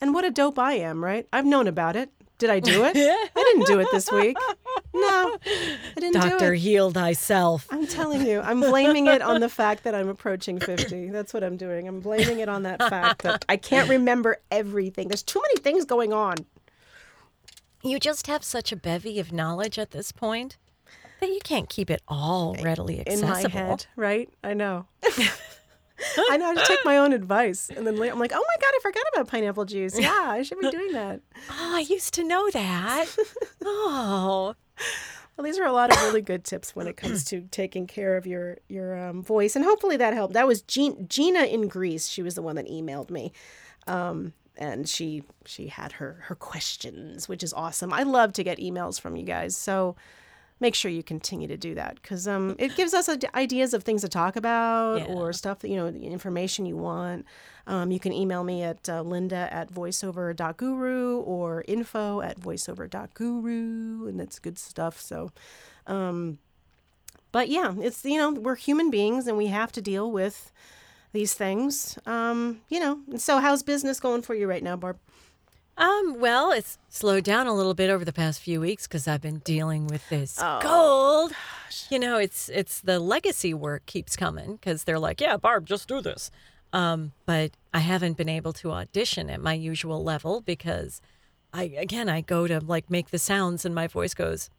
And 0.00 0.12
what 0.12 0.24
a 0.24 0.32
dope 0.32 0.58
I 0.58 0.72
am, 0.74 1.04
right? 1.04 1.28
I've 1.32 1.46
known 1.46 1.68
about 1.68 1.94
it. 1.94 2.10
Did 2.38 2.50
I 2.50 2.60
do 2.60 2.84
it? 2.84 2.96
I 2.96 3.28
didn't 3.34 3.66
do 3.66 3.78
it 3.80 3.88
this 3.92 4.10
week. 4.10 4.36
No, 4.92 5.38
I 5.44 6.00
didn't 6.00 6.20
do 6.20 6.26
it. 6.26 6.30
Doctor, 6.30 6.54
it. 6.54 6.60
heal 6.60 6.90
thyself. 6.90 7.66
I'm 7.70 7.86
telling 7.86 8.26
you, 8.26 8.40
I'm 8.40 8.60
blaming 8.60 9.06
it 9.06 9.22
on 9.22 9.40
the 9.40 9.48
fact 9.48 9.84
that 9.84 9.94
I'm 9.94 10.08
approaching 10.08 10.60
50. 10.60 11.10
That's 11.10 11.34
what 11.34 11.42
I'm 11.42 11.56
doing. 11.56 11.88
I'm 11.88 12.00
blaming 12.00 12.38
it 12.38 12.48
on 12.48 12.62
that 12.62 12.78
fact 12.78 13.22
that 13.22 13.44
I 13.48 13.56
can't 13.56 13.88
remember 13.88 14.36
everything. 14.50 15.08
There's 15.08 15.22
too 15.22 15.40
many 15.40 15.60
things 15.60 15.84
going 15.84 16.12
on. 16.12 16.36
You 17.82 17.98
just 17.98 18.26
have 18.28 18.44
such 18.44 18.72
a 18.72 18.76
bevy 18.76 19.18
of 19.20 19.32
knowledge 19.32 19.78
at 19.78 19.90
this 19.90 20.10
point 20.12 20.56
that 21.20 21.28
you 21.28 21.40
can't 21.42 21.68
keep 21.68 21.90
it 21.90 22.02
all 22.08 22.56
readily 22.62 23.00
accessible. 23.00 23.34
in 23.34 23.42
my 23.42 23.48
head, 23.48 23.86
right? 23.96 24.30
I 24.42 24.54
know. 24.54 24.86
I 26.30 26.36
know 26.36 26.46
how 26.46 26.54
to 26.54 26.64
take 26.66 26.84
my 26.84 26.96
own 26.98 27.12
advice. 27.12 27.70
And 27.74 27.86
then 27.86 27.96
later, 27.96 28.12
I'm 28.12 28.18
like, 28.18 28.32
oh 28.34 28.44
my 28.46 28.56
God, 28.60 28.72
I 28.74 28.78
forgot 28.82 29.04
about 29.12 29.28
pineapple 29.28 29.64
juice. 29.64 29.98
Yeah, 29.98 30.24
I 30.26 30.42
should 30.42 30.58
be 30.58 30.70
doing 30.70 30.92
that. 30.92 31.20
Oh, 31.50 31.72
I 31.76 31.80
used 31.80 32.14
to 32.14 32.24
know 32.24 32.50
that. 32.50 33.06
Oh, 33.64 34.54
Well, 35.36 35.44
these 35.44 35.58
are 35.58 35.64
a 35.64 35.72
lot 35.72 35.90
of 35.90 35.96
really 36.02 36.20
good 36.22 36.44
tips 36.44 36.76
when 36.76 36.86
it 36.86 36.96
comes 36.96 37.24
to 37.26 37.42
taking 37.50 37.86
care 37.86 38.16
of 38.16 38.26
your 38.26 38.58
your 38.68 38.96
um, 39.08 39.22
voice, 39.22 39.56
and 39.56 39.64
hopefully 39.64 39.96
that 39.96 40.14
helped. 40.14 40.34
That 40.34 40.46
was 40.46 40.62
Jean, 40.62 41.08
Gina 41.08 41.44
in 41.44 41.66
Greece. 41.68 42.08
She 42.08 42.22
was 42.22 42.34
the 42.34 42.42
one 42.42 42.56
that 42.56 42.68
emailed 42.68 43.10
me, 43.10 43.32
um, 43.86 44.32
and 44.56 44.88
she 44.88 45.22
she 45.44 45.68
had 45.68 45.92
her 45.92 46.18
her 46.24 46.34
questions, 46.34 47.28
which 47.28 47.42
is 47.42 47.52
awesome. 47.52 47.92
I 47.92 48.02
love 48.04 48.32
to 48.34 48.44
get 48.44 48.58
emails 48.58 49.00
from 49.00 49.16
you 49.16 49.24
guys, 49.24 49.56
so 49.56 49.96
make 50.60 50.74
sure 50.74 50.90
you 50.90 51.02
continue 51.02 51.48
to 51.48 51.56
do 51.56 51.74
that 51.74 51.96
because 52.00 52.26
um, 52.28 52.54
it 52.58 52.74
gives 52.76 52.94
us 52.94 53.08
ideas 53.34 53.74
of 53.74 53.82
things 53.82 54.00
to 54.02 54.08
talk 54.08 54.36
about 54.36 54.98
Yeah. 55.00 55.04
or 55.14 55.32
stuff 55.32 55.58
that 55.60 55.68
you 55.68 55.76
know 55.76 55.90
the 55.90 56.06
information 56.06 56.64
you 56.66 56.76
want. 56.76 57.26
Um, 57.66 57.90
you 57.90 57.98
can 57.98 58.12
email 58.12 58.44
me 58.44 58.62
at 58.62 58.88
uh, 58.88 59.02
linda 59.02 59.48
at 59.52 59.70
voiceover.guru 59.72 61.18
or 61.20 61.64
info 61.66 62.20
at 62.20 62.38
voiceover.guru, 62.40 64.06
and 64.08 64.18
that's 64.20 64.38
good 64.38 64.58
stuff. 64.58 65.00
So, 65.00 65.30
um, 65.86 66.38
but 67.32 67.48
yeah, 67.48 67.74
it's, 67.78 68.04
you 68.04 68.18
know, 68.18 68.32
we're 68.32 68.54
human 68.54 68.90
beings 68.90 69.26
and 69.26 69.36
we 69.36 69.46
have 69.48 69.72
to 69.72 69.82
deal 69.82 70.10
with 70.10 70.52
these 71.12 71.34
things. 71.34 71.98
Um, 72.06 72.60
you 72.68 72.78
know, 72.80 73.00
so 73.16 73.38
how's 73.40 73.62
business 73.62 73.98
going 74.00 74.22
for 74.22 74.34
you 74.34 74.46
right 74.46 74.62
now, 74.62 74.76
Barb? 74.76 74.98
Um, 75.76 76.20
well, 76.20 76.52
it's 76.52 76.78
slowed 76.88 77.24
down 77.24 77.46
a 77.46 77.54
little 77.54 77.74
bit 77.74 77.90
over 77.90 78.04
the 78.04 78.12
past 78.12 78.40
few 78.40 78.60
weeks 78.60 78.86
because 78.86 79.08
I've 79.08 79.20
been 79.22 79.38
dealing 79.40 79.86
with 79.86 80.08
this 80.08 80.38
Oh, 80.40 80.60
cold. 80.62 81.32
You 81.90 81.98
know, 81.98 82.18
it's 82.18 82.48
it's 82.48 82.80
the 82.80 82.98
legacy 83.00 83.52
work 83.54 83.84
keeps 83.86 84.16
coming 84.16 84.52
because 84.56 84.84
they're 84.84 84.98
like, 84.98 85.20
yeah, 85.20 85.36
Barb, 85.36 85.66
just 85.66 85.88
do 85.88 86.00
this. 86.00 86.30
Um, 86.72 87.12
but 87.26 87.52
I 87.72 87.80
haven't 87.80 88.16
been 88.16 88.28
able 88.28 88.52
to 88.54 88.72
audition 88.72 89.30
at 89.30 89.40
my 89.40 89.54
usual 89.54 90.02
level 90.02 90.40
because 90.40 91.00
I 91.52 91.64
again 91.78 92.08
I 92.08 92.20
go 92.20 92.46
to 92.46 92.60
like 92.60 92.90
make 92.90 93.10
the 93.10 93.18
sounds 93.18 93.64
and 93.64 93.74
my 93.74 93.86
voice 93.86 94.14
goes. 94.14 94.50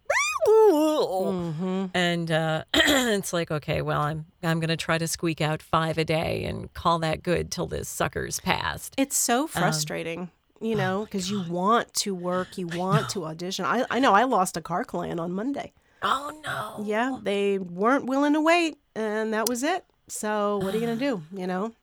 And 1.93 2.31
uh, 2.31 2.63
it's 2.73 3.33
like, 3.33 3.51
okay, 3.51 3.81
well, 3.81 4.01
I'm 4.01 4.25
I'm 4.43 4.59
gonna 4.59 4.77
try 4.77 4.97
to 4.97 5.07
squeak 5.07 5.41
out 5.41 5.61
five 5.61 5.97
a 5.97 6.05
day 6.05 6.43
and 6.45 6.73
call 6.73 6.99
that 6.99 7.23
good 7.23 7.51
till 7.51 7.67
this 7.67 7.87
sucker's 7.89 8.39
passed. 8.39 8.93
It's 8.97 9.17
so 9.17 9.47
frustrating, 9.47 10.29
you 10.61 10.75
know, 10.75 11.03
because 11.05 11.29
you 11.29 11.39
want 11.41 11.93
to 11.95 12.15
work, 12.15 12.57
you 12.57 12.67
want 12.67 13.09
to 13.09 13.25
audition. 13.25 13.65
I, 13.65 13.85
I 13.89 13.99
know 13.99 14.13
I 14.13 14.23
lost 14.23 14.57
a 14.57 14.61
car 14.61 14.83
client 14.83 15.19
on 15.19 15.31
Monday. 15.31 15.73
Oh 16.01 16.31
no! 16.43 16.83
Yeah, 16.85 17.17
they 17.21 17.57
weren't 17.57 18.05
willing 18.05 18.33
to 18.33 18.41
wait, 18.41 18.77
and 18.95 19.33
that 19.33 19.47
was 19.49 19.63
it. 19.63 19.85
So 20.07 20.57
what 20.59 20.73
are 20.73 20.77
you 20.77 20.85
gonna 20.87 20.99
do? 20.99 21.23
You 21.35 21.47
know? 21.47 21.73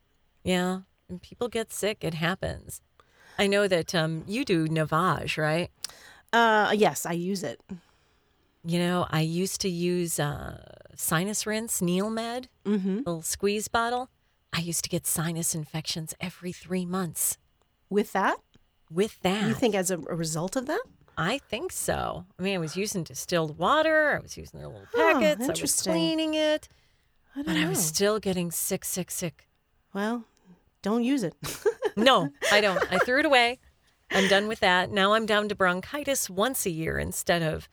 Yeah, 0.43 0.81
and 1.09 1.21
people 1.21 1.47
get 1.47 1.71
sick. 1.73 2.03
It 2.03 2.13
happens. 2.15 2.81
I 3.39 3.47
know 3.47 3.67
that 3.67 3.93
um, 3.95 4.23
you 4.27 4.45
do 4.45 4.67
Navage, 4.67 5.37
right? 5.37 5.69
Uh, 6.31 6.71
yes, 6.75 7.05
I 7.05 7.13
use 7.13 7.43
it. 7.43 7.61
You 8.65 8.79
know, 8.79 9.07
I 9.09 9.21
used 9.21 9.59
to 9.61 9.69
use 9.69 10.19
uh, 10.19 10.63
sinus 10.95 11.45
rinse, 11.45 11.81
NeilMed, 11.81 12.45
Mm-hmm. 12.65 12.97
little 12.99 13.21
squeeze 13.21 13.67
bottle. 13.67 14.09
I 14.53 14.59
used 14.59 14.83
to 14.83 14.89
get 14.89 15.05
sinus 15.07 15.53
infections 15.55 16.13
every 16.21 16.51
three 16.51 16.85
months 16.85 17.37
With 17.89 18.13
that, 18.13 18.37
with 18.93 19.21
that. 19.21 19.47
you 19.47 19.53
think 19.53 19.75
as 19.75 19.91
a, 19.91 19.97
result 19.97 20.55
of 20.55 20.65
that? 20.67 20.81
I 21.17 21.37
think 21.37 21.71
so. 21.71 22.25
I 22.39 22.43
mean, 22.43 22.55
I 22.55 22.59
was 22.59 22.75
using 22.75 23.03
distilled 23.03 23.57
water. 23.57 24.15
I 24.17 24.19
was 24.19 24.35
using 24.37 24.59
their 24.59 24.67
little 24.67 24.87
packets. 24.95 25.47
I 25.47 25.61
was 25.61 25.81
cleaning 25.81 26.33
it, 26.33 26.69
I 27.35 27.43
don't 27.43 27.45
but 27.45 27.57
I 27.57 27.67
was 27.67 27.83
still 27.83 28.19
getting 28.19 28.51
sick, 28.51 28.83
sick, 28.85 29.11
sick. 29.11 29.47
Well, 29.93 30.23
don't 30.81 31.03
use 31.03 31.23
it. 31.23 31.35
No, 31.95 32.29
I 32.51 32.61
don't. 32.61 32.83
I 32.91 32.97
threw 32.97 33.19
it 33.19 33.25
away. 33.25 33.59
I'm 34.11 34.27
done 34.27 34.47
with 34.47 34.59
that. 34.61 34.91
Now 34.91 35.13
I'm 35.13 35.25
down 35.25 35.49
to 35.49 35.55
bronchitis 35.55 36.29
once 36.29 36.65
a 36.65 36.69
year 36.69 36.97
instead 36.97 37.41
of 37.41 37.69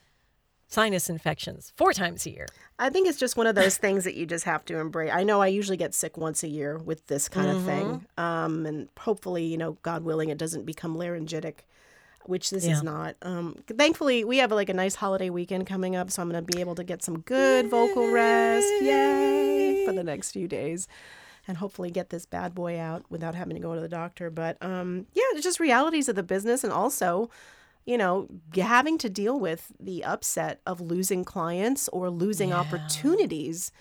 sinus 0.70 1.10
infections 1.10 1.72
four 1.76 1.92
times 1.92 2.24
a 2.26 2.30
year. 2.30 2.46
I 2.78 2.88
think 2.90 3.08
it's 3.08 3.18
just 3.18 3.36
one 3.36 3.46
of 3.48 3.54
those 3.56 3.76
things 3.76 4.04
that 4.04 4.14
you 4.14 4.24
just 4.24 4.44
have 4.44 4.64
to 4.66 4.78
embrace. 4.78 5.10
I 5.12 5.24
know 5.24 5.42
I 5.42 5.48
usually 5.48 5.76
get 5.76 5.92
sick 5.94 6.16
once 6.16 6.42
a 6.42 6.48
year 6.48 6.78
with 6.78 7.06
this 7.08 7.28
kind 7.28 7.50
of 7.50 7.62
thing. 7.64 8.06
Um, 8.16 8.64
and 8.64 8.88
hopefully, 8.98 9.44
you 9.44 9.58
know, 9.58 9.76
God 9.82 10.04
willing, 10.04 10.30
it 10.30 10.38
doesn't 10.38 10.64
become 10.64 10.96
laryngitic, 10.96 11.66
which 12.24 12.50
this 12.50 12.64
Yeah. 12.64 12.72
is 12.74 12.82
not. 12.84 13.16
Um, 13.22 13.56
thankfully, 13.66 14.22
we 14.24 14.38
have 14.38 14.52
like 14.52 14.68
a 14.68 14.74
nice 14.74 14.94
holiday 14.94 15.28
weekend 15.28 15.66
coming 15.66 15.96
up, 15.96 16.10
so 16.10 16.22
I'm 16.22 16.30
going 16.30 16.44
to 16.44 16.52
be 16.52 16.60
able 16.60 16.76
to 16.76 16.84
get 16.84 17.02
some 17.02 17.18
good 17.20 17.68
vocal 17.68 18.10
rest. 18.12 18.68
Yay! 18.80 19.84
For 19.84 19.92
the 19.92 20.04
next 20.04 20.30
few 20.30 20.46
days. 20.48 20.86
And 21.48 21.56
hopefully 21.56 21.90
get 21.90 22.10
this 22.10 22.26
bad 22.26 22.54
boy 22.54 22.78
out 22.78 23.04
without 23.10 23.34
having 23.34 23.56
to 23.56 23.60
go 23.62 23.74
to 23.74 23.80
the 23.80 23.88
doctor. 23.88 24.30
But 24.30 24.56
um, 24.62 25.06
yeah, 25.14 25.24
it's 25.32 25.42
just 25.42 25.58
realities 25.58 26.08
of 26.08 26.14
the 26.14 26.22
business 26.22 26.62
and 26.62 26.72
also 26.72 27.28
you 27.86 27.96
know, 27.98 28.28
having 28.54 28.98
to 28.98 29.08
deal 29.08 29.38
with 29.38 29.72
the 29.80 30.04
upset 30.04 30.60
of 30.66 30.80
losing 30.80 31.24
clients 31.24 31.88
or 31.88 32.10
losing 32.10 32.50
Yeah. 32.50 32.60
opportunities 32.60 33.72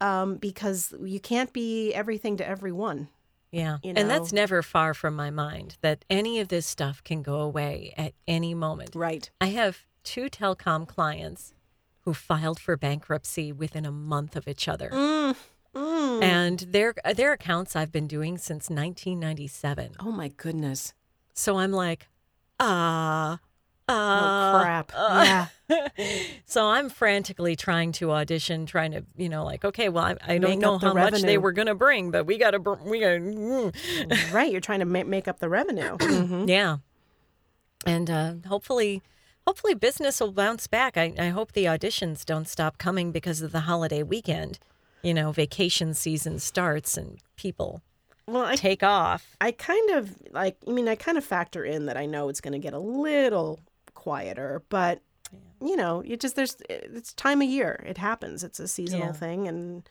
um, 0.00 0.36
because 0.36 0.94
you 1.02 1.20
can't 1.20 1.52
be 1.52 1.92
everything 1.92 2.36
to 2.38 2.46
everyone. 2.46 3.08
Yeah. 3.52 3.78
You 3.82 3.92
And 3.96 4.08
that's 4.08 4.32
never 4.32 4.62
far 4.62 4.94
from 4.94 5.14
my 5.16 5.30
mind 5.30 5.76
that 5.82 6.04
any 6.08 6.38
of 6.40 6.48
this 6.48 6.66
stuff 6.66 7.02
can 7.04 7.22
go 7.22 7.40
away 7.40 7.92
at 7.96 8.14
any 8.26 8.54
moment. 8.54 8.94
Right. 8.94 9.28
I 9.40 9.48
have 9.48 9.84
two 10.04 10.30
telecom 10.30 10.86
clients 10.86 11.52
who 12.02 12.14
filed 12.14 12.58
for 12.60 12.76
bankruptcy 12.76 13.52
within 13.52 13.84
a 13.84 13.90
month 13.92 14.36
of 14.36 14.48
each 14.48 14.68
other. 14.68 14.88
Mm, 14.90 15.36
mm. 15.74 16.22
And 16.22 16.60
their 16.60 16.94
their 17.14 17.32
accounts 17.32 17.76
I've 17.76 17.92
been 17.92 18.06
doing 18.06 18.38
since 18.38 18.70
1997. 18.70 19.96
Oh 20.00 20.12
my 20.12 20.28
goodness. 20.28 20.94
So 21.34 21.58
I'm 21.58 21.72
like, 21.72 22.08
ah, 22.60 23.38
Oh 23.88 23.92
ah. 23.92 24.60
crap. 24.62 24.92
uh. 24.94 25.46
yeah. 25.68 25.88
so 26.46 26.68
I'm 26.68 26.88
frantically 26.88 27.56
trying 27.56 27.90
to 27.92 28.12
audition, 28.12 28.66
trying 28.66 28.92
to, 28.92 29.04
you 29.16 29.28
know, 29.28 29.44
like, 29.44 29.64
okay, 29.64 29.88
well, 29.88 30.04
I, 30.04 30.16
I 30.34 30.38
don't 30.38 30.60
know 30.60 30.78
how 30.78 30.94
much 30.94 31.22
they 31.22 31.38
were 31.38 31.50
going 31.52 31.66
to 31.66 31.74
bring, 31.74 32.10
but 32.12 32.24
we 32.24 32.38
got 32.38 32.52
to, 32.52 32.58
we 32.60 33.00
got 33.00 33.08
to, 33.18 33.72
right. 34.32 34.50
You're 34.50 34.60
trying 34.60 34.78
to 34.80 34.84
ma- 34.84 35.04
make 35.04 35.26
up 35.26 35.40
the 35.40 35.48
revenue. 35.48 35.96
Mhm. 35.96 36.48
yeah. 36.48 36.76
And 37.86 38.10
uh, 38.10 38.34
hopefully, 38.46 39.02
hopefully 39.46 39.74
business 39.74 40.20
will 40.20 40.32
bounce 40.32 40.66
back. 40.66 40.96
I, 40.96 41.12
I 41.18 41.28
hope 41.28 41.52
the 41.52 41.64
auditions 41.64 42.24
don't 42.24 42.46
stop 42.48 42.78
coming 42.78 43.10
because 43.10 43.42
of 43.42 43.52
the 43.52 43.60
holiday 43.60 44.02
weekend. 44.02 44.58
You 45.02 45.14
know, 45.14 45.32
vacation 45.32 45.94
season 45.94 46.38
starts 46.40 46.96
and 46.96 47.18
people 47.36 47.82
Well, 48.32 48.44
I, 48.44 48.56
take 48.56 48.82
off. 48.82 49.36
I 49.40 49.52
kind 49.52 49.90
of 49.90 50.14
like, 50.32 50.56
I 50.66 50.70
mean, 50.70 50.88
I 50.88 50.94
kind 50.94 51.18
of 51.18 51.24
factor 51.24 51.64
in 51.64 51.86
that 51.86 51.96
I 51.96 52.06
know 52.06 52.28
it's 52.28 52.40
going 52.40 52.52
to 52.52 52.58
get 52.58 52.72
a 52.72 52.78
little 52.78 53.60
quieter, 53.94 54.62
but 54.68 55.00
you 55.60 55.76
know, 55.76 56.02
it 56.06 56.20
just, 56.20 56.36
there's, 56.36 56.56
it's 56.68 57.12
time 57.12 57.42
of 57.42 57.48
year. 57.48 57.84
It 57.86 57.98
happens. 57.98 58.42
It's 58.42 58.58
a 58.58 58.66
seasonal 58.66 59.08
Yeah. 59.08 59.12
thing. 59.12 59.46
And 59.46 59.88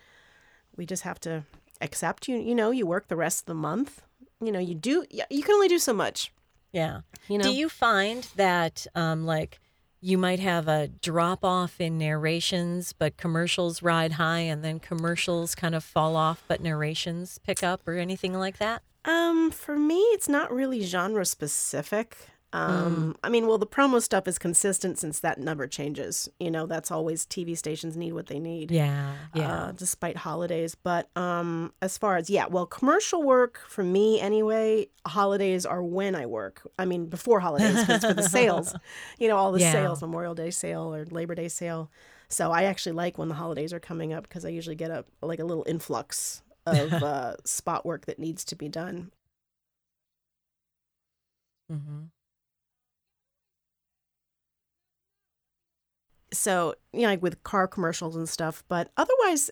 we 0.76 0.86
just 0.86 1.04
have 1.04 1.20
to 1.22 1.44
accept 1.82 2.28
you, 2.28 2.38
you 2.38 2.56
know, 2.56 2.72
you 2.72 2.86
work 2.86 3.08
the 3.08 3.16
rest 3.16 3.42
of 3.42 3.46
the 3.46 3.54
month. 3.54 4.02
You 4.42 4.52
know, 4.52 4.60
you 4.60 4.74
do, 4.76 5.06
you 5.10 5.44
can 5.44 5.54
only 5.54 5.68
do 5.68 5.80
so 5.80 5.94
much. 5.94 6.32
Yeah. 6.72 7.02
You 7.28 7.38
know, 7.38 7.44
Do 7.44 7.52
you 7.52 7.70
find 7.70 8.28
that, 8.36 8.88
um, 8.96 9.26
like, 9.26 9.60
you 10.02 10.18
might 10.18 10.40
have 10.40 10.68
a 10.68 10.88
drop 10.88 11.44
off 11.44 11.80
in 11.82 11.98
narrations, 11.98 12.94
but 12.94 13.18
commercials 13.18 13.82
ride 13.82 14.14
high, 14.14 14.40
and 14.40 14.64
then 14.64 14.80
commercials 14.80 15.56
kind 15.56 15.76
of 15.76 15.84
fall 15.84 16.16
off, 16.16 16.44
but 16.48 16.62
narrations 16.62 17.40
pick 17.40 17.64
up, 17.64 17.88
or 17.88 17.94
anything 17.94 18.34
like 18.34 18.58
that? 18.58 18.82
Um, 19.06 19.52
for 19.52 19.78
me, 19.78 20.00
it's 20.14 20.30
not 20.30 20.52
really 20.52 20.82
genre 20.82 21.26
specific. 21.26 22.18
Um, 22.52 23.16
I 23.24 23.30
mean, 23.30 23.46
well, 23.46 23.60
the 23.60 23.68
promo 23.68 24.02
stuff 24.02 24.28
is 24.28 24.40
consistent 24.40 24.98
since 24.98 25.20
that 25.20 25.40
never 25.40 25.68
changes. 25.68 26.28
You 26.40 26.50
know, 26.50 26.66
that's 26.66 26.90
always 26.90 27.26
TV 27.26 27.56
stations 27.56 27.96
need 27.96 28.14
what 28.14 28.26
they 28.28 28.40
need. 28.40 28.72
Yeah. 28.72 29.14
Yeah. 29.36 29.52
Uh, 29.66 29.72
despite 29.72 30.18
holidays, 30.18 30.74
but 30.76 31.16
um, 31.16 31.74
as 31.82 31.98
far 31.98 32.18
as 32.18 32.30
yeah, 32.30 32.48
well, 32.48 32.66
commercial 32.66 33.22
work 33.24 33.60
for 33.68 33.84
me 33.84 34.20
anyway. 34.20 34.88
Holidays 35.08 35.66
are 35.66 35.84
when 35.84 36.16
I 36.16 36.26
work. 36.26 36.68
I 36.78 36.86
mean, 36.86 37.06
before 37.06 37.40
holidays, 37.40 37.76
'cause 37.86 37.90
it's 37.98 38.06
for 38.06 38.14
the 38.14 38.24
sales. 38.30 38.76
You 39.20 39.28
know, 39.28 39.38
all 39.38 39.52
the 39.52 39.60
Yeah. 39.60 39.72
sales, 39.72 40.02
Memorial 40.02 40.34
Day 40.36 40.50
sale 40.52 40.94
or 40.94 41.06
Labor 41.06 41.36
Day 41.36 41.48
sale. 41.50 41.90
So 42.30 42.52
I 42.52 42.64
actually 42.64 42.94
like 42.94 43.18
when 43.18 43.28
the 43.28 43.36
holidays 43.36 43.74
are 43.74 43.80
coming 43.80 44.14
up 44.14 44.24
because 44.24 44.46
I 44.46 44.50
usually 44.50 44.76
get 44.76 44.92
a 44.92 45.06
like 45.22 45.40
a 45.40 45.46
little 45.46 45.66
influx 45.68 46.42
of 46.66 46.92
uh, 47.04 47.36
spot 47.46 47.86
work 47.86 48.06
that 48.08 48.20
needs 48.20 48.44
to 48.46 48.56
be 48.56 48.70
done. 48.70 49.12
mm-hmm. 51.72 52.06
So 56.32 56.76
you 56.94 57.02
know 57.02 57.08
like 57.08 57.22
with 57.22 57.42
car 57.44 57.68
commercials 57.68 58.16
and 58.16 58.28
stuff 58.30 58.64
but 58.68 58.92
otherwise 58.98 59.50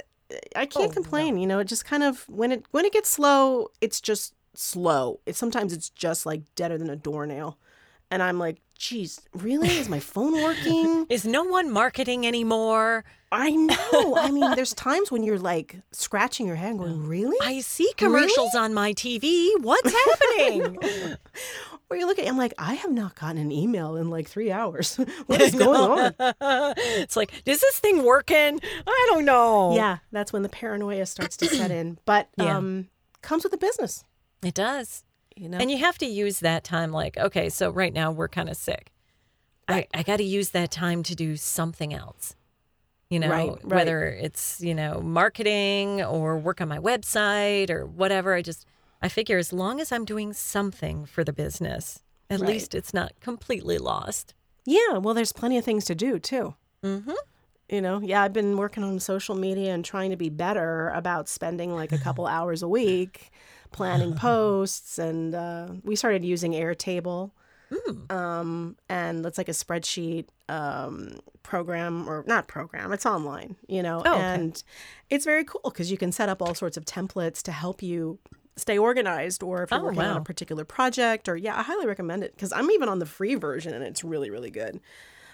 i 0.55 0.65
can't 0.65 0.89
Oh, 0.91 0.93
complain 0.93 1.37
you 1.37 1.47
know 1.47 1.59
it 1.59 1.65
just 1.65 1.85
kind 1.85 2.03
of 2.03 2.23
when 2.29 2.51
it 2.51 2.65
when 2.71 2.85
it 2.85 2.93
gets 2.93 3.09
slow 3.09 3.69
it's 3.81 3.99
just 4.01 4.33
slow 4.53 5.19
it 5.25 5.35
sometimes 5.35 5.71
it's 5.73 5.89
just 5.89 6.25
like 6.25 6.41
deader 6.55 6.77
than 6.77 6.89
a 6.89 6.95
doornail 6.95 7.57
And 8.09 8.23
I'm 8.23 8.39
like, 8.39 8.61
geez, 8.79 9.19
really? 9.33 9.67
Is 9.67 9.89
my 9.89 9.99
phone 9.99 10.31
working? 10.41 11.05
Is 11.09 11.25
no 11.25 11.43
one 11.43 11.69
marketing 11.69 12.25
anymore? 12.25 13.03
I 13.31 13.51
know. 13.51 14.15
I 14.17 14.31
mean, 14.31 14.55
there's 14.55 14.73
times 14.89 15.11
when 15.11 15.23
you're 15.23 15.39
like 15.39 15.75
scratching 15.91 16.47
your 16.47 16.55
head 16.55 16.71
and 16.71 16.79
going, 16.79 17.07
really? 17.07 17.37
I 17.41 17.59
see 17.61 17.91
commercials 17.97 18.55
on 18.55 18.73
my 18.73 18.93
TV. 18.93 19.49
What's 19.61 19.91
happening? 19.93 20.77
Or 21.89 21.95
you 21.95 22.05
look 22.05 22.19
at 22.19 22.27
I'm 22.27 22.37
like, 22.37 22.53
I 22.57 22.73
have 22.73 22.91
not 22.91 23.15
gotten 23.15 23.37
an 23.37 23.49
email 23.49 23.95
in 23.95 24.09
like 24.09 24.27
three 24.27 24.51
hours. 24.51 24.97
what 25.27 25.39
is 25.39 25.55
going 25.55 25.79
on? 25.79 26.13
it's 26.99 27.15
like, 27.15 27.31
is 27.45 27.61
this 27.61 27.79
thing 27.79 28.03
working? 28.03 28.59
I 28.85 29.07
don't 29.09 29.23
know. 29.23 29.73
Yeah, 29.73 29.99
that's 30.11 30.33
when 30.33 30.41
the 30.43 30.49
paranoia 30.49 31.05
starts 31.05 31.37
to 31.37 31.47
set 31.47 31.71
in. 31.71 31.97
But 32.05 32.27
Yeah. 32.35 32.57
um 32.57 32.89
comes 33.21 33.43
with 33.43 33.51
the 33.51 33.57
business. 33.57 34.03
It 34.43 34.53
does. 34.53 35.05
You 35.35 35.47
know? 35.47 35.59
And 35.59 35.71
you 35.71 35.77
have 35.77 35.97
to 35.99 36.05
use 36.05 36.39
that 36.41 36.65
time 36.65 36.91
like, 36.91 37.17
okay, 37.17 37.47
so 37.47 37.69
right 37.69 37.93
now 37.93 38.11
we're 38.11 38.27
kind 38.27 38.49
of 38.49 38.57
sick. 38.57 38.91
Right. 39.69 39.87
I, 39.93 39.99
I 39.99 40.03
got 40.03 40.17
to 40.17 40.23
use 40.23 40.49
that 40.49 40.71
time 40.71 41.03
to 41.03 41.15
do 41.15 41.37
something 41.37 41.93
else. 41.93 42.35
You 43.09 43.19
know, 43.19 43.29
Right, 43.29 43.49
right. 43.49 43.65
whether 43.65 44.05
it's, 44.09 44.59
you 44.61 44.75
know, 44.75 44.99
marketing 45.01 46.01
or 46.03 46.37
work 46.37 46.59
on 46.59 46.67
my 46.67 46.79
website 46.79 47.69
or 47.69 47.85
whatever. 47.85 48.33
I 48.33 48.41
just, 48.41 48.65
I 49.01 49.07
figure 49.07 49.37
as 49.37 49.53
long 49.53 49.79
as 49.79 49.91
I'm 49.93 50.03
doing 50.03 50.33
something 50.33 51.05
for 51.05 51.23
the 51.23 51.31
business, 51.31 52.03
at 52.29 52.41
Right. 52.41 52.49
least 52.49 52.75
it's 52.75 52.93
not 52.93 53.13
completely 53.21 53.77
lost. 53.77 54.33
yeah, 54.65 54.97
well 54.97 55.13
there's 55.13 55.31
plenty 55.31 55.57
of 55.57 55.63
things 55.63 55.85
to 55.85 55.95
do 55.95 56.19
too. 56.19 56.55
Mm-hmm. 56.83 57.13
You 57.69 57.81
know, 57.81 58.01
yeah, 58.01 58.21
I've 58.23 58.33
been 58.33 58.57
working 58.57 58.83
on 58.83 58.99
social 58.99 59.35
media 59.35 59.73
and 59.73 59.83
trying 59.85 60.09
to 60.11 60.17
be 60.17 60.29
better 60.29 60.89
about 60.89 61.29
spending 61.29 61.73
like 61.73 61.91
a 61.93 61.97
couple 61.97 62.27
hours 62.35 62.61
a 62.63 62.67
week 62.67 63.29
planning 63.71 64.13
posts. 64.15 64.97
And 64.99 65.33
uh, 65.35 65.67
we 65.83 65.95
started 65.95 66.25
using 66.25 66.51
Airtable. 66.53 67.31
Um, 68.09 68.77
and 68.89 69.25
it's 69.25 69.37
like 69.37 69.49
a 69.49 69.53
spreadsheet 69.53 70.27
um, 70.49 71.19
program, 71.43 72.07
or 72.07 72.23
not 72.27 72.47
program, 72.47 72.91
it's 72.93 73.05
online, 73.05 73.55
you 73.67 73.83
know, 73.83 74.01
Oh, 74.05 74.13
okay. 74.13 74.21
and 74.21 74.63
it's 75.09 75.25
very 75.25 75.43
cool 75.43 75.61
because 75.65 75.91
you 75.91 75.97
can 75.97 76.11
set 76.11 76.29
up 76.29 76.41
all 76.41 76.55
sorts 76.55 76.77
of 76.77 76.85
templates 76.85 77.41
to 77.43 77.51
help 77.51 77.83
you 77.83 78.19
stay 78.55 78.77
organized 78.77 79.43
or 79.43 79.63
if 79.63 79.71
you're 79.71 79.79
Oh, 79.81 79.83
working 79.83 79.99
on 80.01 80.17
a 80.17 80.21
particular 80.21 80.65
project 80.65 81.29
or 81.29 81.35
yeah 81.37 81.55
i 81.59 81.61
highly 81.61 81.85
recommend 81.85 82.23
it 82.23 82.33
because 82.35 82.51
i'm 82.53 82.71
even 82.71 82.89
on 82.89 82.97
the 82.97 83.05
free 83.05 83.35
version 83.35 83.71
and 83.73 83.83
it's 83.83 84.03
really 84.03 84.29
really 84.31 84.49
good. 84.49 84.79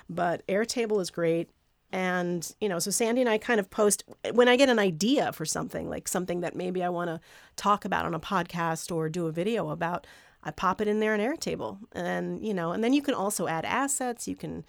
But 0.10 0.46
airtable 0.48 1.00
is 1.02 1.10
great 1.10 1.50
and 1.94 2.54
you 2.60 2.68
know 2.68 2.80
so 2.80 2.92
sandy 2.92 3.22
and 3.22 3.30
i 3.30 3.38
kind 3.38 3.60
of 3.62 3.70
post 3.70 4.04
when 4.34 4.50
i 4.50 4.56
get 4.58 4.68
an 4.68 4.78
idea 4.80 5.32
for 5.32 5.46
something 5.46 5.88
like 5.90 6.08
something 6.10 6.42
that 6.42 6.54
maybe 6.56 6.84
i 6.84 6.90
want 6.90 7.08
to 7.08 7.20
talk 7.56 7.86
about 7.86 8.04
on 8.06 8.14
a 8.14 8.20
podcast 8.20 8.94
or 8.94 9.08
do 9.08 9.28
a 9.28 9.32
video 9.32 9.70
about 9.70 10.06
i 10.44 10.52
pop 10.52 10.82
it 10.82 10.88
in 10.88 11.00
there 11.00 11.16
in 11.16 11.22
airtable. 11.22 11.78
And 11.94 12.46
you 12.46 12.54
know 12.54 12.72
and 12.72 12.84
then 12.84 12.94
you 12.94 13.02
can 13.02 13.14
also 13.14 13.48
add 13.48 13.66
assets. 13.66 14.28
You 14.28 14.36
can 14.36 14.66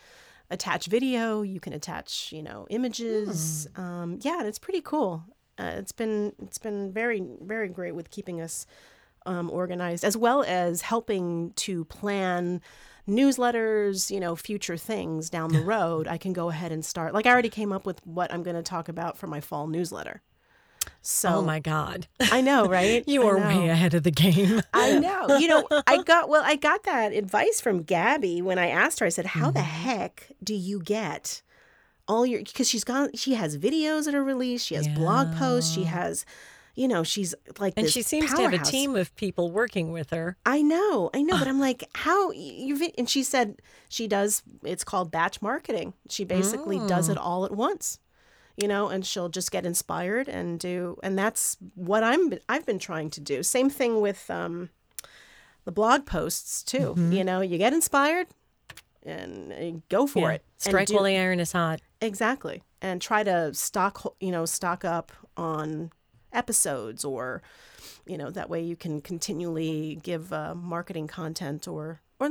attach 0.51 0.87
video. 0.87 1.43
You 1.43 1.61
can 1.61 1.73
attach 1.73 2.33
you 2.33 2.43
know 2.43 2.67
images. 2.71 3.67
Um, 3.77 4.19
yeah 4.23 4.39
and 4.39 4.49
it's 4.49 4.59
pretty 4.59 4.81
cool. 4.81 5.25
Uh, 5.59 5.75
it's 5.77 5.93
been 5.93 6.33
it's 6.43 6.59
been 6.59 6.93
very 6.93 7.23
very 7.41 7.69
great 7.69 7.95
with 7.95 8.11
keeping 8.11 8.41
us 8.41 8.67
um, 9.27 9.51
organized 9.51 10.05
as 10.05 10.17
well 10.17 10.43
as 10.43 10.83
helping 10.83 11.53
to 11.57 11.85
plan 11.87 12.61
newsletters 13.09 14.11
you 14.11 14.19
know 14.19 14.35
future 14.35 14.77
things 14.77 15.31
down 15.31 15.53
the 15.53 15.61
road. 15.75 16.09
I 16.09 16.19
can 16.19 16.33
go 16.33 16.49
ahead 16.51 16.73
and 16.73 16.85
start 16.85 17.15
like 17.15 17.27
i 17.27 17.31
already 17.31 17.51
came 17.51 17.73
up 17.73 17.87
with 17.87 18.05
what 18.07 18.33
i'm 18.33 18.43
going 18.43 18.57
to 18.57 18.63
talk 18.63 18.89
about 18.89 19.17
for 19.17 19.27
my 19.27 19.41
fall 19.41 19.67
newsletter 19.67 20.23
so 21.03 21.29
Oh 21.31 21.43
my 21.43 21.61
God. 21.61 22.07
i 22.33 22.41
know 22.41 22.67
right 22.69 23.05
You 23.09 23.27
are 23.27 23.37
way 23.39 23.69
ahead 23.69 23.95
of 23.95 24.03
the 24.03 24.11
game. 24.11 24.61
I 24.73 24.99
know. 24.99 25.37
You 25.37 25.49
know, 25.49 25.69
I 25.87 25.99
got 26.03 26.29
well, 26.29 26.43
I 26.45 26.57
got 26.57 26.85
that 26.85 27.13
advice 27.13 27.61
from 27.61 27.83
Gabby 27.83 28.43
when 28.43 28.59
I 28.59 28.69
asked 28.69 29.01
her. 29.01 29.07
I 29.07 29.11
said, 29.11 29.27
"How 29.27 29.51
the 29.51 29.61
Mm-hmm. 29.61 29.89
heck 29.89 30.33
do 30.43 30.55
you 30.55 30.81
get 30.81 31.43
all 32.09 32.27
your 32.27 32.41
because 32.41 32.69
she's 32.69 32.85
got 32.85 33.17
she 33.19 33.35
has 33.35 33.57
videos 33.57 34.05
that 34.07 34.15
are 34.15 34.25
released, 34.25 34.67
she 34.67 34.75
has 34.75 34.89
blog 34.89 35.31
posts, 35.33 35.71
she 35.73 35.85
has 35.85 36.25
you 36.77 36.89
know, 36.89 37.05
she's 37.05 37.37
like 37.61 37.77
And 37.77 37.87
this 37.87 37.93
she 37.93 38.03
seems 38.03 38.35
to 38.35 38.43
have 38.43 38.53
a 38.53 38.57
powerhouse. 38.57 38.71
team 38.71 38.97
of 38.97 39.15
people 39.15 39.53
working 39.53 39.93
with 39.93 40.11
her. 40.11 40.37
I 40.45 40.61
know, 40.61 41.09
I 41.15 41.23
know, 41.23 41.39
but 41.39 41.47
I'm 41.47 41.61
like, 41.61 41.85
how 41.95 42.33
you? 42.33 42.91
And 42.99 43.09
she 43.09 43.23
said 43.23 43.63
she 43.89 44.09
does. 44.09 44.43
It's 44.65 44.83
called 44.83 45.13
batch 45.13 45.41
marketing. 45.41 45.95
She 46.11 46.25
basically 46.25 46.81
does 46.81 47.09
Mm. 47.09 47.13
it 47.13 47.19
all 47.19 47.45
at 47.45 47.53
once, 47.53 48.01
you 48.57 48.69
know, 48.69 48.89
and 48.89 49.05
she'll 49.05 49.29
just 49.29 49.51
get 49.51 49.67
inspired 49.67 50.29
and 50.29 50.59
do. 50.61 50.99
And 51.03 51.19
that's 51.19 51.57
what 51.75 52.03
I'm. 52.03 52.35
I've 52.49 52.67
been 52.67 52.79
trying 52.79 53.11
to 53.11 53.21
do. 53.21 53.43
Same 53.43 53.69
thing 53.71 54.01
with 54.01 54.31
um, 54.31 54.71
the 55.65 55.73
blog 55.73 56.07
posts 56.07 56.63
too. 56.63 56.95
Mm-hmm. 56.97 57.13
You 57.13 57.25
know, 57.25 57.41
you 57.41 57.59
get 57.59 57.73
inspired 57.73 58.29
and 59.05 59.53
uh, 59.53 59.81
go 59.89 60.07
for 60.07 60.31
Yeah. 60.31 60.35
it. 60.37 60.45
Strike 60.59 60.89
do- 60.89 60.95
while 60.95 61.05
the 61.05 61.17
iron 61.17 61.41
is 61.41 61.53
hot. 61.53 61.81
Exactly. 62.01 62.63
And 62.81 63.01
try 63.01 63.23
to 63.23 63.53
stock, 63.55 64.15
you 64.21 64.31
know, 64.31 64.45
stock 64.45 64.85
up 64.85 65.11
on 65.37 65.91
episodes 66.33 67.05
or, 67.05 67.43
you 68.07 68.19
know, 68.19 68.31
that 68.31 68.51
way 68.51 68.61
you 68.63 68.77
can 68.77 69.01
continually 69.01 69.99
give 70.03 70.33
uh, 70.33 70.55
marketing 70.55 71.07
content 71.07 71.67
or, 71.67 72.01
or, 72.21 72.31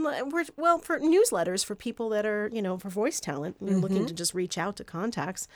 well, 0.58 0.78
for 0.80 1.00
newsletters 1.00 1.66
for 1.66 1.76
people 1.76 2.10
that 2.10 2.26
are, 2.26 2.50
you 2.54 2.62
know, 2.62 2.78
for 2.78 2.90
voice 2.90 3.20
talent, 3.20 3.58
you're 3.62 3.78
looking 3.80 4.06
to 4.06 4.14
just 4.14 4.34
reach 4.34 4.58
out 4.58 4.76
to 4.78 4.84
contacts, 4.84 5.48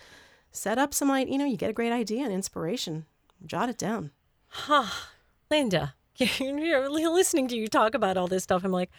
set 0.57 0.77
up 0.77 0.93
some, 0.93 1.07
like, 1.09 1.29
you 1.29 1.37
know, 1.37 1.45
you 1.45 1.57
get 1.57 1.69
a 1.69 1.73
great 1.73 1.91
idea 1.91 2.23
and 2.23 2.33
inspiration, 2.33 3.05
jot 3.45 3.69
it 3.69 3.77
down. 3.77 4.11
Ha, 4.49 5.09
Linda, 5.51 5.95
you're 6.15 6.89
listening 6.89 7.47
to 7.49 7.55
you 7.55 7.67
talk 7.67 7.93
about 7.93 8.17
all 8.17 8.27
this 8.27 8.43
stuff. 8.43 8.63
I'm 8.63 8.71
like, 8.71 8.89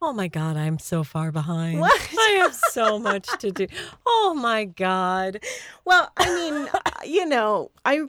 oh 0.00 0.12
my 0.12 0.28
God, 0.28 0.56
I'm 0.56 0.78
so 0.78 1.02
far 1.02 1.32
behind. 1.32 1.80
What? 1.80 2.08
I 2.18 2.30
have 2.42 2.54
so 2.54 2.98
much 2.98 3.26
to 3.38 3.50
do. 3.50 3.66
Oh 4.06 4.34
my 4.38 4.64
God. 4.64 5.40
Well, 5.84 6.12
I 6.16 6.34
mean, 6.34 6.68
you 7.12 7.26
know, 7.26 7.70
I 7.84 8.02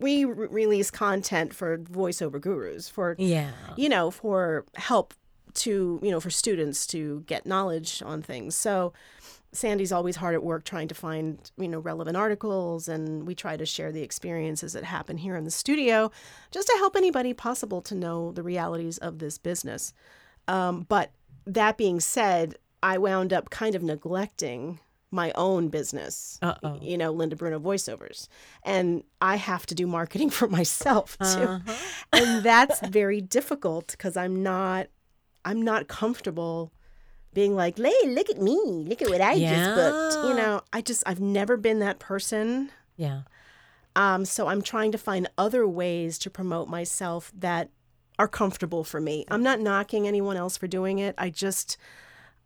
we 0.00 0.24
release 0.24 0.90
content 0.90 1.54
for 1.54 1.78
voiceover 1.78 2.40
gurus 2.40 2.88
for 2.88 3.14
Yeah. 3.18 3.50
you 3.76 3.88
know, 3.88 4.10
for 4.10 4.64
help 4.74 5.14
to, 5.54 6.00
you 6.02 6.10
know, 6.10 6.18
for 6.18 6.30
students 6.30 6.86
to 6.88 7.22
get 7.26 7.46
knowledge 7.46 8.02
on 8.04 8.22
things. 8.22 8.54
So 8.56 8.92
Sandy's 9.52 9.92
always 9.92 10.16
hard 10.16 10.34
at 10.34 10.42
work 10.42 10.64
trying 10.64 10.88
to 10.88 10.94
find, 10.94 11.50
you 11.58 11.68
know, 11.68 11.78
relevant 11.78 12.16
articles 12.16 12.88
and 12.88 13.26
we 13.26 13.34
try 13.34 13.56
to 13.56 13.66
share 13.66 13.92
the 13.92 14.02
experiences 14.02 14.72
that 14.72 14.84
happen 14.84 15.18
here 15.18 15.36
in 15.36 15.44
the 15.44 15.50
studio 15.50 16.10
just 16.50 16.68
to 16.68 16.76
help 16.78 16.96
anybody 16.96 17.34
possible 17.34 17.82
to 17.82 17.94
know 17.94 18.32
the 18.32 18.42
realities 18.42 18.96
of 18.98 19.18
this 19.18 19.36
business. 19.36 19.92
Um, 20.48 20.86
but 20.88 21.10
that 21.46 21.76
being 21.76 22.00
said, 22.00 22.56
I 22.82 22.98
wound 22.98 23.32
up 23.32 23.50
kind 23.50 23.74
of 23.74 23.82
neglecting 23.82 24.80
my 25.10 25.30
own 25.34 25.68
business, 25.68 26.38
Uh-oh. 26.40 26.78
you 26.80 26.96
know, 26.96 27.12
Linda 27.12 27.36
Bruno 27.36 27.60
voiceovers. 27.60 28.28
And 28.64 29.04
I 29.20 29.36
have 29.36 29.66
to 29.66 29.74
do 29.74 29.86
marketing 29.86 30.30
for 30.38 30.48
myself 30.48 31.18
too. 31.18 31.24
Uh-huh. 31.24 31.74
And 32.12 32.42
that's 32.42 32.80
very 32.88 33.20
difficult 33.20 33.88
because 33.88 34.16
I'm 34.16 34.42
not 34.42 34.88
I'm 35.44 35.60
not 35.60 35.88
comfortable 35.88 36.72
being 37.34 37.54
like, 37.56 37.78
"Hey, 37.78 37.92
look 38.06 38.30
at 38.30 38.40
me. 38.40 38.58
Look 38.86 39.02
at 39.02 39.08
what 39.08 39.20
I 39.20 39.38
just 39.38 39.74
booked." 39.74 40.28
You 40.28 40.34
know, 40.36 40.60
I 40.72 40.80
just 40.80 41.02
I've 41.06 41.20
never 41.20 41.56
been 41.56 41.78
that 41.80 41.98
person. 41.98 42.70
Yeah. 42.96 43.22
Um, 43.94 44.24
so 44.24 44.48
I'm 44.48 44.62
trying 44.62 44.92
to 44.92 44.98
find 44.98 45.28
other 45.36 45.66
ways 45.66 46.18
to 46.18 46.30
promote 46.30 46.68
myself 46.68 47.30
that 47.38 47.70
are 48.18 48.28
comfortable 48.28 48.84
for 48.84 49.00
me. 49.00 49.24
I'm 49.30 49.42
not 49.42 49.60
knocking 49.60 50.06
anyone 50.06 50.36
else 50.36 50.56
for 50.56 50.66
doing 50.66 50.98
it. 50.98 51.14
I 51.18 51.30
just 51.30 51.76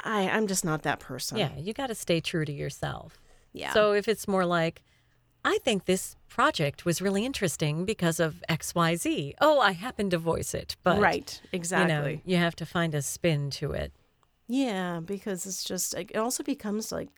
I 0.03 0.29
I'm 0.29 0.47
just 0.47 0.65
not 0.65 0.83
that 0.83 1.01
person. 1.01 1.39
Yeah. 1.39 1.51
You 1.57 1.73
got 1.73 1.89
to 1.89 1.95
stay 1.95 2.21
true 2.21 2.45
to 2.45 2.53
yourself. 2.53 3.21
Yeah. 3.53 3.73
So 3.73 3.93
if 3.93 4.09
it's 4.09 4.29
more 4.29 4.45
like, 4.45 4.83
I 5.45 5.59
think 5.65 5.85
this 5.85 6.17
project 6.29 6.85
was 6.85 7.01
really 7.01 7.25
interesting 7.25 7.85
because 7.85 8.21
of 8.21 8.43
XYZ. 8.49 9.35
Oh, 9.41 9.61
I 9.61 9.73
happen 9.73 10.11
to 10.11 10.19
voice 10.19 10.55
it. 10.55 10.77
But, 10.83 11.01
right. 11.01 11.41
Exactly. 11.53 12.11
You 12.11 12.17
know, 12.17 12.21
you 12.25 12.37
have 12.37 12.57
to 12.57 12.67
find 12.67 12.95
a 12.95 13.01
spin 13.01 13.51
to 13.53 13.73
it. 13.73 13.93
Yeah, 14.49 15.01
because 15.01 15.47
it's 15.47 15.65
just 15.65 15.95
it 15.95 16.17
also 16.17 16.43
becomes 16.43 16.93
like 16.93 17.11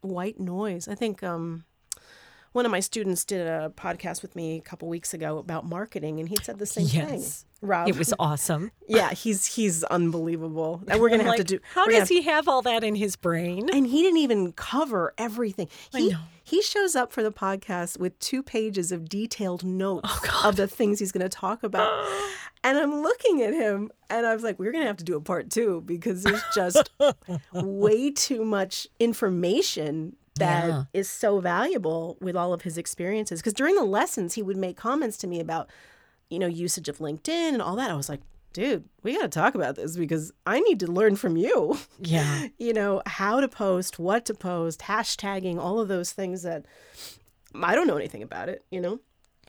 white 0.00 0.38
noise. 0.40 0.88
I 0.88 0.94
think 0.94 1.22
um 1.22 1.64
one 2.52 2.64
of 2.64 2.72
my 2.72 2.80
students 2.80 3.24
did 3.24 3.46
a 3.46 3.72
podcast 3.76 4.22
with 4.22 4.34
me 4.36 4.56
a 4.58 4.60
couple 4.60 4.88
weeks 4.88 5.12
ago 5.14 5.38
about 5.38 5.64
marketing 5.66 6.18
and 6.20 6.28
he 6.28 6.36
said 6.42 6.58
the 6.58 6.66
same 6.66 6.86
Yes. 6.86 7.08
thing. 7.10 7.44
Rob. 7.60 7.88
It 7.88 7.98
was 7.98 8.14
awesome. 8.20 8.70
yeah, 8.88 9.10
he's 9.12 9.44
he's 9.46 9.82
unbelievable. 9.84 10.80
And 10.86 11.00
we're 11.00 11.08
to 11.08 11.16
have 11.18 11.26
like, 11.26 11.38
to 11.38 11.44
do 11.44 11.58
How 11.74 11.86
does 11.86 12.08
he 12.08 12.22
have 12.22 12.46
all 12.46 12.62
that 12.62 12.84
in 12.84 12.94
his 12.94 13.16
brain? 13.16 13.68
and 13.72 13.86
he 13.86 14.02
didn't 14.02 14.18
even 14.18 14.52
cover 14.52 15.12
everything. 15.18 15.68
He 15.92 16.14
he 16.44 16.62
shows 16.62 16.94
up 16.96 17.12
for 17.12 17.22
the 17.22 17.32
podcast 17.32 17.98
with 17.98 18.18
two 18.20 18.42
pages 18.42 18.92
of 18.92 19.08
detailed 19.08 19.64
notes 19.64 20.08
Oh, 20.08 20.42
of 20.48 20.56
the 20.56 20.66
things 20.68 20.98
he's 21.00 21.10
going 21.12 21.22
to 21.22 21.28
talk 21.28 21.62
about. 21.64 22.08
and 22.64 22.78
I'm 22.78 23.02
looking 23.02 23.42
at 23.42 23.52
him 23.52 23.90
and 24.08 24.24
I 24.24 24.34
was 24.34 24.42
like, 24.44 24.58
we're 24.58 24.72
going 24.72 24.82
to 24.84 24.88
have 24.88 24.96
to 24.98 25.04
do 25.04 25.16
a 25.16 25.20
part 25.20 25.50
2 25.50 25.82
because 25.84 26.22
there's 26.22 26.42
just 26.54 26.90
way 27.52 28.10
too 28.12 28.44
much 28.44 28.86
information 29.00 30.16
that 30.38 30.86
is 30.92 31.08
Yeah. 31.08 31.18
so 31.20 31.40
valuable 31.40 32.16
with 32.20 32.36
all 32.36 32.52
of 32.52 32.62
his 32.62 32.76
experiences 32.78 33.40
because 33.40 33.52
during 33.54 33.74
the 33.74 33.84
lessons 33.84 34.34
he 34.34 34.42
would 34.42 34.56
make 34.56 34.76
comments 34.76 35.16
to 35.18 35.26
me 35.26 35.40
about 35.40 35.68
you 36.30 36.38
know 36.38 36.46
usage 36.46 36.88
of 36.88 36.98
LinkedIn 36.98 37.52
and 37.54 37.62
all 37.62 37.76
that. 37.76 37.90
I 37.90 37.94
was 37.94 38.08
like, 38.08 38.20
dude, 38.52 38.84
we 39.02 39.14
got 39.14 39.22
to 39.22 39.28
talk 39.28 39.54
about 39.54 39.76
this 39.76 39.96
because 39.96 40.32
I 40.46 40.60
need 40.60 40.80
to 40.80 40.86
learn 40.86 41.16
from 41.16 41.36
you. 41.36 41.78
Yeah. 42.00 42.48
you 42.58 42.72
know, 42.72 43.02
how 43.06 43.40
to 43.40 43.48
post, 43.48 43.98
what 43.98 44.24
to 44.26 44.34
post, 44.34 44.80
hashtagging, 44.80 45.58
all 45.58 45.78
of 45.80 45.88
those 45.88 46.12
things 46.12 46.42
that 46.42 46.64
I 47.54 47.74
don't 47.74 47.86
know 47.86 47.96
anything 47.96 48.22
about 48.22 48.48
it, 48.48 48.64
you 48.70 48.80
know? 48.80 49.00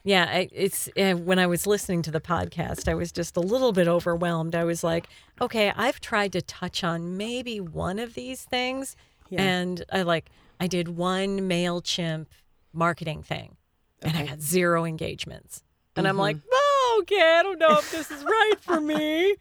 Yeah, 0.02 0.26
I, 0.30 0.48
it's 0.52 0.88
uh, 0.96 1.12
when 1.12 1.38
I 1.38 1.46
was 1.46 1.66
listening 1.66 2.00
to 2.02 2.10
the 2.10 2.20
podcast, 2.22 2.88
I 2.88 2.94
was 2.94 3.12
just 3.12 3.36
a 3.36 3.40
little 3.40 3.72
bit 3.72 3.86
overwhelmed. 3.86 4.54
I 4.54 4.64
was 4.64 4.82
like, 4.82 5.08
okay, 5.42 5.72
I've 5.76 6.00
tried 6.00 6.32
to 6.32 6.40
touch 6.40 6.82
on 6.82 7.18
maybe 7.18 7.60
one 7.60 7.98
of 7.98 8.14
these 8.14 8.42
things, 8.44 8.96
Yeah. 9.28 9.42
and 9.42 9.84
I 9.92 10.00
like 10.02 10.30
I 10.60 10.66
did 10.66 10.88
one 10.88 11.40
Mailchimp 11.48 12.26
marketing 12.72 13.22
thing, 13.22 13.56
and 14.02 14.16
I 14.16 14.26
got 14.26 14.40
zero 14.40 14.84
engagements, 14.84 15.64
and 15.96 16.06
I'm 16.06 16.12
mm-hmm. 16.12 16.20
like, 16.20 16.36
oh, 16.52 17.00
okay, 17.02 17.38
I 17.38 17.42
don't 17.42 17.58
know 17.58 17.78
if 17.78 17.90
this 17.90 18.10
is 18.10 18.22
right 18.22 18.54
for 18.60 18.80
me. 18.80 19.34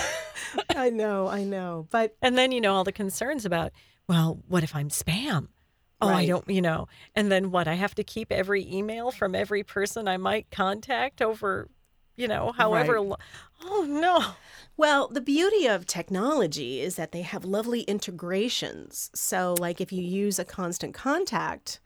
I 0.76 0.90
know, 0.90 1.28
I 1.28 1.44
know. 1.44 1.86
But 1.90 2.16
And 2.22 2.36
then 2.36 2.52
you 2.52 2.60
know 2.60 2.74
all 2.74 2.84
the 2.84 2.92
concerns 2.92 3.44
about, 3.44 3.72
well, 4.08 4.40
what 4.48 4.64
if 4.64 4.74
I'm 4.74 4.88
spam? 4.88 5.48
Oh, 6.02 6.08
I 6.08 6.24
don't, 6.24 6.48
you 6.48 6.62
know. 6.62 6.88
And 7.14 7.30
then 7.30 7.50
what? 7.50 7.68
I 7.68 7.74
have 7.74 7.94
to 7.96 8.04
keep 8.04 8.32
every 8.32 8.66
email 8.66 9.10
from 9.10 9.34
every 9.34 9.62
person 9.62 10.08
I 10.08 10.16
might 10.16 10.50
contact 10.50 11.20
over, 11.20 11.68
you 12.20 12.28
know, 12.28 12.52
however. 12.52 12.94
Right. 12.94 13.06
Lo- 13.06 13.16
oh 13.64 13.86
no. 13.88 14.32
Well, 14.76 15.08
the 15.08 15.20
beauty 15.20 15.66
of 15.66 15.84
technology 15.86 16.80
is 16.80 16.96
that 16.96 17.12
they 17.12 17.22
have 17.22 17.44
lovely 17.44 17.82
integrations. 17.82 19.10
So, 19.14 19.54
like 19.58 19.80
if 19.80 19.92
you 19.92 20.02
use 20.02 20.38
a 20.38 20.44
constant 20.44 20.94
contact, 20.94 21.80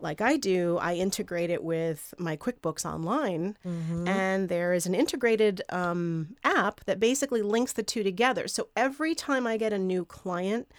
like 0.00 0.20
I 0.20 0.36
do, 0.36 0.78
I 0.78 0.94
integrate 0.94 1.50
it 1.50 1.62
with 1.62 2.14
my 2.18 2.36
QuickBooks 2.36 2.84
Online, 2.90 3.56
and 3.64 4.48
there 4.48 4.72
is 4.72 4.86
an 4.86 4.94
integrated 4.94 5.62
um, 5.68 6.34
app 6.42 6.82
that 6.86 6.98
basically 6.98 7.42
links 7.42 7.72
the 7.74 7.82
two 7.82 8.02
together. 8.02 8.48
So 8.48 8.68
every 8.76 9.14
time 9.14 9.46
I 9.46 9.56
get 9.58 9.72
a 9.72 9.78
new 9.78 10.04
client 10.06 10.72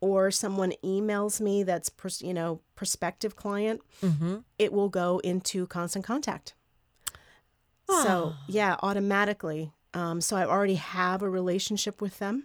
or 0.00 0.30
someone 0.30 0.74
emails 0.84 1.40
me 1.40 1.62
that's 1.62 1.88
pers- 1.88 2.20
you 2.22 2.34
know 2.34 2.60
prospective 2.74 3.34
client, 3.34 3.80
Mm-hmm. 4.02 4.36
it 4.58 4.72
will 4.72 4.90
go 4.90 5.18
into 5.24 5.66
constant 5.66 6.04
contact. 6.04 6.54
So 7.88 8.34
yeah, 8.48 8.76
automatically. 8.82 9.72
Um, 9.94 10.20
so 10.20 10.36
I 10.36 10.44
already 10.44 10.74
have 10.74 11.22
a 11.22 11.30
relationship 11.30 12.00
with 12.00 12.18
them. 12.18 12.44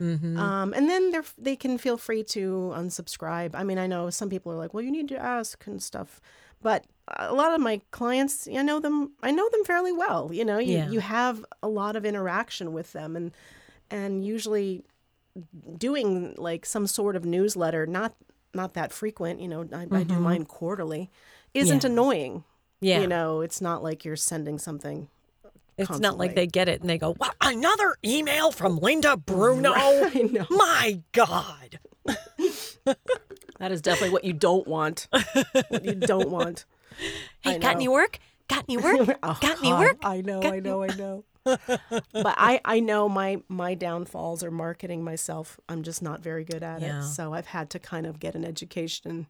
Mm-hmm. 0.00 0.38
Um, 0.38 0.72
and 0.74 0.88
then 0.88 1.10
they're 1.10 1.24
they 1.36 1.56
can 1.56 1.76
feel 1.78 1.96
free 1.96 2.22
to 2.24 2.72
unsubscribe. 2.74 3.50
I 3.54 3.64
mean, 3.64 3.78
I 3.78 3.86
know 3.86 4.10
some 4.10 4.30
people 4.30 4.52
are 4.52 4.56
like, 4.56 4.72
"Well, 4.72 4.84
you 4.84 4.92
need 4.92 5.08
to 5.08 5.18
ask 5.18 5.66
and 5.66 5.82
stuff," 5.82 6.20
but 6.62 6.84
a 7.16 7.34
lot 7.34 7.52
of 7.52 7.60
my 7.60 7.80
clients, 7.90 8.46
I 8.48 8.62
know 8.62 8.78
them. 8.80 9.12
I 9.22 9.30
know 9.32 9.48
them 9.50 9.64
fairly 9.64 9.92
well. 9.92 10.30
You 10.32 10.44
know, 10.44 10.58
you 10.58 10.76
Yeah. 10.76 10.88
you 10.90 11.00
have 11.00 11.44
a 11.62 11.68
lot 11.68 11.96
of 11.96 12.04
interaction 12.04 12.72
with 12.72 12.92
them, 12.92 13.16
and 13.16 13.32
and 13.90 14.24
usually 14.24 14.84
doing 15.78 16.34
like 16.38 16.66
some 16.66 16.86
sort 16.86 17.16
of 17.16 17.24
newsletter, 17.24 17.86
not 17.86 18.14
not 18.54 18.74
that 18.74 18.92
frequent. 18.92 19.40
You 19.40 19.48
know, 19.48 19.68
I, 19.72 19.86
I 19.90 20.02
do 20.04 20.18
mine 20.18 20.44
quarterly, 20.44 21.10
isn't 21.54 21.82
Yeah. 21.84 21.90
annoying. 21.90 22.44
Yeah. 22.80 23.00
You 23.00 23.06
know, 23.06 23.40
it's 23.40 23.60
not 23.60 23.82
like 23.82 24.04
you're 24.04 24.16
sending 24.16 24.58
something. 24.58 25.08
it's 25.76 25.98
not 25.98 26.16
like 26.18 26.34
they 26.34 26.46
get 26.46 26.68
it 26.68 26.80
and 26.80 26.88
they 26.90 26.98
go, 26.98 27.14
what? 27.14 27.34
Another 27.40 27.96
email 28.04 28.50
from 28.52 28.78
Linda 28.78 29.16
Bruno? 29.16 29.72
Know. 30.14 30.46
My 30.50 31.02
God. 31.12 31.78
That 33.58 33.72
is 33.72 33.82
definitely 33.82 34.10
what 34.10 34.22
you 34.24 34.32
don't 34.32 34.66
want. 34.68 35.08
what 35.10 35.84
you 35.84 35.94
don't 35.96 36.30
want. 36.30 36.64
Hey, 37.42 37.58
got 37.58 37.76
any 37.76 37.86
work? 37.86 38.18
Got 38.48 38.64
any 38.68 38.76
work? 38.76 39.18
Oh, 39.22 39.38
got 39.40 39.58
any 39.58 39.70
God, 39.70 39.78
work? 39.80 39.96
I 40.02 40.20
know, 40.20 40.42
I 40.42 40.58
know, 40.58 40.82
I 40.82 40.88
know. 40.96 41.24
but 41.44 42.34
I, 42.36 42.60
I 42.64 42.80
know 42.80 43.08
my 43.08 43.40
my 43.48 43.74
downfalls 43.74 44.42
are 44.42 44.50
marketing 44.50 45.04
myself. 45.04 45.60
I'm 45.68 45.84
just 45.84 46.02
not 46.02 46.22
very 46.22 46.42
good 46.44 46.64
at 46.64 46.80
Yeah. 46.80 47.00
it. 47.00 47.02
So 47.04 47.32
I've 47.34 47.46
had 47.46 47.70
to 47.70 47.78
kind 47.78 48.04
of 48.06 48.18
get 48.18 48.34
an 48.34 48.44
education, 48.44 49.28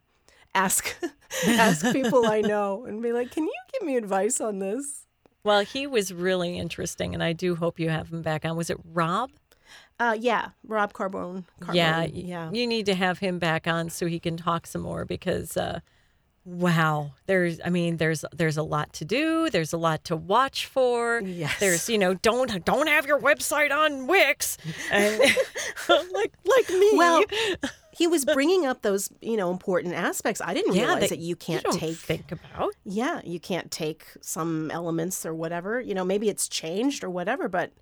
ask 0.55 0.97
ask 1.47 1.93
people 1.93 2.27
I 2.27 2.41
know, 2.41 2.85
and 2.85 3.03
be 3.03 3.13
like, 3.13 3.31
"Can 3.31 3.45
you 3.45 3.55
give 3.73 3.83
me 3.83 3.97
advice 3.97 4.41
on 4.41 4.59
this?" 4.59 5.07
Well, 5.45 5.61
he 5.61 5.87
was 5.87 6.13
really 6.13 6.59
interesting, 6.59 7.15
and 7.15 7.23
I 7.23 7.33
do 7.33 7.57
hope 7.57 7.79
you 7.79 7.89
have 7.91 8.13
him 8.13 8.23
back 8.23 8.45
on. 8.45 8.57
Was 8.57 8.71
it 8.71 8.79
Rob? 8.93 9.31
Uh, 10.01 10.17
yeah, 10.19 10.51
Rob 10.67 10.93
Carbone. 10.93 11.45
Carbone. 11.61 11.75
yeah, 11.75 12.05
yeah. 12.05 12.51
You 12.53 12.67
need 12.67 12.87
to 12.87 12.95
have 12.95 13.19
him 13.19 13.39
back 13.39 13.67
on 13.67 13.91
so 13.91 14.07
he 14.07 14.21
can 14.21 14.37
talk 14.37 14.67
some 14.67 14.83
more 14.83 15.05
because, 15.05 15.57
uh, 15.57 15.81
wow, 16.45 17.13
there's, 17.27 17.61
I 17.65 17.71
mean, 17.71 17.97
there's, 17.97 18.25
there's 18.33 18.57
a 18.57 18.63
lot 18.63 18.93
to 18.95 19.05
do. 19.05 19.51
There's 19.51 19.73
a 19.73 19.77
lot 19.77 20.05
to 20.05 20.17
watch 20.17 20.67
for. 20.67 21.21
Yes. 21.21 21.59
There's, 21.59 21.89
you 21.89 21.99
know, 21.99 22.15
don't, 22.15 22.65
don't 22.65 22.87
have 22.87 23.07
your 23.07 23.19
website 23.19 23.73
on 23.73 24.07
Wix, 24.07 24.57
and 24.93 25.19
like, 26.13 26.33
like 26.45 26.69
me. 26.71 26.91
Well, 26.95 27.25
he 27.99 28.07
was 28.07 28.25
bringing 28.25 28.65
up 28.65 28.83
those 28.83 29.11
you 29.21 29.37
know 29.37 29.51
important 29.51 29.95
aspects. 29.95 30.41
I 30.41 30.55
didn't 30.55 30.73
realize 30.75 31.11
that, 31.11 31.19
you 31.19 31.37
can't 31.37 31.65
don't 31.65 31.79
take 31.79 31.97
think 31.97 32.33
about. 32.33 32.73
yeah, 32.85 33.21
you 33.25 33.41
can't 33.41 33.71
take 33.71 34.07
some 34.21 34.71
elements 34.71 35.27
or 35.27 35.35
whatever. 35.35 35.81
You 35.81 35.95
know, 35.95 36.05
maybe 36.05 36.29
it's 36.29 36.49
changed 36.49 37.03
or 37.03 37.11
whatever, 37.11 37.49
but 37.49 37.73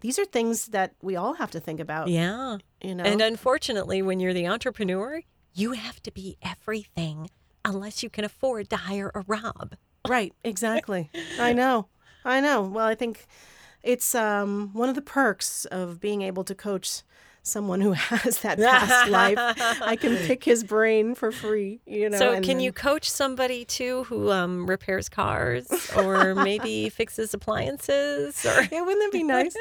these 0.00 0.18
are 0.18 0.24
things 0.24 0.66
that 0.66 0.94
we 1.02 1.16
all 1.16 1.34
have 1.34 1.50
to 1.50 1.60
think 1.60 1.80
about. 1.80 2.08
Yeah. 2.08 2.58
You 2.82 2.94
know, 2.94 3.04
And 3.04 3.20
unfortunately, 3.20 4.02
when 4.02 4.20
you're 4.20 4.34
the 4.34 4.46
entrepreneur, 4.46 5.22
you 5.54 5.72
have 5.72 6.02
to 6.02 6.12
be 6.12 6.36
everything 6.42 7.30
unless 7.64 8.02
you 8.02 8.10
can 8.10 8.24
afford 8.24 8.70
to 8.70 8.76
hire 8.76 9.10
a 9.14 9.22
Rob. 9.26 9.74
right, 10.06 10.32
exactly. 10.44 11.10
I 11.40 11.52
know, 11.52 11.88
I 12.24 12.40
know. 12.40 12.62
Well, 12.62 12.86
I 12.86 12.94
think 12.94 13.26
it's 13.82 14.14
um, 14.14 14.70
one 14.72 14.88
of 14.88 14.94
the 14.94 15.02
perks 15.02 15.64
of 15.64 15.98
being 16.00 16.22
able 16.22 16.44
to 16.44 16.54
coach 16.54 17.02
someone 17.46 17.80
who 17.80 17.92
has 17.92 18.40
that 18.40 18.58
past 18.58 19.10
life. 19.10 19.38
I 19.82 19.96
can 19.96 20.16
pick 20.16 20.44
his 20.44 20.64
brain 20.64 21.14
for 21.14 21.30
free. 21.32 21.80
You 21.86 22.10
know. 22.10 22.18
so, 22.18 22.32
can 22.34 22.42
then- 22.42 22.60
you 22.60 22.72
coach 22.72 23.08
somebody 23.10 23.64
too 23.64 24.04
who 24.04 24.30
um, 24.30 24.66
repairs 24.68 25.08
cars 25.08 25.66
or 25.96 26.34
maybe 26.50 26.88
fixes 26.88 27.32
appliances? 27.34 28.44
Or 28.44 28.62
Yeah, 28.70 28.82
wouldn't 28.82 29.00
that 29.02 29.12
be 29.12 29.22
nice? 29.22 29.54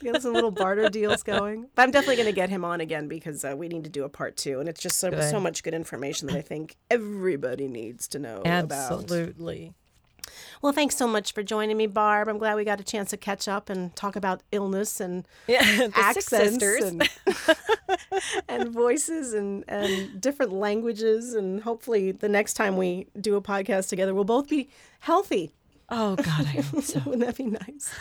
Get 0.00 0.22
some 0.22 0.32
little 0.34 0.50
barter 0.50 0.88
deals 0.88 1.22
going. 1.22 1.68
But 1.74 1.82
I'm 1.82 1.90
definitely 1.90 2.16
going 2.16 2.26
to 2.28 2.32
get 2.32 2.50
him 2.50 2.64
on 2.64 2.80
again 2.80 3.08
because 3.08 3.44
uh, 3.44 3.54
we 3.56 3.68
need 3.68 3.84
to 3.84 3.90
do 3.90 4.04
a 4.04 4.08
part 4.08 4.36
two, 4.36 4.60
and 4.60 4.68
it's 4.68 4.80
just 4.80 4.98
so 4.98 5.10
Good. 5.10 5.30
so 5.30 5.40
much 5.40 5.62
good 5.62 5.74
information 5.74 6.28
that 6.28 6.36
I 6.36 6.42
think 6.42 6.76
everybody 6.90 7.68
needs 7.68 8.08
to 8.08 8.18
know 8.18 8.42
about. 8.44 9.08
Well, 10.60 10.72
thanks 10.72 10.96
so 10.96 11.06
much 11.06 11.32
for 11.32 11.42
joining 11.42 11.76
me, 11.76 11.86
Barb. 11.86 12.28
I'm 12.28 12.38
glad 12.38 12.56
we 12.56 12.64
got 12.64 12.80
a 12.80 12.84
chance 12.84 13.10
to 13.10 13.16
catch 13.16 13.48
up 13.48 13.68
and 13.70 13.94
talk 13.96 14.16
about 14.16 14.42
illness 14.52 15.00
and 15.00 15.26
Yeah, 15.46 15.62
the 15.88 15.92
accents 15.94 16.54
Sisters. 16.54 16.82
and, 16.84 17.08
and 18.48 18.68
voices 18.70 19.32
and, 19.32 19.64
and 19.68 20.20
different 20.20 20.52
languages. 20.52 21.34
And 21.34 21.62
hopefully, 21.62 22.12
the 22.12 22.28
next 22.28 22.54
time 22.54 22.76
we 22.76 23.06
do 23.20 23.36
a 23.36 23.42
podcast 23.42 23.88
together, 23.88 24.14
we'll 24.14 24.24
both 24.24 24.48
be 24.48 24.68
healthy. 25.00 25.50
Oh 25.94 26.16
God, 26.16 26.26
I 26.46 26.62
hope 26.62 26.82
so. 26.84 27.00
Wouldn't 27.06 27.24
that 27.26 27.36
be 27.36 27.44
nice? 27.44 27.94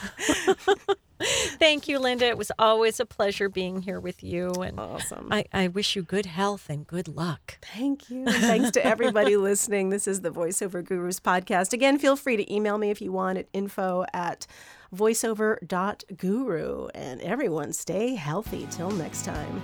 Thank 1.59 1.87
you, 1.89 1.99
Linda. 1.99 2.25
It 2.25 2.37
was 2.37 2.51
always 2.57 2.99
a 3.01 3.05
pleasure 3.05 3.49
being 3.49 3.81
here 3.81 3.99
with 3.99 4.23
you, 4.23 4.49
and 4.53 4.79
Awesome. 4.79 5.27
I, 5.29 5.45
I 5.53 5.67
wish 5.67 5.95
you 5.95 6.01
good 6.01 6.25
health 6.25 6.69
and 6.69 6.87
good 6.87 7.07
luck. 7.09 7.57
Thank 7.61 8.09
you. 8.09 8.23
And 8.25 8.35
thanks 8.35 8.71
to 8.71 8.85
everybody 8.85 9.35
listening. 9.49 9.89
This 9.89 10.07
is 10.07 10.21
the 10.21 10.31
Voiceover 10.31 10.83
Gurus 10.83 11.19
podcast. 11.19 11.73
Again, 11.73 11.99
feel 11.99 12.15
free 12.15 12.37
to 12.37 12.53
email 12.53 12.77
me 12.77 12.89
if 12.91 13.01
you 13.01 13.11
want 13.11 13.37
at 13.37 13.47
info 13.53 14.05
at 14.13 14.47
voiceover.guru. 14.95 16.87
And 16.95 17.21
everyone 17.21 17.73
stay 17.73 18.15
healthy 18.15 18.67
till 18.71 18.91
next 18.91 19.25
time. 19.25 19.61